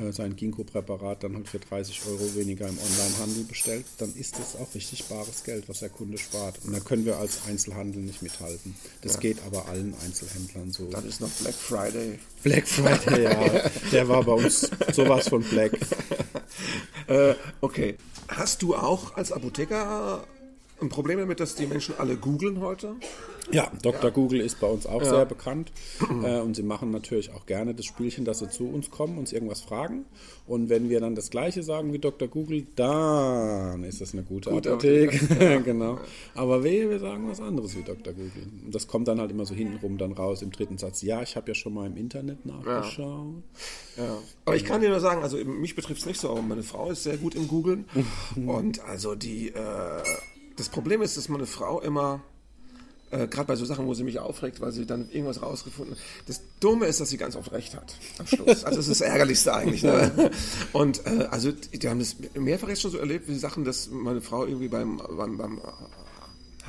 äh, 0.00 0.12
sein 0.12 0.36
Ginkgo-Präparat 0.36 1.24
dann 1.24 1.34
halt 1.34 1.48
für 1.48 1.58
30 1.58 2.02
Euro 2.08 2.34
weniger 2.34 2.68
im 2.68 2.78
Onlinehandel 2.78 3.44
bestellt, 3.44 3.84
dann 3.98 4.14
ist 4.14 4.38
das 4.38 4.56
auch 4.56 4.74
richtig 4.74 5.04
bares 5.04 5.44
Geld, 5.44 5.68
was 5.68 5.80
der 5.80 5.90
Kunde 5.90 6.18
spart. 6.18 6.58
Und 6.64 6.72
da 6.72 6.80
können 6.80 7.04
wir 7.04 7.18
als 7.18 7.40
Einzelhandel 7.46 8.02
nicht 8.02 8.22
mithalten. 8.22 8.74
Das 9.02 9.20
geht 9.20 9.38
aber 9.46 9.68
allen 9.68 9.94
Einzelhändlern 10.04 10.72
so. 10.72 10.88
Dann 10.90 11.06
ist 11.06 11.20
noch 11.20 11.30
Black 11.30 11.54
Friday. 11.54 12.18
Black 12.42 12.66
Friday, 12.66 13.24
ja, 13.24 13.70
der 13.92 14.08
war 14.08 14.24
bei 14.24 14.32
uns 14.32 14.70
sowas 14.92 15.28
von 15.28 15.42
Black. 15.42 15.72
Äh, 17.06 17.34
okay. 17.60 17.96
Hast 18.28 18.62
du 18.62 18.74
auch 18.74 19.16
als 19.16 19.32
Apotheker 19.32 20.24
ein 20.80 20.88
Problem 20.88 21.18
damit, 21.18 21.40
dass 21.40 21.54
die 21.54 21.66
Menschen 21.66 21.94
alle 21.98 22.16
googeln 22.16 22.60
heute? 22.60 22.96
Ja, 23.50 23.70
Dr. 23.82 24.10
Google 24.10 24.40
ist 24.40 24.60
bei 24.60 24.66
uns 24.66 24.86
auch 24.86 25.04
sehr 25.04 25.26
bekannt 25.26 25.70
äh, 26.22 26.40
und 26.40 26.56
sie 26.56 26.62
machen 26.62 26.90
natürlich 26.90 27.30
auch 27.32 27.44
gerne 27.44 27.74
das 27.74 27.84
Spielchen, 27.84 28.24
dass 28.24 28.38
sie 28.38 28.48
zu 28.48 28.68
uns 28.68 28.90
kommen, 28.90 29.18
uns 29.18 29.32
irgendwas 29.32 29.60
fragen 29.60 30.06
und 30.46 30.68
wenn 30.68 30.90
wir 30.90 31.00
dann 31.00 31.14
das 31.14 31.30
Gleiche 31.30 31.62
sagen 31.62 31.92
wie 31.94 31.98
Dr. 31.98 32.28
Google, 32.28 32.66
dann 32.76 33.82
ist 33.82 34.02
das 34.02 34.12
eine 34.12 34.24
gute, 34.24 34.50
Gute 34.50 34.72
Apotheke. 34.72 35.62
genau. 35.64 35.98
Aber 36.34 36.62
wehe, 36.62 36.90
wir 36.90 36.98
sagen 36.98 37.28
was 37.28 37.40
anderes 37.40 37.74
wie 37.76 37.82
Dr. 37.82 38.12
Google. 38.12 38.50
Und 38.64 38.74
das 38.74 38.86
kommt 38.86 39.08
dann 39.08 39.20
halt 39.20 39.30
immer 39.30 39.46
so 39.46 39.54
hintenrum 39.54 39.96
dann 39.96 40.12
raus 40.12 40.42
im 40.42 40.52
dritten 40.52 40.76
Satz. 40.76 41.00
Ja, 41.00 41.22
ich 41.22 41.36
habe 41.36 41.48
ja 41.48 41.54
schon 41.54 41.72
mal 41.72 41.86
im 41.86 41.96
Internet 41.96 42.44
nachgeschaut. 42.44 43.42
Ja. 43.96 44.18
Aber 44.44 44.56
ich 44.56 44.66
kann 44.66 44.82
dir 44.82 44.90
nur 44.90 45.00
sagen, 45.00 45.22
also 45.22 45.38
mich 45.38 45.74
betrifft 45.74 46.00
es 46.00 46.06
nicht 46.06 46.20
so, 46.20 46.28
aber 46.30 46.42
meine 46.42 46.62
Frau 46.62 46.90
ist 46.90 47.04
sehr 47.04 47.16
gut 47.16 47.34
im 47.34 47.48
Googeln. 47.48 47.86
Und 48.46 48.80
also 48.84 49.14
die, 49.14 49.48
äh, 49.48 50.02
das 50.56 50.68
Problem 50.68 51.02
ist, 51.02 51.16
dass 51.16 51.28
meine 51.28 51.46
Frau 51.46 51.80
immer, 51.80 52.22
äh, 53.10 53.26
gerade 53.26 53.46
bei 53.46 53.56
so 53.56 53.64
Sachen, 53.64 53.86
wo 53.86 53.94
sie 53.94 54.04
mich 54.04 54.18
aufregt, 54.18 54.60
weil 54.60 54.72
sie 54.72 54.86
dann 54.86 55.08
irgendwas 55.10 55.42
rausgefunden 55.42 55.94
hat. 55.94 56.02
Das 56.26 56.40
Dumme 56.60 56.86
ist, 56.86 57.00
dass 57.00 57.10
sie 57.10 57.16
ganz 57.16 57.36
oft 57.36 57.52
recht 57.52 57.74
hat 57.74 57.94
am 58.18 58.26
Schluss. 58.26 58.64
Also 58.64 58.76
das 58.76 58.88
ist 58.88 59.00
das 59.00 59.08
Ärgerlichste 59.08 59.54
eigentlich. 59.54 59.82
Ne? 59.82 60.30
Und 60.72 61.06
äh, 61.06 61.28
also 61.30 61.52
die, 61.52 61.88
haben 61.88 61.98
das 61.98 62.16
mehrfach 62.34 62.68
jetzt 62.68 62.82
schon 62.82 62.90
so 62.90 62.98
erlebt, 62.98 63.28
wie 63.28 63.34
Sachen, 63.34 63.64
dass 63.64 63.88
meine 63.90 64.20
Frau 64.20 64.46
irgendwie 64.46 64.68
beim, 64.68 64.98
beim, 65.16 65.36
beim 65.36 65.60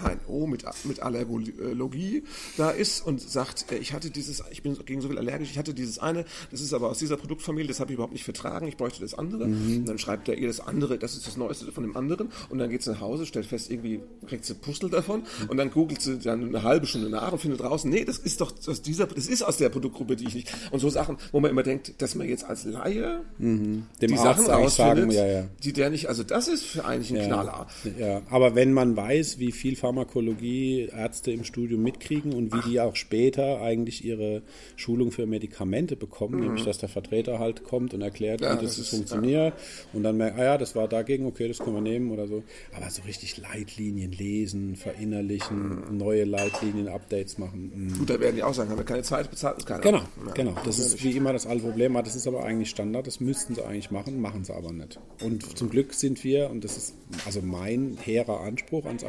HNO 0.02 0.48
mit, 0.48 0.66
mit 0.84 1.02
Allergologie 1.02 2.24
da 2.58 2.70
ist 2.70 3.06
und 3.06 3.22
sagt, 3.22 3.72
äh, 3.72 3.78
ich 3.78 3.94
hatte 3.94 4.10
dieses, 4.10 4.44
ich 4.52 4.64
bin 4.64 4.78
gegen 4.86 5.02
so 5.02 5.08
viel 5.08 5.18
allergisch, 5.18 5.50
ich 5.52 5.58
hatte 5.58 5.74
dieses 5.74 6.00
eine, 6.00 6.26
das 6.52 6.62
ist 6.62 6.74
aber 6.74 6.90
aus 6.90 7.00
dieser 7.00 7.18
Produktfamilie, 7.18 7.68
das 7.68 7.80
habe 7.80 7.92
ich 7.92 7.96
überhaupt 7.96 8.14
nicht 8.14 8.24
vertragen, 8.24 8.68
ich 8.68 8.78
bräuchte 8.78 9.02
das 9.02 9.14
andere. 9.14 9.46
Und 9.46 9.86
dann 9.86 9.98
schreibt 9.98 10.28
er 10.30 10.38
ihr 10.38 10.48
das 10.48 10.60
andere, 10.60 10.98
das 10.98 11.16
ist 11.16 11.28
das 11.28 11.38
Neueste 11.38 11.72
von 11.72 11.84
dem 11.84 11.96
anderen. 11.96 12.30
Und 12.50 12.58
dann 12.60 12.70
geht 12.70 12.84
sie 12.84 12.92
nach 12.92 13.02
Hause, 13.02 13.26
stellt 13.26 13.46
fest, 13.46 13.70
irgendwie 13.70 14.02
kriegt 14.28 14.46
sie 14.46 14.54
Pustel 14.54 14.90
davon 14.90 15.24
und 15.48 15.58
dann 15.58 15.72
googelt 15.72 16.02
sie 16.02 16.18
dann 16.20 16.44
eine 16.44 16.64
halbe 16.64 16.88
Stunde 16.88 17.10
nach 17.10 17.32
und 17.32 17.40
findet 17.40 17.62
raus, 17.62 17.86
nee, 17.86 18.06
das 18.06 18.18
ist 18.18 18.42
doch 18.42 18.54
aus 18.68 18.82
dieser, 18.82 19.08
das 19.08 19.28
ist 19.28 19.44
aus 19.44 19.58
der 19.58 19.70
Produktgruppe, 19.70 20.16
die 20.16 20.28
ich 20.28 20.36
nicht. 20.36 20.54
Und 20.72 20.80
so 20.80 20.90
Sachen, 20.90 21.18
wo 21.32 21.40
man 21.40 21.52
immer 21.52 21.64
denkt, 21.64 22.02
dass 22.02 22.16
man 22.16 22.28
jetzt 22.28 22.46
als 22.46 22.66
Laie 22.66 23.22
Dem 23.38 23.86
die 24.02 24.14
Arzt 24.14 24.24
Sachen 24.24 24.46
rausfindet, 24.46 25.12
sagen, 25.12 25.12
ja, 25.12 25.26
ja. 25.26 25.48
die 25.64 25.74
der 25.74 25.90
nicht, 25.90 26.08
also 26.08 26.24
das 26.24 26.48
ist 26.48 26.64
für 26.66 26.86
eigentlich 26.86 27.18
ein 27.18 27.28
Knaller. 27.28 27.68
Ja, 27.98 28.22
aber 28.30 28.56
wenn 28.56 28.74
man 28.74 28.96
weiß, 28.96 29.40
wie 29.40 29.52
viel 29.52 29.76
Pharmakologie 29.86 30.89
Ärzte 30.95 31.32
im 31.32 31.43
Studium 31.43 31.84
mitkriegen 31.84 32.34
und 32.34 32.54
wie 32.54 32.69
die 32.69 32.80
auch 32.80 32.95
später 32.95 33.62
eigentlich 33.62 34.04
ihre 34.04 34.41
Schulung 34.76 35.12
für 35.12 35.26
Medikamente 35.26 35.95
bekommen, 35.95 36.39
nämlich 36.39 36.63
dass 36.65 36.78
der 36.80 36.89
Vertreter 36.89 37.39
halt 37.39 37.63
kommt 37.63 37.93
und 37.93 38.02
erklärt, 38.02 38.41
Mhm. 38.41 38.45
Ja, 38.45 38.54
wie 38.58 38.65
das, 38.65 38.76
das 38.76 38.80
ist- 38.80 38.89
funktioniert 38.89 39.54
und 39.93 40.04
dann 40.04 40.17
merkt, 40.17 40.38
ah 40.39 40.43
ja, 40.43 40.58
das 40.58 40.76
war 40.76 40.88
dagegen, 40.88 41.26
okay, 41.26 41.48
das 41.48 41.60
können 41.60 41.76
wir 41.76 41.82
nehmen 41.82 42.12
oder 42.12 42.28
so. 42.28 42.43
Aber 42.76 42.89
so 42.89 43.02
richtig 43.04 43.38
Leitlinien 43.38 44.12
lesen, 44.12 44.76
verinnerlichen, 44.76 45.86
Mhm. 45.91 45.98
neue 45.98 46.24
Leitlinien, 46.26 46.88
Updates 46.88 47.38
machen. 47.38 47.71
mm. 47.93 47.98
Gut, 48.00 48.10
da 48.10 48.19
werden 48.19 48.36
die 48.36 48.43
auch 48.43 48.54
sagen, 48.54 48.69
haben 48.69 48.78
wir 48.78 48.86
keine 48.86 49.04
Zeit, 49.04 49.30
bezahlt 49.30 49.56
uns 49.56 49.65
keiner. 49.65 49.82
Genau, 49.82 50.02
Ja, 50.28 50.34
genau. 50.34 50.56
Das 50.65 50.80
ist 50.80 50.91
natürlich. 50.93 51.13
wie 51.13 51.17
immer 51.17 51.34
das 51.34 51.45
alte 51.45 51.63
Problem. 51.63 51.93
Das 51.93 52.15
ist 52.15 52.28
aber 52.28 52.43
eigentlich 52.43 52.69
Standard. 52.69 53.08
Das 53.08 53.19
müssten 53.19 53.56
sie 53.56 53.62
eigentlich 53.63 53.91
machen, 53.91 54.19
machen 54.19 54.43
sie 54.43 54.54
aber 54.54 54.71
nicht. 54.71 55.00
Und 55.24 55.58
zum 55.58 55.69
Glück 55.69 55.93
sind 55.93 56.24
wir, 56.24 56.50
und 56.50 56.63
das 56.63 56.76
ist 56.78 56.95
also 57.26 57.41
mein 57.41 57.98
hehrer 58.04 58.41
Anspruch 58.41 58.86
ans 58.86 59.04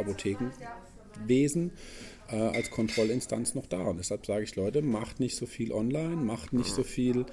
Apothekenwesen, 1.17 1.73
äh, 2.29 2.37
als 2.37 2.71
Kontrollinstanz 2.71 3.55
noch 3.55 3.67
da. 3.67 3.83
Und 3.83 3.99
deshalb 3.99 4.27
sage 4.27 4.45
ich, 4.45 4.57
Leute, 4.57 4.83
macht 4.83 5.21
nicht 5.21 5.37
so 5.37 5.47
viel 5.47 5.73
online, 5.73 6.17
macht 6.17 6.53
nicht 6.53 6.75
so 6.75 6.83
viel 6.83 7.25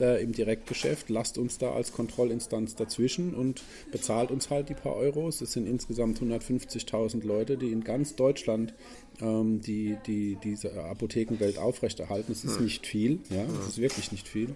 äh, 0.00 0.22
im 0.22 0.32
Direktgeschäft, 0.32 1.08
lasst 1.08 1.38
uns 1.38 1.58
da 1.58 1.72
als 1.72 1.92
Kontrollinstanz 1.92 2.74
dazwischen 2.74 3.34
und 3.34 3.62
bezahlt 3.92 4.30
uns 4.30 4.50
halt 4.50 4.68
die 4.68 4.74
paar 4.74 4.96
Euros. 4.96 5.40
Es 5.40 5.52
sind 5.52 5.66
insgesamt 5.66 6.20
150.000 6.20 7.24
Leute, 7.24 7.56
die 7.56 7.70
in 7.70 7.84
ganz 7.84 8.16
Deutschland 8.16 8.74
ähm, 9.20 9.60
die, 9.60 9.96
die 10.06 10.36
diese 10.42 10.72
Apothekenwelt 10.84 11.58
aufrechterhalten. 11.58 12.32
Es 12.32 12.44
ist 12.44 12.60
nicht 12.60 12.86
viel, 12.86 13.20
ja, 13.30 13.44
es 13.60 13.68
ist 13.68 13.78
wirklich 13.78 14.10
nicht 14.10 14.26
viel. 14.26 14.54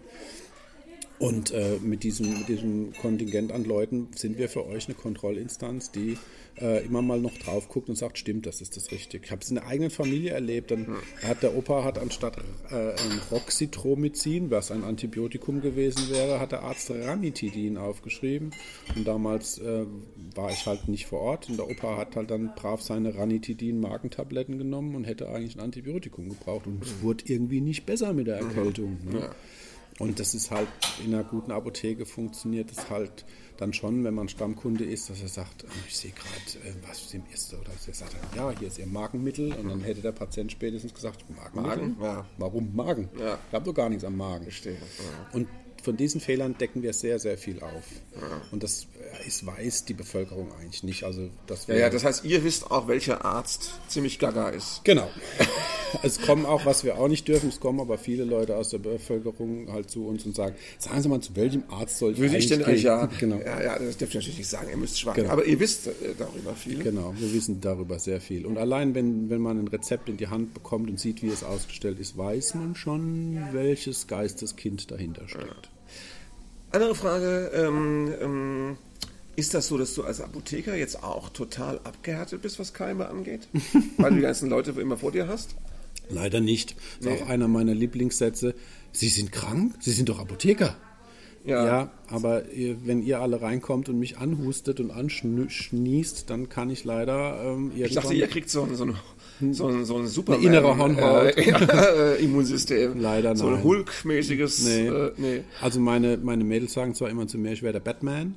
Und 1.18 1.52
äh, 1.52 1.78
mit, 1.80 2.02
diesem, 2.02 2.38
mit 2.38 2.48
diesem 2.48 2.92
Kontingent 2.94 3.52
an 3.52 3.64
Leuten 3.64 4.08
sind 4.16 4.36
wir 4.36 4.48
für 4.48 4.66
euch 4.66 4.86
eine 4.86 4.94
Kontrollinstanz, 4.94 5.92
die 5.92 6.18
äh, 6.60 6.84
immer 6.84 7.02
mal 7.02 7.20
noch 7.20 7.36
drauf 7.38 7.68
guckt 7.68 7.88
und 7.88 7.96
sagt, 7.96 8.18
stimmt, 8.18 8.46
das 8.46 8.60
ist 8.60 8.76
das 8.76 8.90
richtig. 8.90 9.24
Ich 9.24 9.30
habe 9.30 9.42
es 9.42 9.48
in 9.48 9.56
der 9.56 9.66
eigenen 9.66 9.90
Familie 9.90 10.32
erlebt. 10.32 10.70
Dann 10.70 10.86
hat 11.22 11.42
der 11.42 11.56
Opa 11.56 11.84
hat 11.84 11.98
anstatt 11.98 12.36
äh, 12.70 12.74
ein 12.74 13.20
Roxytromycin, 13.30 14.50
was 14.50 14.70
ein 14.70 14.84
Antibiotikum 14.84 15.60
gewesen 15.60 16.10
wäre, 16.10 16.40
hat 16.40 16.52
der 16.52 16.62
Arzt 16.62 16.90
Ranitidin 16.90 17.76
aufgeschrieben. 17.76 18.52
Und 18.96 19.06
damals 19.06 19.58
äh, 19.58 19.86
war 20.34 20.50
ich 20.50 20.66
halt 20.66 20.88
nicht 20.88 21.06
vor 21.06 21.20
Ort. 21.20 21.48
Und 21.48 21.58
der 21.58 21.68
Opa 21.68 21.96
hat 21.96 22.16
halt 22.16 22.30
dann 22.30 22.54
brav 22.54 22.82
seine 22.82 23.14
Ranitidin-Magentabletten 23.14 24.58
genommen 24.58 24.94
und 24.94 25.04
hätte 25.04 25.28
eigentlich 25.28 25.56
ein 25.56 25.60
Antibiotikum 25.60 26.28
gebraucht. 26.28 26.66
Und 26.66 26.82
es 26.84 27.02
wurde 27.02 27.24
irgendwie 27.26 27.60
nicht 27.60 27.86
besser 27.86 28.12
mit 28.12 28.26
der 28.26 28.38
Erkältung. 28.38 28.98
Ne? 29.04 29.30
Und 29.98 30.18
das 30.18 30.34
ist 30.34 30.50
halt 30.50 30.68
in 31.04 31.14
einer 31.14 31.24
guten 31.24 31.52
Apotheke 31.52 32.04
funktioniert 32.04 32.70
es 32.70 32.90
halt 32.90 33.24
dann 33.56 33.72
schon, 33.72 34.02
wenn 34.02 34.14
man 34.14 34.28
Stammkunde 34.28 34.84
ist, 34.84 35.10
dass 35.10 35.22
er 35.22 35.28
sagt, 35.28 35.62
äh, 35.62 35.68
ich 35.86 35.96
sehe 35.96 36.10
gerade, 36.10 36.68
äh, 36.68 36.72
was 36.88 37.08
dem 37.10 37.22
ist. 37.32 37.54
Oder 37.54 37.70
er 37.86 37.94
sagt, 37.94 38.16
ja, 38.34 38.50
hier 38.58 38.68
ist 38.68 38.78
Ihr 38.78 38.86
Magenmittel. 38.86 39.52
Und 39.52 39.68
dann 39.68 39.80
hätte 39.80 40.00
der 40.00 40.12
Patient 40.12 40.50
spätestens 40.50 40.92
gesagt, 40.92 41.24
Magenmittel? 41.30 41.88
Magen? 41.90 41.96
Ja. 42.02 42.26
Warum 42.38 42.74
Magen? 42.74 43.08
Ja. 43.18 43.38
Ich 43.48 43.54
habe 43.54 43.64
doch 43.64 43.74
gar 43.74 43.88
nichts 43.88 44.04
am 44.04 44.16
Magen. 44.16 44.44
Verstehe, 44.44 44.74
ja. 44.74 44.78
Und 45.32 45.48
von 45.82 45.96
diesen 45.96 46.20
Fehlern 46.20 46.56
decken 46.58 46.82
wir 46.82 46.92
sehr, 46.94 47.18
sehr 47.18 47.38
viel 47.38 47.60
auf. 47.60 47.84
Und 48.50 48.62
das 48.62 48.86
ist, 49.14 49.46
weiß 49.46 49.84
die 49.84 49.94
Bevölkerung 49.94 50.52
eigentlich 50.60 50.82
nicht. 50.84 51.04
Also, 51.04 51.30
dass 51.46 51.66
Ja, 51.66 51.74
ja, 51.76 51.90
das 51.90 52.04
heißt, 52.04 52.24
ihr 52.24 52.44
wisst 52.44 52.70
auch, 52.70 52.88
welcher 52.88 53.24
Arzt 53.24 53.72
ziemlich 53.88 54.18
gaga 54.18 54.48
ist. 54.50 54.80
Genau. 54.84 55.08
Es 56.02 56.20
kommen 56.20 56.44
auch, 56.44 56.66
was 56.66 56.82
wir 56.82 56.98
auch 56.98 57.06
nicht 57.06 57.28
dürfen, 57.28 57.48
es 57.50 57.60
kommen 57.60 57.78
aber 57.80 57.98
viele 57.98 58.24
Leute 58.24 58.56
aus 58.56 58.70
der 58.70 58.78
Bevölkerung 58.78 59.72
halt 59.72 59.90
zu 59.90 60.06
uns 60.06 60.26
und 60.26 60.34
sagen, 60.34 60.56
sagen 60.78 61.00
Sie 61.00 61.08
mal, 61.08 61.20
zu 61.20 61.36
welchem 61.36 61.62
Arzt 61.70 61.98
soll 61.98 62.12
ich 62.12 62.18
Würde 62.18 62.36
ich 62.36 62.48
denn 62.48 62.64
eigentlich, 62.64 62.82
gehen? 62.82 62.86
ja, 62.90 63.06
Genau. 63.20 63.36
ja, 63.36 63.62
ja, 63.62 63.78
das 63.78 63.96
dürft 63.96 64.14
ihr 64.14 64.18
natürlich 64.20 64.38
nicht 64.38 64.48
sagen, 64.48 64.70
ihr 64.70 64.76
müsst 64.76 64.98
schweigen. 64.98 65.22
Genau. 65.22 65.32
Aber 65.32 65.44
ihr 65.44 65.60
wisst 65.60 65.86
äh, 65.86 65.92
darüber 66.18 66.54
viel. 66.54 66.82
Genau, 66.82 67.14
wir 67.16 67.32
wissen 67.32 67.60
darüber 67.60 67.98
sehr 67.98 68.20
viel. 68.20 68.44
Und 68.46 68.58
allein, 68.58 68.94
wenn, 68.94 69.30
wenn 69.30 69.40
man 69.40 69.58
ein 69.58 69.68
Rezept 69.68 70.08
in 70.08 70.16
die 70.16 70.28
Hand 70.28 70.54
bekommt 70.54 70.90
und 70.90 70.98
sieht, 70.98 71.22
wie 71.22 71.28
es 71.28 71.44
ausgestellt 71.44 72.00
ist, 72.00 72.16
weiß 72.16 72.54
man 72.56 72.74
schon, 72.74 73.38
welches 73.52 74.06
Geisteskind 74.06 74.90
dahinter 74.90 75.28
steckt. 75.28 75.70
Andere 76.74 76.96
Frage, 76.96 77.52
ähm, 77.54 78.12
ähm, 78.20 78.76
ist 79.36 79.54
das 79.54 79.68
so, 79.68 79.78
dass 79.78 79.94
du 79.94 80.02
als 80.02 80.20
Apotheker 80.20 80.74
jetzt 80.74 81.04
auch 81.04 81.28
total 81.28 81.78
abgehärtet 81.84 82.42
bist, 82.42 82.58
was 82.58 82.74
Keime 82.74 83.08
angeht? 83.08 83.46
Weil 83.96 84.10
du 84.10 84.16
die 84.16 84.22
ganzen 84.22 84.50
Leute 84.50 84.72
immer 84.72 84.96
vor 84.96 85.12
dir 85.12 85.28
hast? 85.28 85.54
Leider 86.10 86.40
nicht. 86.40 86.74
Das 87.00 87.14
ist 87.14 87.22
auch 87.22 87.28
einer 87.28 87.46
meiner 87.46 87.74
Lieblingssätze. 87.74 88.56
Sie 88.90 89.08
sind 89.08 89.30
krank? 89.30 89.76
Sie 89.78 89.92
sind 89.92 90.08
doch 90.08 90.18
Apotheker. 90.18 90.76
Ja. 91.44 91.66
Ja. 91.66 91.90
aber 92.08 92.50
ihr, 92.52 92.86
wenn 92.86 93.02
ihr 93.02 93.20
alle 93.20 93.42
reinkommt 93.42 93.90
und 93.90 93.98
mich 93.98 94.16
anhustet 94.16 94.80
und 94.80 94.90
anschnießt, 94.90 96.30
dann 96.30 96.48
kann 96.48 96.70
ich 96.70 96.84
leider 96.84 97.38
ähm. 97.44 97.70
Ich 97.74 97.94
dachte, 97.94 98.14
ihr 98.14 98.28
kriegt 98.28 98.48
so 98.48 98.62
ein, 98.62 98.74
so 98.74 98.86
ein, 98.86 98.96
so 99.52 99.68
ein, 99.68 99.84
so 99.84 99.98
ein 99.98 100.06
Superman, 100.06 100.40
Eine 100.40 100.48
innere 100.48 100.78
Hornhaut. 100.78 101.36
Äh, 101.36 102.14
äh, 102.16 102.24
Immunsystem. 102.24 102.98
Leider 102.98 103.36
So 103.36 103.48
ein 103.48 103.54
nein. 103.54 103.64
Hulk-mäßiges. 103.64 104.64
Nee. 104.64 104.86
Äh, 104.88 105.12
nee. 105.18 105.40
Also 105.60 105.80
meine, 105.80 106.16
meine 106.16 106.44
Mädels 106.44 106.72
sagen 106.72 106.94
zwar 106.94 107.10
immer 107.10 107.26
zu 107.26 107.36
mir, 107.36 107.52
ich 107.52 107.62
wäre 107.62 107.74
der 107.74 107.80
Batman, 107.80 108.36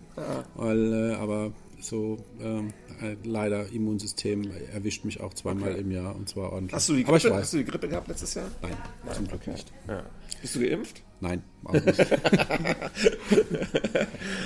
weil, 0.55 1.11
äh, 1.11 1.15
aber 1.15 1.51
so 1.79 2.17
ähm, 2.41 2.69
äh, 2.86 2.86
leider 3.23 3.71
Immunsystem 3.71 4.49
erwischt 4.73 5.05
mich 5.05 5.19
auch 5.21 5.33
zweimal 5.33 5.75
im 5.75 5.91
Jahr 5.91 6.15
und 6.15 6.27
zwar 6.29 6.51
ordentlich. 6.53 6.73
Hast 6.75 6.89
du, 6.89 6.93
die 6.93 7.03
Grippe, 7.03 7.33
hast 7.35 7.53
du 7.53 7.57
die 7.57 7.65
Grippe 7.65 7.87
gehabt 7.87 8.07
letztes 8.07 8.33
Jahr? 8.33 8.49
Nein, 8.61 8.73
zum 9.13 9.27
Glück 9.27 9.45
nicht. 9.47 9.71
Ja. 9.87 10.03
Bist 10.41 10.55
du 10.55 10.59
geimpft? 10.61 11.03
Nein, 11.19 11.41
auch 11.63 11.73
nicht. 11.73 11.99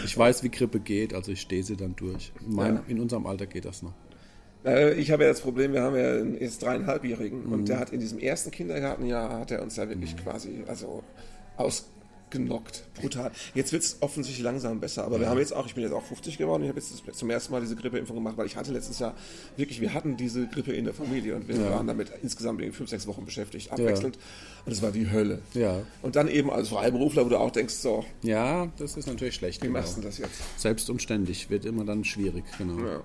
ich 0.06 0.18
weiß, 0.18 0.44
wie 0.44 0.50
Grippe 0.50 0.80
geht, 0.80 1.14
also 1.14 1.32
ich 1.32 1.42
stehe 1.42 1.64
sie 1.64 1.76
dann 1.76 1.96
durch. 1.96 2.32
In, 2.46 2.56
meinem, 2.56 2.76
Ja. 2.78 2.84
in 2.88 3.00
unserem 3.00 3.26
Alter 3.26 3.46
geht 3.46 3.66
das 3.66 3.82
noch. 3.84 3.94
Äh, 4.66 4.94
Ich 4.94 5.12
habe 5.12 5.24
ja 5.24 5.30
das 5.30 5.42
Problem, 5.42 5.74
wir 5.74 5.82
haben 5.82 5.96
ja 5.96 6.12
einen 6.18 6.40
jetzt 6.40 6.62
dreieinhalbjährigen 6.64 7.46
Mhm. 7.48 7.52
und 7.54 7.70
der 7.70 7.80
hat 7.80 7.92
in 7.92 8.00
diesem 8.00 8.20
ersten 8.20 8.52
Kindergartenjahr 8.52 9.40
hat 9.40 9.52
er 9.52 9.62
uns 9.62 9.76
ja 9.76 9.88
wirklich 9.90 10.16
quasi 10.18 10.64
also 10.68 11.04
ausgenockt, 12.32 12.84
brutal. 13.00 13.32
Jetzt 13.54 13.72
wird 13.72 13.84
es 13.84 13.98
offensichtlich 14.02 14.44
langsam 14.44 14.80
besser, 14.80 15.04
aber 15.04 15.20
wir 15.20 15.30
haben 15.30 15.40
jetzt 15.40 15.54
auch, 15.54 15.66
ich 15.66 15.76
bin 15.76 15.84
jetzt 15.84 15.94
auch 15.94 16.04
50 16.04 16.38
geworden, 16.38 16.64
ich 16.64 16.70
habe 16.70 16.80
jetzt 16.80 17.18
zum 17.18 17.30
ersten 17.30 17.52
Mal 17.52 17.62
diese 17.62 17.76
Grippeimpfung 17.76 18.16
gemacht, 18.16 18.38
weil 18.38 18.46
ich 18.46 18.56
hatte 18.56 18.72
letztes 18.72 19.00
Jahr 19.00 19.16
wirklich, 19.58 19.82
wir 19.82 19.94
hatten 19.94 20.18
diese 20.18 20.48
Grippe 20.48 20.74
in 20.74 20.86
der 20.86 20.94
Familie 20.94 21.36
und 21.36 21.48
wir 21.48 21.70
waren 21.70 21.88
damit 21.88 22.12
insgesamt 22.22 22.62
irgendwie 22.62 22.78
fünf, 22.78 22.90
sechs 22.90 23.08
Wochen 23.08 23.26
beschäftigt, 23.26 23.72
abwechselnd 23.72 24.18
und 24.66 24.72
es 24.72 24.82
war 24.82 24.92
die 24.92 25.10
Hölle. 25.10 25.40
Ja. 25.54 25.82
Und 26.02 26.16
dann 26.16 26.28
eben 26.28 26.50
als 26.52 26.70
Freiberufler, 26.70 27.26
wo 27.26 27.30
du 27.30 27.38
auch 27.40 27.52
denkst, 27.52 27.74
so, 27.74 28.06
Ja, 28.22 28.68
das 28.78 28.98
ist 28.98 29.08
natürlich 29.08 29.36
schlecht. 29.36 29.62
wie 29.62 29.68
genau. 29.68 29.80
machst 29.80 29.98
du 29.98 30.02
das 30.02 30.18
jetzt? 30.18 30.60
Selbst 30.60 30.90
und 30.90 31.02
ständig 31.02 31.50
wird 31.50 31.66
immer 31.66 31.84
dann 31.86 32.04
schwierig, 32.04 32.44
genau. 32.58 32.80
Ja. 32.86 33.02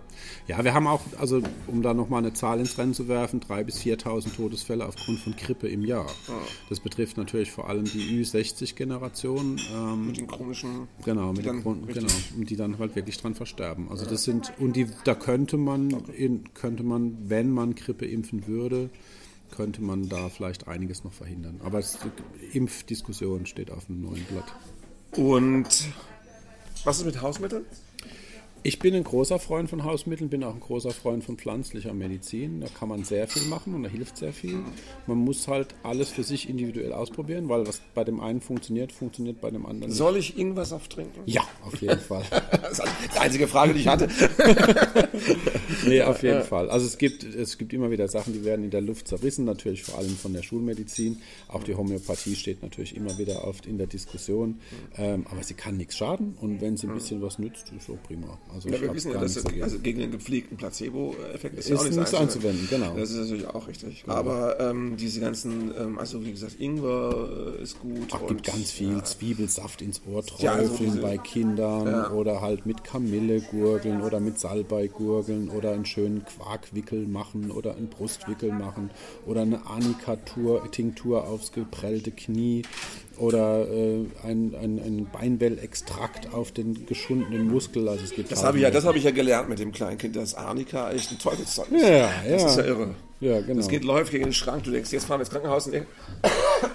Ja, 0.48 0.64
wir 0.64 0.74
haben 0.74 0.86
auch, 0.86 1.00
also 1.18 1.42
um 1.66 1.82
da 1.82 1.94
nochmal 1.94 2.22
eine 2.22 2.32
Zahl 2.32 2.60
ins 2.60 2.76
Rennen 2.78 2.94
zu 2.94 3.08
werfen, 3.08 3.40
3.000 3.40 3.64
bis 3.64 3.78
4.000 3.80 4.36
Todesfälle 4.36 4.86
aufgrund 4.86 5.18
von 5.20 5.34
Grippe 5.36 5.68
im 5.68 5.84
Jahr. 5.84 6.06
Das 6.68 6.80
betrifft 6.80 7.16
natürlich 7.16 7.50
vor 7.50 7.68
allem 7.68 7.84
die 7.84 8.22
Ü60-Generation, 8.22 9.60
ähm, 9.74 10.06
Mit 10.06 10.18
den 10.18 10.26
chronischen, 10.26 10.88
genau, 11.04 11.32
mit 11.32 11.46
dann 11.46 11.62
Grund, 11.62 11.86
genau, 11.88 12.06
die 12.36 12.56
dann 12.56 12.78
halt 12.78 12.96
wirklich 12.96 13.18
dran 13.18 13.34
versterben. 13.34 13.88
Also 13.90 14.06
das 14.06 14.24
sind, 14.24 14.52
und 14.58 14.76
die, 14.76 14.86
da 15.04 15.14
könnte 15.14 15.56
man, 15.56 15.90
in, 16.16 16.52
könnte 16.54 16.82
man, 16.82 17.16
wenn 17.28 17.50
man 17.50 17.74
Grippe 17.74 18.06
impfen 18.06 18.46
würde, 18.46 18.90
könnte 19.50 19.82
man 19.82 20.08
da 20.08 20.28
vielleicht 20.28 20.68
einiges 20.68 21.04
noch 21.04 21.12
verhindern. 21.12 21.60
Aber 21.62 21.78
es, 21.78 21.98
die 22.40 22.56
Impfdiskussion 22.56 23.46
steht 23.46 23.70
auf 23.70 23.88
einem 23.88 24.02
neuen 24.02 24.24
Blatt. 24.24 24.54
Und 25.16 25.88
was 26.84 26.98
ist 26.98 27.04
mit 27.06 27.20
Hausmitteln? 27.20 27.64
Ich 28.66 28.80
bin 28.80 28.96
ein 28.96 29.04
großer 29.04 29.38
Freund 29.38 29.70
von 29.70 29.84
Hausmitteln, 29.84 30.28
bin 30.28 30.42
auch 30.42 30.52
ein 30.52 30.58
großer 30.58 30.90
Freund 30.90 31.22
von 31.22 31.36
pflanzlicher 31.36 31.94
Medizin. 31.94 32.60
Da 32.60 32.66
kann 32.66 32.88
man 32.88 33.04
sehr 33.04 33.28
viel 33.28 33.44
machen 33.44 33.76
und 33.76 33.84
da 33.84 33.88
hilft 33.88 34.16
sehr 34.16 34.32
viel. 34.32 34.58
Man 35.06 35.18
muss 35.18 35.46
halt 35.46 35.68
alles 35.84 36.10
für 36.10 36.24
sich 36.24 36.48
individuell 36.48 36.92
ausprobieren, 36.92 37.48
weil 37.48 37.64
was 37.68 37.80
bei 37.94 38.02
dem 38.02 38.18
einen 38.18 38.40
funktioniert, 38.40 38.90
funktioniert 38.90 39.40
bei 39.40 39.52
dem 39.52 39.66
anderen 39.66 39.90
nicht. 39.90 39.96
Soll 39.98 40.16
ich 40.16 40.36
Ingwersaft 40.36 40.90
trinken? 40.90 41.20
Ja, 41.26 41.42
auf 41.64 41.80
jeden 41.80 42.00
Fall. 42.00 42.24
Das 42.66 42.80
ist 42.80 42.88
die 43.14 43.18
einzige 43.20 43.46
Frage, 43.46 43.72
die 43.72 43.80
ich 43.80 43.86
hatte. 43.86 44.08
Nee, 45.86 46.02
auf 46.02 46.22
jeden 46.22 46.42
Fall. 46.42 46.70
Also 46.70 46.86
es 46.86 46.98
gibt, 46.98 47.22
es 47.22 47.58
gibt 47.58 47.72
immer 47.72 47.90
wieder 47.90 48.08
Sachen, 48.08 48.32
die 48.32 48.44
werden 48.44 48.64
in 48.64 48.70
der 48.70 48.80
Luft 48.80 49.08
zerrissen, 49.08 49.44
natürlich 49.44 49.84
vor 49.84 49.98
allem 49.98 50.16
von 50.16 50.32
der 50.32 50.42
Schulmedizin. 50.42 51.20
Auch 51.48 51.62
die 51.62 51.74
Homöopathie 51.74 52.34
steht 52.34 52.62
natürlich 52.62 52.96
immer 52.96 53.18
wieder 53.18 53.46
oft 53.46 53.66
in 53.66 53.78
der 53.78 53.86
Diskussion. 53.86 54.60
Ähm, 54.96 55.26
aber 55.30 55.42
sie 55.42 55.54
kann 55.54 55.76
nichts 55.76 55.96
schaden 55.96 56.36
und 56.40 56.60
wenn 56.60 56.76
sie 56.76 56.88
ein 56.88 56.94
bisschen 56.94 57.22
was 57.22 57.38
nützt, 57.38 57.72
ist 57.76 57.86
so 57.86 57.98
prima. 58.06 58.38
Also 58.56 58.68
Ja, 58.70 58.80
wir 58.80 58.94
wissen 58.94 59.12
ja, 59.12 59.20
dass 59.20 59.34
dagegen. 59.34 59.62
also 59.62 59.78
gegen 59.78 60.00
den 60.00 60.10
gepflegten 60.10 60.56
Placebo-Effekt 60.56 61.58
ist, 61.58 61.68
ja 61.68 61.74
Ist 61.74 61.80
auch 61.80 61.84
nichts, 61.84 61.96
nichts 61.98 62.14
einzuwenden. 62.14 62.66
genau. 62.70 62.96
Das 62.96 63.10
ist 63.10 63.16
natürlich 63.18 63.46
auch 63.46 63.68
richtig. 63.68 64.04
Aber 64.06 64.58
ähm, 64.58 64.96
diese 64.96 65.20
ganzen, 65.20 65.72
ähm, 65.78 65.98
also 65.98 66.24
wie 66.24 66.30
gesagt, 66.32 66.58
Ingwer 66.58 67.56
äh, 67.58 67.62
ist 67.62 67.78
gut. 67.80 68.08
Ach, 68.12 68.22
und, 68.22 68.28
gibt 68.28 68.46
ganz 68.46 68.70
viel 68.72 68.92
Ja, 68.94 69.04
Zwiebelsaft 69.04 69.82
ins 69.82 70.00
Ohr 70.10 70.24
Ja, 70.38 70.52
also 70.52 70.74
träufeln 70.74 71.00
bei 71.02 71.18
Kindern 71.18 71.86
Ja. 71.86 72.10
oder 72.12 72.40
halt 72.40 72.64
mit 72.66 72.82
Kamille 72.82 73.40
gurgeln 73.42 74.00
oder 74.02 74.20
mit 74.20 74.38
Salbei 74.40 74.86
gurgeln 74.88 75.50
oder 75.50 75.72
einen 75.72 75.84
schönen 75.86 76.24
Quarkwickel 76.24 77.06
machen 77.06 77.50
oder 77.50 77.76
einen 77.76 77.88
Brustwickel 77.88 78.52
machen 78.52 78.90
oder 79.26 79.42
eine 79.42 79.66
Anika-Tinktur 79.66 81.26
aufs 81.26 81.52
geprellte 81.52 82.10
Knie 82.10 82.62
oder 83.18 83.66
äh, 83.68 84.04
ein, 84.24 84.54
ein, 84.54 84.78
ein 84.78 85.08
Beinwellextrakt 85.12 86.32
auf 86.32 86.52
den 86.52 86.86
geschundenen 86.86 87.48
Muskel. 87.48 87.88
Also 87.88 88.04
es 88.04 88.12
gibt 88.12 88.30
das 88.30 88.44
habe 88.44 88.58
ich 88.58 88.62
ja, 88.62 88.70
das 88.70 88.84
habe 88.84 88.98
ich 88.98 89.04
ja 89.04 89.10
gelernt 89.10 89.48
mit 89.48 89.58
dem 89.58 89.72
kleinen 89.72 89.98
Kind, 89.98 90.16
dass 90.16 90.34
Arnika 90.34 90.90
echt 90.90 91.10
ein 91.10 91.18
Teufelszeug 91.18 91.70
ist. 91.72 91.82
Ja, 91.82 92.10
Das 92.28 92.42
ja. 92.42 92.48
ist 92.48 92.56
ja 92.56 92.64
irre. 92.64 92.94
Ja, 93.20 93.40
genau. 93.40 93.54
Das 93.56 93.68
geht 93.68 93.82
läuft 93.84 94.10
gegen 94.12 94.24
den 94.24 94.32
Schrank. 94.34 94.64
Du 94.64 94.70
denkst, 94.70 94.92
jetzt 94.92 95.06
fahren 95.06 95.18
wir 95.18 95.22
ins 95.22 95.30
Krankenhaus 95.30 95.66
und 95.68 95.86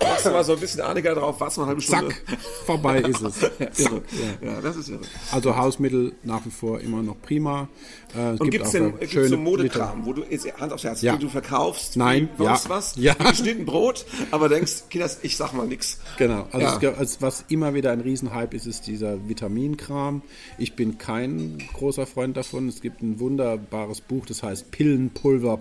machst 0.02 0.26
du 0.26 0.32
mal 0.32 0.44
so 0.44 0.54
ein 0.54 0.60
bisschen 0.60 0.82
Arnika 0.82 1.14
drauf, 1.14 1.40
wartest 1.40 1.58
mal 1.60 1.64
eine 1.66 1.70
halbe 1.70 1.82
Stunde. 1.82 2.10
Zack, 2.10 2.24
vorbei 2.66 3.00
ist 3.02 3.22
es. 3.22 3.42
Irre. 3.80 4.02
Ja, 4.44 4.60
das 4.62 4.76
ist 4.76 4.90
irre. 4.90 5.02
Also 5.32 5.56
Hausmittel 5.56 6.14
nach 6.24 6.44
wie 6.46 6.50
vor 6.50 6.80
immer 6.80 7.04
noch 7.04 7.22
prima. 7.22 7.68
Äh, 8.16 8.32
es 8.34 8.40
Und 8.42 8.50
gibt 8.50 8.66
es 8.66 8.72
denn 8.72 8.92
gibt's 8.98 9.14
schöne 9.14 9.28
so 9.30 9.38
Modekram, 9.38 10.06
wo 10.06 10.14
du 10.14 10.24
jetzt 10.30 10.52
Hand 10.60 10.74
aufs 10.74 10.84
Herz, 10.84 11.02
Ja. 11.02 11.16
du 11.16 11.30
verkaufst, 11.30 11.96
Nein, 11.96 12.30
ja. 12.40 12.60
was, 12.68 12.96
Ja. 12.96 13.14
geschnitten 13.14 13.66
Brot, 13.66 14.06
aber 14.32 14.50
denkst, 14.50 14.84
Kinders, 14.90 15.20
ich 15.22 15.38
sag 15.38 15.54
mal 15.54 15.68
nix. 15.68 16.00
Genau, 16.18 16.48
also, 16.52 16.80
Ja. 16.82 16.92
es, 16.92 16.98
also 16.98 17.18
was 17.22 17.46
immer 17.50 17.74
wieder 17.76 17.92
ein 17.92 18.02
Riesenhype 18.02 18.56
ist, 18.56 18.66
ist 18.66 18.88
dieser 18.88 19.30
Vitaminkram. 19.30 20.24
Ich 20.58 20.76
bin 20.76 20.98
kein 20.98 21.60
großer 21.74 22.06
Freund 22.08 22.36
davon. 22.36 22.68
Es 22.68 22.82
gibt 22.82 23.02
ein 23.02 23.20
wunderbares 23.20 24.02
Buch, 24.02 24.26
das 24.26 24.44
heißt 24.44 24.72
Pillenpulver, 24.72 25.58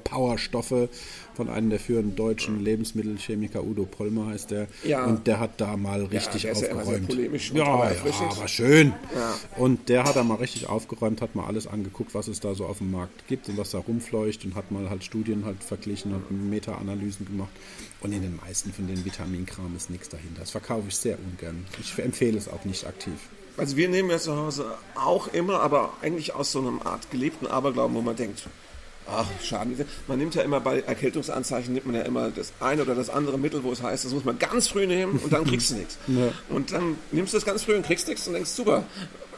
Powerstoffe 0.70 0.88
von 1.34 1.48
einem 1.48 1.70
der 1.70 1.80
führenden 1.80 2.16
deutschen 2.16 2.62
Lebensmittelchemiker, 2.62 3.64
Udo 3.64 3.84
Pollmer 3.84 4.26
heißt 4.26 4.50
der. 4.50 4.66
Ja. 4.84 5.04
Und 5.04 5.26
der 5.26 5.40
hat 5.40 5.60
da 5.60 5.76
mal 5.76 6.04
richtig 6.04 6.44
ja 6.44 6.52
aufgeräumt. 6.52 7.12
ja, 7.54 7.64
aber 7.64 7.92
ja, 7.92 8.00
aber 8.30 8.48
schön. 8.48 8.92
Und 9.56 9.88
der 9.88 10.04
hat 10.04 10.16
da 10.16 10.24
mal 10.24 10.34
richtig 10.36 10.68
aufgeräumt, 10.68 11.22
hat 11.22 11.34
mal 11.34 11.46
alles 11.46 11.66
angeguckt, 11.66 12.14
was 12.14 12.28
es 12.28 12.40
da 12.40 12.54
so 12.54 12.66
auf 12.66 12.78
dem 12.78 12.90
Markt 12.90 13.26
gibt 13.28 13.48
und 13.48 13.56
was 13.56 13.70
da 13.70 13.78
rumfleucht 13.78 14.44
und 14.44 14.54
hat 14.54 14.70
mal 14.70 14.90
halt 14.90 15.04
Studien 15.04 15.44
halt 15.44 15.62
verglichen 15.62 16.14
und 16.14 16.50
Meta-Analysen 16.50 17.26
gemacht. 17.26 17.52
Und 18.00 18.12
in 18.12 18.22
den 18.22 18.36
meisten 18.36 18.72
von 18.72 18.86
den 18.86 19.04
Vitaminkram 19.04 19.74
ist 19.76 19.90
nichts 19.90 20.08
dahinter. 20.08 20.40
Das 20.40 20.50
verkaufe 20.50 20.88
ich 20.88 20.96
sehr 20.96 21.18
ungern. 21.18 21.66
Ich 21.80 21.98
empfehle 21.98 22.38
es 22.38 22.48
auch 22.48 22.64
nicht 22.64 22.86
aktiv. 22.86 23.14
Also 23.56 23.76
wir 23.76 23.88
nehmen 23.88 24.10
ja 24.10 24.18
zu 24.18 24.36
Hause 24.36 24.74
auch 24.94 25.28
immer, 25.28 25.60
aber 25.60 25.92
eigentlich 26.00 26.34
aus 26.34 26.52
so 26.52 26.60
einer 26.60 26.86
Art 26.86 27.10
gelebten 27.10 27.46
Aberglauben, 27.46 27.94
wo 27.94 28.00
man 28.00 28.16
denkt, 28.16 28.44
ach, 29.12 29.26
Schaden. 29.42 29.74
Man 30.08 30.18
nimmt 30.18 30.34
ja 30.34 30.42
immer 30.42 30.60
bei 30.60 30.80
Erkältungsanzeichen, 30.80 31.74
nimmt 31.74 31.86
man 31.86 31.94
ja 31.96 32.02
immer 32.02 32.30
das 32.30 32.52
eine 32.60 32.82
oder 32.82 32.94
das 32.94 33.10
andere 33.10 33.38
Mittel, 33.38 33.62
wo 33.64 33.72
es 33.72 33.82
heißt, 33.82 34.04
das 34.04 34.12
muss 34.12 34.24
man 34.24 34.38
ganz 34.38 34.68
früh 34.68 34.86
nehmen 34.86 35.18
und 35.22 35.32
dann 35.32 35.44
kriegst 35.44 35.70
du 35.70 35.74
nichts. 35.74 35.98
Und 36.48 36.72
dann 36.72 36.96
nimmst 37.12 37.32
du 37.32 37.36
das 37.36 37.44
ganz 37.44 37.62
früh 37.64 37.74
und 37.74 37.84
kriegst 37.84 38.08
nichts 38.08 38.26
und 38.26 38.34
denkst, 38.34 38.50
super, 38.50 38.84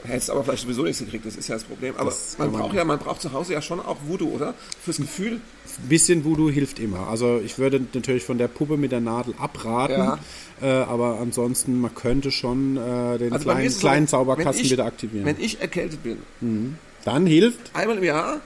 hättest 0.05 0.31
aber 0.31 0.43
vielleicht 0.45 0.63
sowieso 0.63 0.83
nichts 0.83 0.99
gekriegt, 1.01 1.25
das 1.27 1.37
ist 1.37 1.49
ja 1.49 1.55
das 1.55 1.65
Problem. 1.65 1.95
Aber 1.97 2.11
man 2.11 2.17
kann 2.39 2.51
man- 2.53 2.61
braucht 2.63 2.75
ja, 2.75 2.85
man 2.85 2.99
braucht 2.99 3.23
zu 3.23 3.33
Hause 3.33 3.53
ja 3.53 3.63
schon 3.63 3.79
auch 3.81 3.99
Voodoo, 4.07 4.29
oder? 4.31 4.55
Fürs 4.83 4.97
Gefühl. 4.97 5.35
Ein 5.35 5.89
bisschen 5.89 6.25
Voodoo 6.25 6.51
hilft 6.51 6.79
immer. 6.81 7.09
Also 7.09 7.41
ich 7.45 7.59
würde 7.59 7.81
natürlich 7.95 8.25
von 8.25 8.37
der 8.39 8.49
Puppe 8.49 8.77
mit 8.77 8.91
der 8.93 9.01
Nadel 9.01 9.35
abraten, 9.39 9.95
Ja. 9.95 10.19
äh, 10.61 10.67
aber 10.85 11.19
ansonsten, 11.21 11.81
man 11.81 11.95
könnte 11.95 12.31
schon 12.31 12.77
äh, 12.77 13.19
den 13.19 13.33
Also 13.33 13.45
kleinen, 13.45 13.71
so, 13.71 13.81
kleinen 13.81 14.01
wenn 14.03 14.09
Zauberkasten 14.09 14.65
ich- 14.65 14.71
wieder 14.73 14.85
aktivieren. 14.87 15.25
Wenn 15.25 15.41
ich 15.41 15.61
erkältet 15.61 16.03
bin, 16.03 16.77
Dann 17.05 17.27
hilft 17.27 17.71
einmal 17.75 17.99
im 17.99 18.05
Jahr 18.05 18.41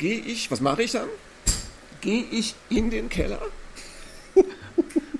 gehe 0.00 0.18
ich, 0.18 0.50
was 0.50 0.60
mache 0.60 0.82
ich 0.82 0.92
dann? 0.92 1.08
Gehe 2.00 2.24
ich 2.32 2.54
in 2.70 2.90
den 2.90 3.10
Keller 3.10 3.40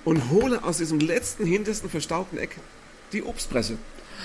und 0.04 0.30
hole 0.30 0.64
aus 0.64 0.78
diesem 0.78 0.98
letzten, 0.98 1.44
hintersten 1.44 1.90
verstaubten 1.90 2.38
Eck 2.38 2.56
die 3.12 3.22
Obstpresse. 3.22 3.76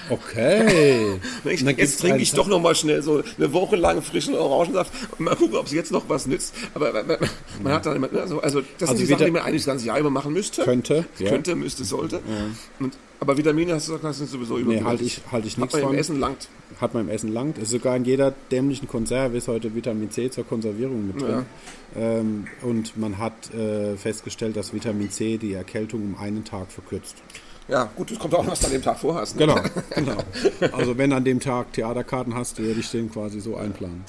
Okay. 0.10 1.20
Ich, 1.46 1.62
jetzt 1.62 2.00
trinke 2.02 2.20
ich 2.22 2.32
doch 2.34 2.48
noch 2.48 2.60
mal 2.60 2.76
schnell 2.76 3.02
so 3.02 3.22
eine 3.38 3.54
Woche 3.54 3.76
lang 3.76 4.02
frischen 4.02 4.36
Orangensaft 4.36 4.92
und 5.12 5.20
mal 5.26 5.36
gucken, 5.36 5.56
ob 5.58 5.68
es 5.68 5.72
jetzt 5.74 5.92
noch 5.92 6.10
was 6.10 6.26
nützt. 6.28 6.54
Aber 6.74 6.92
man, 6.92 7.18
man- 7.64 7.74
hat 7.74 7.86
dann 7.86 7.96
immer, 7.96 8.08
ne, 8.08 8.28
so, 8.28 8.42
also 8.42 8.62
das 8.80 8.90
Also 8.90 8.98
sind 8.98 9.08
die 9.08 9.14
Sachen, 9.14 9.26
die 9.26 9.32
man 9.32 9.44
eigentlich 9.44 9.62
das 9.62 9.68
ganze 9.68 9.86
Jahr 9.86 10.00
über 10.00 10.10
machen 10.10 10.34
müsste. 10.34 10.64
Könnte, 10.64 11.06
ja. 11.20 11.30
Könnte, 11.30 11.56
müsste, 11.56 11.84
sollte. 11.84 12.20
Und, 12.80 12.98
aber 13.20 13.38
Vitamine 13.38 13.74
hast 13.76 13.88
du 13.88 13.92
gesagt, 13.94 14.04
das 14.06 14.18
sind 14.18 14.30
sowieso 14.30 14.56
Nee, 14.56 14.62
überbewertet. 14.62 14.88
halte 14.90 15.04
ich, 15.04 15.22
halte 15.32 15.48
ich 15.48 15.54
Hat 15.54 15.60
nichts 15.62 15.74
man 15.74 15.82
im 15.84 15.88
von. 15.90 15.98
Essen 15.98 16.20
langt. 16.20 16.50
Hat 16.82 16.94
man 16.94 17.04
im 17.04 17.10
Essen 17.10 17.34
langt. 17.34 17.58
Ist 17.60 17.70
sogar 17.72 17.96
in 17.96 18.06
jeder 18.06 18.34
dämlichen 18.52 18.88
Konserve 18.88 19.38
ist 19.38 19.48
heute 19.48 19.74
Vitamin 19.76 20.10
C 20.12 20.30
zur 20.30 20.46
Konservierung 20.46 21.08
mit 21.08 21.22
drin. 21.22 21.46
Ähm, 21.96 22.48
und 22.62 22.98
man 22.98 23.18
hat 23.18 23.54
äh, 23.54 23.96
festgestellt, 23.96 24.58
dass 24.58 24.74
Vitamin 24.74 25.10
C 25.12 25.38
die 25.38 25.54
Erkältung 25.54 26.02
um 26.02 26.18
einen 26.20 26.44
Tag 26.44 26.72
verkürzt. 26.72 27.16
Ja, 27.68 27.90
gut, 27.96 28.12
das 28.12 28.20
kommt 28.20 28.36
auch, 28.36 28.46
was 28.46 28.60
du 28.60 28.68
an 28.68 28.74
dem 28.74 28.82
Tag 28.84 29.00
vorhast. 29.00 29.36
Ne? 29.36 29.48
Genau, 29.48 29.60
genau. 29.96 30.18
Also 30.72 30.98
wenn 30.98 31.12
an 31.14 31.24
dem 31.24 31.40
Tag 31.40 31.74
Theaterkarten 31.74 32.36
hast, 32.36 32.60
würde 32.60 32.80
ich 32.80 32.92
den 32.92 33.12
quasi 33.12 33.40
so 33.40 33.58
einplanen. 33.58 34.04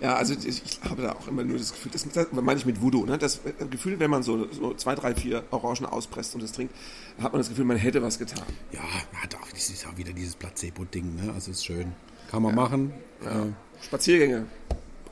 Ja, 0.00 0.08
ja 0.08 0.16
also 0.16 0.34
ich, 0.34 0.46
ich 0.46 0.80
habe 0.88 1.02
da 1.02 1.12
auch 1.12 1.28
immer 1.28 1.44
nur 1.44 1.58
das 1.58 1.72
Gefühl, 1.72 1.92
das, 1.92 2.08
das 2.08 2.26
meine 2.32 2.58
ich 2.58 2.66
mit 2.66 2.82
Voodoo, 2.82 3.06
ne? 3.06 3.16
das 3.16 3.40
Gefühl, 3.70 4.00
wenn 4.00 4.10
man 4.10 4.22
so, 4.24 4.50
so 4.52 4.74
zwei, 4.74 4.96
drei, 4.96 5.14
vier 5.14 5.44
Orangen 5.50 5.86
auspresst 5.86 6.34
und 6.34 6.42
das 6.42 6.52
trinkt, 6.52 6.74
hat 7.22 7.32
man 7.32 7.40
das 7.40 7.48
Gefühl, 7.48 7.64
man 7.64 7.76
hätte 7.76 8.02
was 8.02 8.18
getan. 8.18 8.46
Ja, 8.72 8.80
hat 9.22 9.34
auch, 9.36 9.48
das 9.52 9.70
ist 9.70 9.86
auch 9.86 9.96
wieder 9.96 10.12
dieses 10.12 10.34
Placebo-Ding, 10.34 11.14
ne? 11.14 11.32
also 11.32 11.52
ist 11.52 11.64
schön. 11.64 11.92
Kann 12.30 12.42
man 12.42 12.56
ja. 12.56 12.62
machen. 12.62 12.92
Ja. 13.24 13.44
Äh, 13.44 13.52
Spaziergänge. 13.80 14.46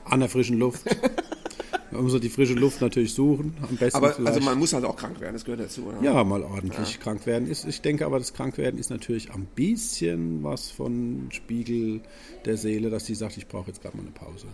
An 0.05 0.19
der 0.19 0.29
frischen 0.29 0.59
Luft. 0.59 0.83
Man 1.91 2.03
muss 2.03 2.19
die 2.19 2.29
frische 2.29 2.53
Luft 2.53 2.81
natürlich 2.81 3.13
suchen. 3.13 3.55
Am 3.61 3.77
besten 3.77 3.97
aber 3.97 4.17
also 4.25 4.39
man 4.41 4.57
muss 4.57 4.73
halt 4.73 4.83
auch 4.85 4.95
krank 4.95 5.19
werden, 5.19 5.33
das 5.33 5.45
gehört 5.45 5.61
dazu. 5.61 5.85
Oder? 5.85 6.01
Ja, 6.01 6.23
mal 6.23 6.43
ordentlich 6.43 6.93
ja. 6.93 6.97
krank 6.99 7.25
werden. 7.25 7.47
Ist, 7.49 7.65
ich 7.65 7.81
denke 7.81 8.05
aber, 8.05 8.19
das 8.19 8.33
Krankwerden 8.33 8.79
ist 8.79 8.89
natürlich 8.89 9.31
ein 9.31 9.45
bisschen 9.55 10.43
was 10.43 10.69
von 10.69 11.27
Spiegel 11.31 12.01
der 12.45 12.57
Seele, 12.57 12.89
dass 12.89 13.05
die 13.05 13.15
sagt, 13.15 13.37
ich 13.37 13.47
brauche 13.47 13.67
jetzt 13.67 13.81
gerade 13.81 13.95
mal 13.95 14.03
eine 14.03 14.11
Pause. 14.11 14.47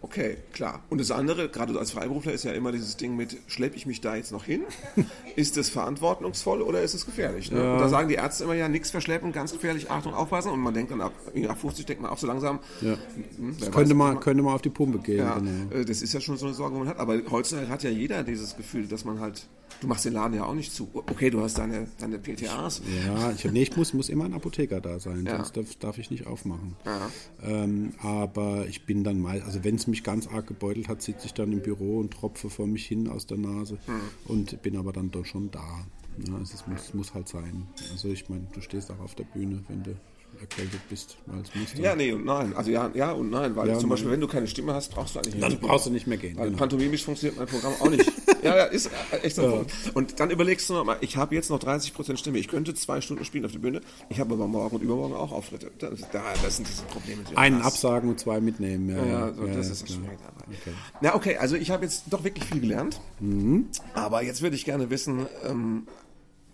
Okay, 0.00 0.36
klar. 0.52 0.82
Und 0.90 1.00
das 1.00 1.10
andere, 1.10 1.48
gerade 1.48 1.78
als 1.78 1.90
Freiberufler, 1.90 2.32
ist 2.32 2.44
ja 2.44 2.52
immer 2.52 2.72
dieses 2.72 2.96
Ding 2.96 3.16
mit, 3.16 3.36
schleppe 3.46 3.76
ich 3.76 3.86
mich 3.86 4.00
da 4.00 4.16
jetzt 4.16 4.32
noch 4.32 4.44
hin? 4.44 4.62
ist 5.36 5.56
das 5.56 5.68
verantwortungsvoll 5.68 6.62
oder 6.62 6.82
ist 6.82 6.94
es 6.94 7.06
gefährlich? 7.06 7.50
Ne? 7.50 7.62
Ja. 7.62 7.74
Und 7.74 7.80
da 7.80 7.88
sagen 7.88 8.08
die 8.08 8.14
Ärzte 8.14 8.44
immer 8.44 8.54
ja, 8.54 8.68
nichts 8.68 8.90
verschleppen, 8.90 9.32
ganz 9.32 9.52
gefährlich, 9.52 9.90
Achtung, 9.90 10.14
aufpassen. 10.14 10.50
Und 10.52 10.60
man 10.60 10.74
denkt 10.74 10.92
dann, 10.92 11.00
ab, 11.00 11.12
ab 11.48 11.60
50 11.60 11.86
denkt 11.86 12.02
man 12.02 12.10
auch 12.10 12.18
so 12.18 12.26
langsam, 12.26 12.60
ja. 12.80 12.96
hm, 13.36 13.56
könnte, 13.58 13.90
weiß, 13.90 13.94
man, 13.94 14.20
könnte 14.20 14.42
man 14.42 14.54
auf 14.54 14.62
die 14.62 14.70
Pumpe 14.70 14.98
gehen. 14.98 15.18
Ja, 15.18 15.38
genau. 15.38 15.74
Äh, 15.74 15.84
das 15.84 16.02
ist 16.02 16.12
ja 16.12 16.20
schon 16.20 16.36
so 16.36 16.46
eine 16.46 16.54
Sorge, 16.54 16.74
die 16.74 16.80
man 16.80 16.88
hat. 16.88 16.98
Aber 16.98 17.18
heutzutage 17.30 17.68
hat 17.68 17.82
ja 17.82 17.90
jeder 17.90 18.22
dieses 18.22 18.56
Gefühl, 18.56 18.86
dass 18.86 19.04
man 19.04 19.20
halt 19.20 19.46
Du 19.80 19.86
machst 19.88 20.04
den 20.06 20.14
Laden 20.14 20.34
ja 20.34 20.44
auch 20.44 20.54
nicht 20.54 20.72
zu. 20.72 20.88
Okay, 20.94 21.28
du 21.30 21.42
hast 21.42 21.58
deine, 21.58 21.86
deine 21.98 22.18
PTAs. 22.18 22.80
Ja, 23.06 23.30
ich, 23.32 23.44
nee, 23.44 23.62
ich 23.62 23.76
muss, 23.76 23.92
muss 23.92 24.08
immer 24.08 24.24
ein 24.24 24.32
Apotheker 24.32 24.80
da 24.80 24.98
sein, 24.98 25.26
ja. 25.26 25.36
sonst 25.36 25.56
darf, 25.56 25.74
darf, 25.76 25.98
ich 25.98 26.10
nicht 26.10 26.26
aufmachen. 26.26 26.76
Ja. 26.86 27.10
Ähm, 27.42 27.92
aber 28.02 28.66
ich 28.68 28.86
bin 28.86 29.04
dann 29.04 29.20
mal, 29.20 29.42
also 29.42 29.64
wenn 29.64 29.74
es 29.74 29.85
mich 29.86 30.02
ganz 30.02 30.26
arg 30.28 30.46
gebeutelt 30.46 30.88
hat, 30.88 31.02
sitze 31.02 31.26
ich 31.26 31.34
dann 31.34 31.52
im 31.52 31.62
Büro 31.62 31.98
und 31.98 32.12
tropfe 32.12 32.50
vor 32.50 32.66
mich 32.66 32.86
hin 32.86 33.08
aus 33.08 33.26
der 33.26 33.38
Nase 33.38 33.78
mhm. 33.86 34.00
und 34.28 34.62
bin 34.62 34.76
aber 34.76 34.92
dann 34.92 35.10
doch 35.10 35.24
schon 35.24 35.50
da. 35.50 35.86
Ja, 36.26 36.38
es, 36.38 36.54
ist, 36.54 36.64
es 36.74 36.94
muss 36.94 37.14
halt 37.14 37.28
sein. 37.28 37.66
Also 37.92 38.08
ich 38.08 38.28
meine, 38.28 38.46
du 38.52 38.60
stehst 38.60 38.90
auch 38.90 39.00
auf 39.00 39.14
der 39.14 39.24
Bühne, 39.24 39.62
wenn 39.68 39.82
du 39.82 39.96
erkältet 40.40 40.80
bist, 40.88 41.16
weil 41.26 41.40
es 41.40 41.54
musste. 41.54 41.82
Ja, 41.82 41.94
nee 41.94 42.12
und 42.12 42.24
nein. 42.24 42.54
Also 42.54 42.70
ja, 42.70 42.90
ja 42.94 43.12
und 43.12 43.30
nein, 43.30 43.56
weil 43.56 43.68
ja, 43.68 43.78
zum 43.78 43.90
Beispiel, 43.90 44.10
wenn 44.10 44.20
du 44.20 44.26
keine 44.26 44.46
Stimme 44.46 44.74
hast, 44.74 44.92
brauchst 44.92 45.14
du 45.14 45.18
eigentlich 45.18 45.34
nicht. 45.34 45.44
Dann 45.44 45.58
brauchst 45.58 45.86
du 45.86 45.90
nicht 45.90 46.06
mehr 46.06 46.18
gehen. 46.18 46.36
Weil 46.36 46.46
genau. 46.46 46.58
pantomimisch 46.58 47.04
funktioniert 47.04 47.38
mein 47.38 47.46
Programm 47.46 47.74
auch 47.80 47.90
nicht. 47.90 48.10
ja, 48.42 48.56
ja, 48.56 48.64
ist 48.64 48.90
echt 49.22 49.36
so. 49.36 49.42
Ja. 49.42 49.64
Und 49.94 50.20
dann 50.20 50.30
überlegst 50.30 50.68
du 50.68 50.74
nochmal, 50.74 50.98
ich 51.00 51.16
habe 51.16 51.34
jetzt 51.34 51.50
noch 51.50 51.58
30% 51.58 52.16
Stimme, 52.16 52.38
ich 52.38 52.48
könnte 52.48 52.74
zwei 52.74 53.00
Stunden 53.00 53.24
spielen 53.24 53.44
auf 53.44 53.52
der 53.52 53.58
Bühne, 53.58 53.80
ich 54.08 54.20
habe 54.20 54.34
aber 54.34 54.46
morgen 54.46 54.76
und 54.76 54.82
übermorgen 54.82 55.14
auch 55.14 55.32
Auftritte. 55.32 55.70
Das, 55.78 56.00
das 56.12 56.56
sind 56.56 56.68
diese 56.68 56.82
Probleme. 56.84 57.22
Die 57.30 57.36
Einen 57.36 57.58
hast. 57.58 57.74
absagen 57.74 58.10
und 58.10 58.20
zwei 58.20 58.40
mitnehmen, 58.40 58.88
ja. 58.88 59.04
Ja, 59.04 59.34
so, 59.34 59.46
das 59.46 59.68
ist 59.68 59.82
das 59.82 59.94
Schwierige 59.94 60.18
dabei. 60.22 60.44
Okay. 60.46 60.72
Ja, 61.00 61.14
okay, 61.14 61.36
also 61.36 61.56
ich 61.56 61.70
habe 61.70 61.84
jetzt 61.84 62.04
doch 62.10 62.24
wirklich 62.24 62.44
viel 62.44 62.60
gelernt, 62.60 63.00
mhm. 63.20 63.68
aber 63.94 64.22
jetzt 64.22 64.42
würde 64.42 64.56
ich 64.56 64.64
gerne 64.64 64.90
wissen, 64.90 65.26
ähm, 65.44 65.86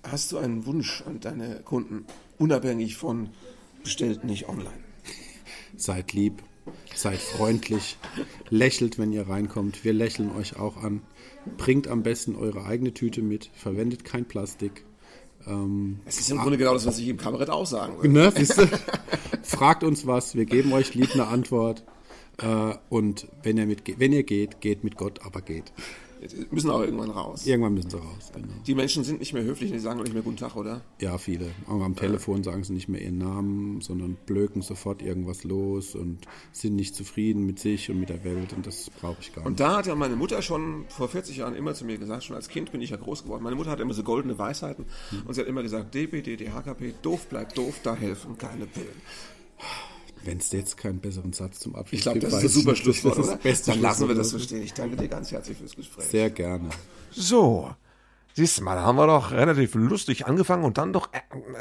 hast 0.02 0.32
du 0.32 0.38
einen 0.38 0.66
Wunsch 0.66 1.02
an 1.06 1.20
deine 1.20 1.60
Kunden, 1.60 2.06
unabhängig 2.38 2.96
von 2.96 3.30
bestellt 3.82 4.24
nicht 4.24 4.48
online. 4.48 4.70
Seid 5.76 6.12
lieb, 6.12 6.42
seid 6.94 7.18
freundlich, 7.18 7.96
lächelt, 8.50 8.98
wenn 8.98 9.12
ihr 9.12 9.28
reinkommt. 9.28 9.84
Wir 9.84 9.92
lächeln 9.92 10.30
euch 10.30 10.56
auch 10.56 10.82
an. 10.82 11.02
Bringt 11.56 11.88
am 11.88 12.02
besten 12.02 12.36
eure 12.36 12.64
eigene 12.64 12.94
Tüte 12.94 13.22
mit, 13.22 13.50
verwendet 13.54 14.04
kein 14.04 14.26
Plastik. 14.26 14.84
Ähm, 15.46 16.00
es 16.04 16.20
ist 16.20 16.30
im 16.30 16.38
Grunde 16.38 16.58
genau 16.58 16.74
das, 16.74 16.86
was 16.86 16.98
ich 16.98 17.08
im 17.08 17.16
Kabarett 17.16 17.50
auch 17.50 17.66
sagen 17.66 17.96
würde. 17.96 18.08
Ne, 18.08 18.32
Fragt 19.42 19.82
uns 19.82 20.06
was, 20.06 20.36
wir 20.36 20.44
geben 20.44 20.72
euch 20.72 20.94
lieb 20.94 21.12
eine 21.14 21.26
Antwort. 21.26 21.84
Äh, 22.38 22.74
und 22.88 23.26
wenn 23.42 23.58
ihr, 23.58 23.66
mit, 23.66 23.82
wenn 23.98 24.12
ihr 24.12 24.22
geht, 24.22 24.60
geht 24.60 24.84
mit 24.84 24.96
Gott, 24.96 25.20
aber 25.24 25.40
geht 25.40 25.72
müssen 26.50 26.70
auch 26.70 26.80
irgendwann 26.80 27.10
raus. 27.10 27.46
Irgendwann 27.46 27.74
müssen 27.74 27.90
sie 27.90 27.96
raus, 27.96 28.30
genau. 28.32 28.48
Die 28.66 28.74
Menschen 28.74 29.04
sind 29.04 29.20
nicht 29.20 29.32
mehr 29.32 29.42
höflich, 29.42 29.70
die 29.70 29.78
sagen 29.78 30.00
auch 30.00 30.04
nicht 30.04 30.14
mehr 30.14 30.22
Guten 30.22 30.36
Tag, 30.36 30.56
oder? 30.56 30.82
Ja, 31.00 31.18
viele. 31.18 31.50
Auch 31.66 31.80
am 31.80 31.96
Telefon 31.96 32.42
sagen 32.42 32.64
sie 32.64 32.72
nicht 32.72 32.88
mehr 32.88 33.00
ihren 33.00 33.18
Namen, 33.18 33.80
sondern 33.80 34.16
blöken 34.26 34.62
sofort 34.62 35.02
irgendwas 35.02 35.44
los 35.44 35.94
und 35.94 36.26
sind 36.52 36.76
nicht 36.76 36.94
zufrieden 36.94 37.44
mit 37.46 37.58
sich 37.58 37.90
und 37.90 37.98
mit 38.00 38.08
der 38.08 38.24
Welt 38.24 38.52
und 38.52 38.66
das 38.66 38.90
brauche 38.90 39.16
ich 39.20 39.34
gar 39.34 39.42
nicht. 39.42 39.46
Und 39.46 39.60
da 39.60 39.78
hat 39.78 39.86
ja 39.86 39.94
meine 39.94 40.16
Mutter 40.16 40.42
schon 40.42 40.84
vor 40.88 41.08
40 41.08 41.38
Jahren 41.38 41.54
immer 41.54 41.74
zu 41.74 41.84
mir 41.84 41.98
gesagt, 41.98 42.24
schon 42.24 42.36
als 42.36 42.48
Kind 42.48 42.72
bin 42.72 42.80
ich 42.80 42.90
ja 42.90 42.96
groß 42.96 43.24
geworden. 43.24 43.42
Meine 43.42 43.56
Mutter 43.56 43.70
hat 43.70 43.80
immer 43.80 43.94
so 43.94 44.02
goldene 44.02 44.38
Weisheiten 44.38 44.86
hm. 45.10 45.22
und 45.26 45.34
sie 45.34 45.40
hat 45.40 45.48
immer 45.48 45.62
gesagt, 45.62 45.94
DB, 45.94 46.22
DHKP, 46.22 46.94
doof 47.02 47.26
bleibt 47.28 47.58
doof, 47.58 47.80
da 47.82 47.94
helfen 47.94 48.38
keine 48.38 48.66
Pillen. 48.66 48.88
Wenn 50.24 50.38
es 50.38 50.52
jetzt 50.52 50.76
keinen 50.76 51.00
besseren 51.00 51.32
Satz 51.32 51.60
zum 51.60 51.74
Abschluss 51.74 51.98
ich 51.98 52.02
glaub, 52.02 52.14
gibt. 52.14 52.24
Ich 52.24 52.30
glaube, 52.30 52.42
das 52.42 52.52
ist 52.52 52.56
ein 52.56 52.62
super 52.62 52.76
Schlusswort, 52.76 53.18
oder? 53.18 53.38
Dann 53.66 53.80
lassen 53.80 54.08
wir 54.08 54.14
das 54.14 54.30
so 54.30 54.38
stehen. 54.38 54.62
Ich 54.62 54.72
danke 54.72 54.96
dir 54.96 55.08
ganz 55.08 55.32
herzlich 55.32 55.58
fürs 55.58 55.74
Gespräch. 55.74 56.06
Sehr 56.06 56.30
gerne. 56.30 56.70
So, 57.10 57.70
Siehst 58.34 58.58
du 58.58 58.62
mal, 58.62 58.76
da 58.76 58.82
haben 58.82 58.96
wir 58.96 59.06
doch 59.06 59.30
relativ 59.30 59.74
lustig 59.74 60.26
angefangen 60.26 60.64
und 60.64 60.78
dann 60.78 60.94
doch 60.94 61.10
äh, 61.12 61.20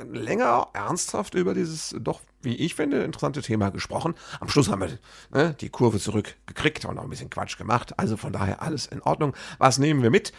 länger 0.09 0.69
ernsthaft 0.71 1.35
über 1.35 1.53
dieses 1.53 1.93
doch, 1.99 2.21
wie 2.41 2.55
ich 2.55 2.75
finde, 2.75 3.03
interessante 3.03 3.41
Thema 3.41 3.71
gesprochen. 3.71 4.15
Am 4.39 4.47
Schluss 4.47 4.69
haben 4.69 4.81
wir 4.81 4.97
ne, 5.31 5.53
die 5.59 5.67
Kurve 5.67 5.99
zurückgekriegt 5.99 6.85
und 6.85 6.95
noch 6.95 7.03
ein 7.03 7.09
bisschen 7.09 7.29
Quatsch 7.29 7.57
gemacht. 7.57 7.99
Also 7.99 8.15
von 8.15 8.31
daher 8.31 8.61
alles 8.61 8.85
in 8.85 9.01
Ordnung. 9.01 9.35
Was 9.57 9.79
nehmen 9.79 10.01
wir 10.01 10.11
mit? 10.11 10.31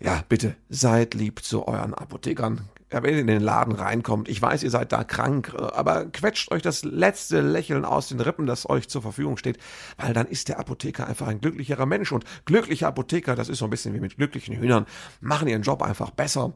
Ja, 0.00 0.24
bitte 0.28 0.56
seid 0.68 1.14
lieb 1.14 1.44
zu 1.44 1.68
euren 1.68 1.94
Apothekern 1.94 2.68
wenn 2.90 3.14
ihr 3.14 3.20
in 3.20 3.26
den 3.26 3.40
Laden 3.40 3.74
reinkommt, 3.74 4.28
ich 4.28 4.40
weiß, 4.40 4.62
ihr 4.62 4.70
seid 4.70 4.92
da 4.92 5.04
krank, 5.04 5.54
aber 5.54 6.06
quetscht 6.06 6.50
euch 6.50 6.62
das 6.62 6.84
letzte 6.84 7.40
Lächeln 7.40 7.84
aus 7.84 8.08
den 8.08 8.20
Rippen, 8.20 8.46
das 8.46 8.68
euch 8.68 8.88
zur 8.88 9.02
Verfügung 9.02 9.36
steht, 9.36 9.58
weil 9.96 10.14
dann 10.14 10.26
ist 10.26 10.48
der 10.48 10.58
Apotheker 10.58 11.06
einfach 11.06 11.26
ein 11.26 11.40
glücklicherer 11.40 11.86
Mensch. 11.86 12.12
Und 12.12 12.24
glückliche 12.44 12.86
Apotheker, 12.86 13.34
das 13.34 13.48
ist 13.48 13.58
so 13.58 13.66
ein 13.66 13.70
bisschen 13.70 13.94
wie 13.94 14.00
mit 14.00 14.16
glücklichen 14.16 14.56
Hühnern, 14.56 14.86
machen 15.20 15.48
ihren 15.48 15.62
Job 15.62 15.82
einfach 15.82 16.10
besser 16.10 16.54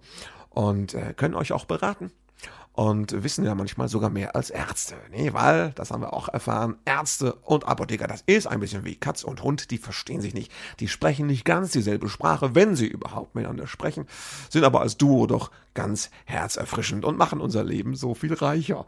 und 0.50 0.94
äh, 0.94 1.14
können 1.14 1.34
euch 1.34 1.52
auch 1.52 1.64
beraten 1.64 2.10
und 2.72 3.22
wissen 3.22 3.44
ja 3.44 3.54
manchmal 3.54 3.88
sogar 3.88 4.10
mehr 4.10 4.34
als 4.34 4.50
Ärzte. 4.50 4.94
Nee, 5.10 5.32
weil, 5.32 5.72
das 5.72 5.90
haben 5.90 6.02
wir 6.02 6.14
auch 6.14 6.28
erfahren, 6.28 6.76
Ärzte 6.84 7.34
und 7.34 7.66
Apotheker, 7.66 8.06
das 8.06 8.22
ist 8.26 8.46
ein 8.46 8.60
bisschen 8.60 8.84
wie 8.84 8.96
Katz 8.96 9.24
und 9.24 9.42
Hund, 9.42 9.70
die 9.70 9.78
verstehen 9.78 10.20
sich 10.20 10.34
nicht. 10.34 10.50
Die 10.80 10.88
sprechen 10.88 11.26
nicht 11.26 11.44
ganz 11.44 11.72
dieselbe 11.72 12.08
Sprache, 12.08 12.54
wenn 12.54 12.74
sie 12.74 12.86
überhaupt 12.86 13.34
miteinander 13.34 13.66
sprechen, 13.66 14.06
sind 14.48 14.64
aber 14.64 14.80
als 14.80 14.96
Duo 14.96 15.26
doch 15.26 15.50
ganz 15.74 16.10
herzerfrischend 16.24 17.04
und 17.04 17.18
machen 17.18 17.40
unser 17.40 17.64
Leben 17.64 17.94
so 17.94 18.14
viel 18.14 18.34
reicher. 18.34 18.86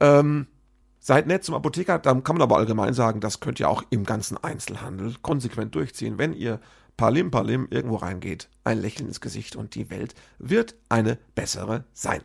Ähm, 0.00 0.46
Seid 1.00 1.26
nett 1.26 1.42
zum 1.42 1.54
Apotheker, 1.54 1.98
dann 1.98 2.22
kann 2.22 2.36
man 2.36 2.42
aber 2.42 2.58
allgemein 2.58 2.92
sagen, 2.92 3.20
das 3.20 3.40
könnt 3.40 3.60
ihr 3.60 3.70
auch 3.70 3.82
im 3.88 4.04
ganzen 4.04 4.36
Einzelhandel 4.36 5.14
konsequent 5.22 5.74
durchziehen. 5.74 6.18
Wenn 6.18 6.34
ihr 6.34 6.60
Palim 6.98 7.30
Palim 7.30 7.68
irgendwo 7.70 7.96
reingeht, 7.96 8.50
ein 8.64 8.78
Lächeln 8.78 9.08
ins 9.08 9.22
Gesicht 9.22 9.56
und 9.56 9.74
die 9.74 9.88
Welt 9.88 10.14
wird 10.38 10.74
eine 10.88 11.16
bessere 11.34 11.84
sein. 11.94 12.20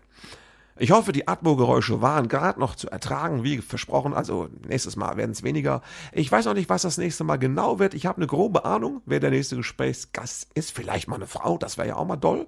Ich 0.76 0.92
hoffe, 0.92 1.12
die 1.12 1.28
Atmo-Geräusche 1.28 2.02
waren 2.02 2.28
gerade 2.28 2.60
noch 2.60 2.76
zu 2.76 2.90
ertragen, 2.90 3.44
wie 3.44 3.60
versprochen. 3.60 4.14
Also 4.14 4.50
nächstes 4.68 4.96
Mal 4.96 5.18
werden 5.18 5.32
es 5.32 5.44
weniger. 5.44 5.82
Ich 6.12 6.32
weiß 6.32 6.46
noch 6.46 6.56
nicht, 6.56 6.70
was 6.70 6.82
das 6.82 6.98
nächste 6.98 7.24
Mal 7.24 7.38
genau 7.38 7.78
wird. 7.78 7.94
Ich 7.94 8.06
habe 8.06 8.18
eine 8.18 8.28
grobe 8.28 8.66
Ahnung, 8.66 9.02
wer 9.06 9.20
der 9.20 9.30
nächste 9.30 9.56
Gesprächsgast 9.56 10.48
ist. 10.56 10.72
Vielleicht 10.72 11.08
mal 11.08 11.18
eine 11.18 11.28
Frau, 11.28 11.58
das 11.58 11.78
wäre 11.78 11.90
ja 11.90 11.96
auch 11.96 12.08
mal 12.08 12.16
doll. 12.16 12.48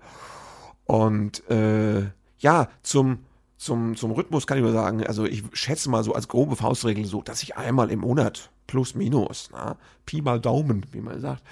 Und 0.86 1.48
äh, 1.50 2.04
ja, 2.40 2.68
zum, 2.82 3.20
zum, 3.58 3.96
zum 3.96 4.12
Rhythmus 4.12 4.48
kann 4.48 4.58
ich 4.58 4.64
nur 4.64 4.74
sagen, 4.74 5.06
also 5.06 5.26
ich 5.26 5.44
schätze 5.54 5.90
mal 5.90 6.04
so 6.04 6.14
als 6.14 6.28
grobe 6.28 6.56
Faustregel 6.56 7.06
so, 7.06 7.22
dass 7.22 7.44
ich 7.44 7.58
einmal 7.58 7.92
im 7.92 8.00
Monat 8.00 8.50
plus 8.68 8.96
minus, 8.96 9.50
na, 9.52 9.78
Pi 10.06 10.22
mal 10.22 10.40
Daumen, 10.40 10.86
wie 10.92 11.02
man 11.02 11.22
sagt, 11.22 11.44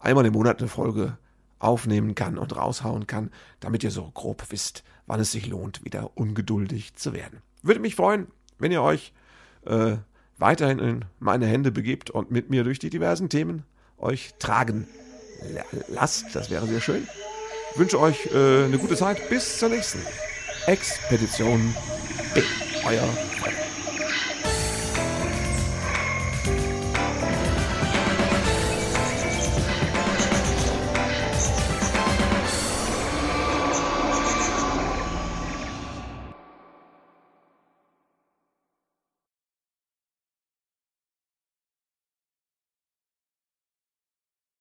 einmal 0.00 0.26
im 0.26 0.34
Monat 0.34 0.60
eine 0.60 0.68
Folge 0.68 1.16
aufnehmen 1.58 2.14
kann 2.14 2.38
und 2.38 2.56
raushauen 2.56 3.06
kann, 3.06 3.30
damit 3.60 3.84
ihr 3.84 3.90
so 3.90 4.10
grob 4.12 4.44
wisst, 4.50 4.82
wann 5.10 5.18
es 5.18 5.32
sich 5.32 5.48
lohnt, 5.48 5.84
wieder 5.84 6.12
ungeduldig 6.14 6.94
zu 6.94 7.12
werden. 7.12 7.40
Würde 7.62 7.80
mich 7.80 7.96
freuen, 7.96 8.28
wenn 8.60 8.70
ihr 8.70 8.80
euch 8.80 9.12
äh, 9.66 9.96
weiterhin 10.38 10.78
in 10.78 11.04
meine 11.18 11.46
Hände 11.46 11.72
begebt 11.72 12.10
und 12.10 12.30
mit 12.30 12.48
mir 12.48 12.62
durch 12.62 12.78
die 12.78 12.90
diversen 12.90 13.28
Themen 13.28 13.64
euch 13.98 14.34
tragen 14.38 14.86
lasst. 15.88 16.36
Das 16.36 16.48
wäre 16.48 16.64
sehr 16.68 16.80
schön. 16.80 17.08
Ich 17.72 17.78
wünsche 17.78 17.98
euch 17.98 18.26
äh, 18.26 18.66
eine 18.66 18.78
gute 18.78 18.94
Zeit. 18.94 19.28
Bis 19.28 19.58
zur 19.58 19.70
nächsten 19.70 19.98
Expedition 20.66 21.74
B. 22.32 22.42
Euer 22.86 23.08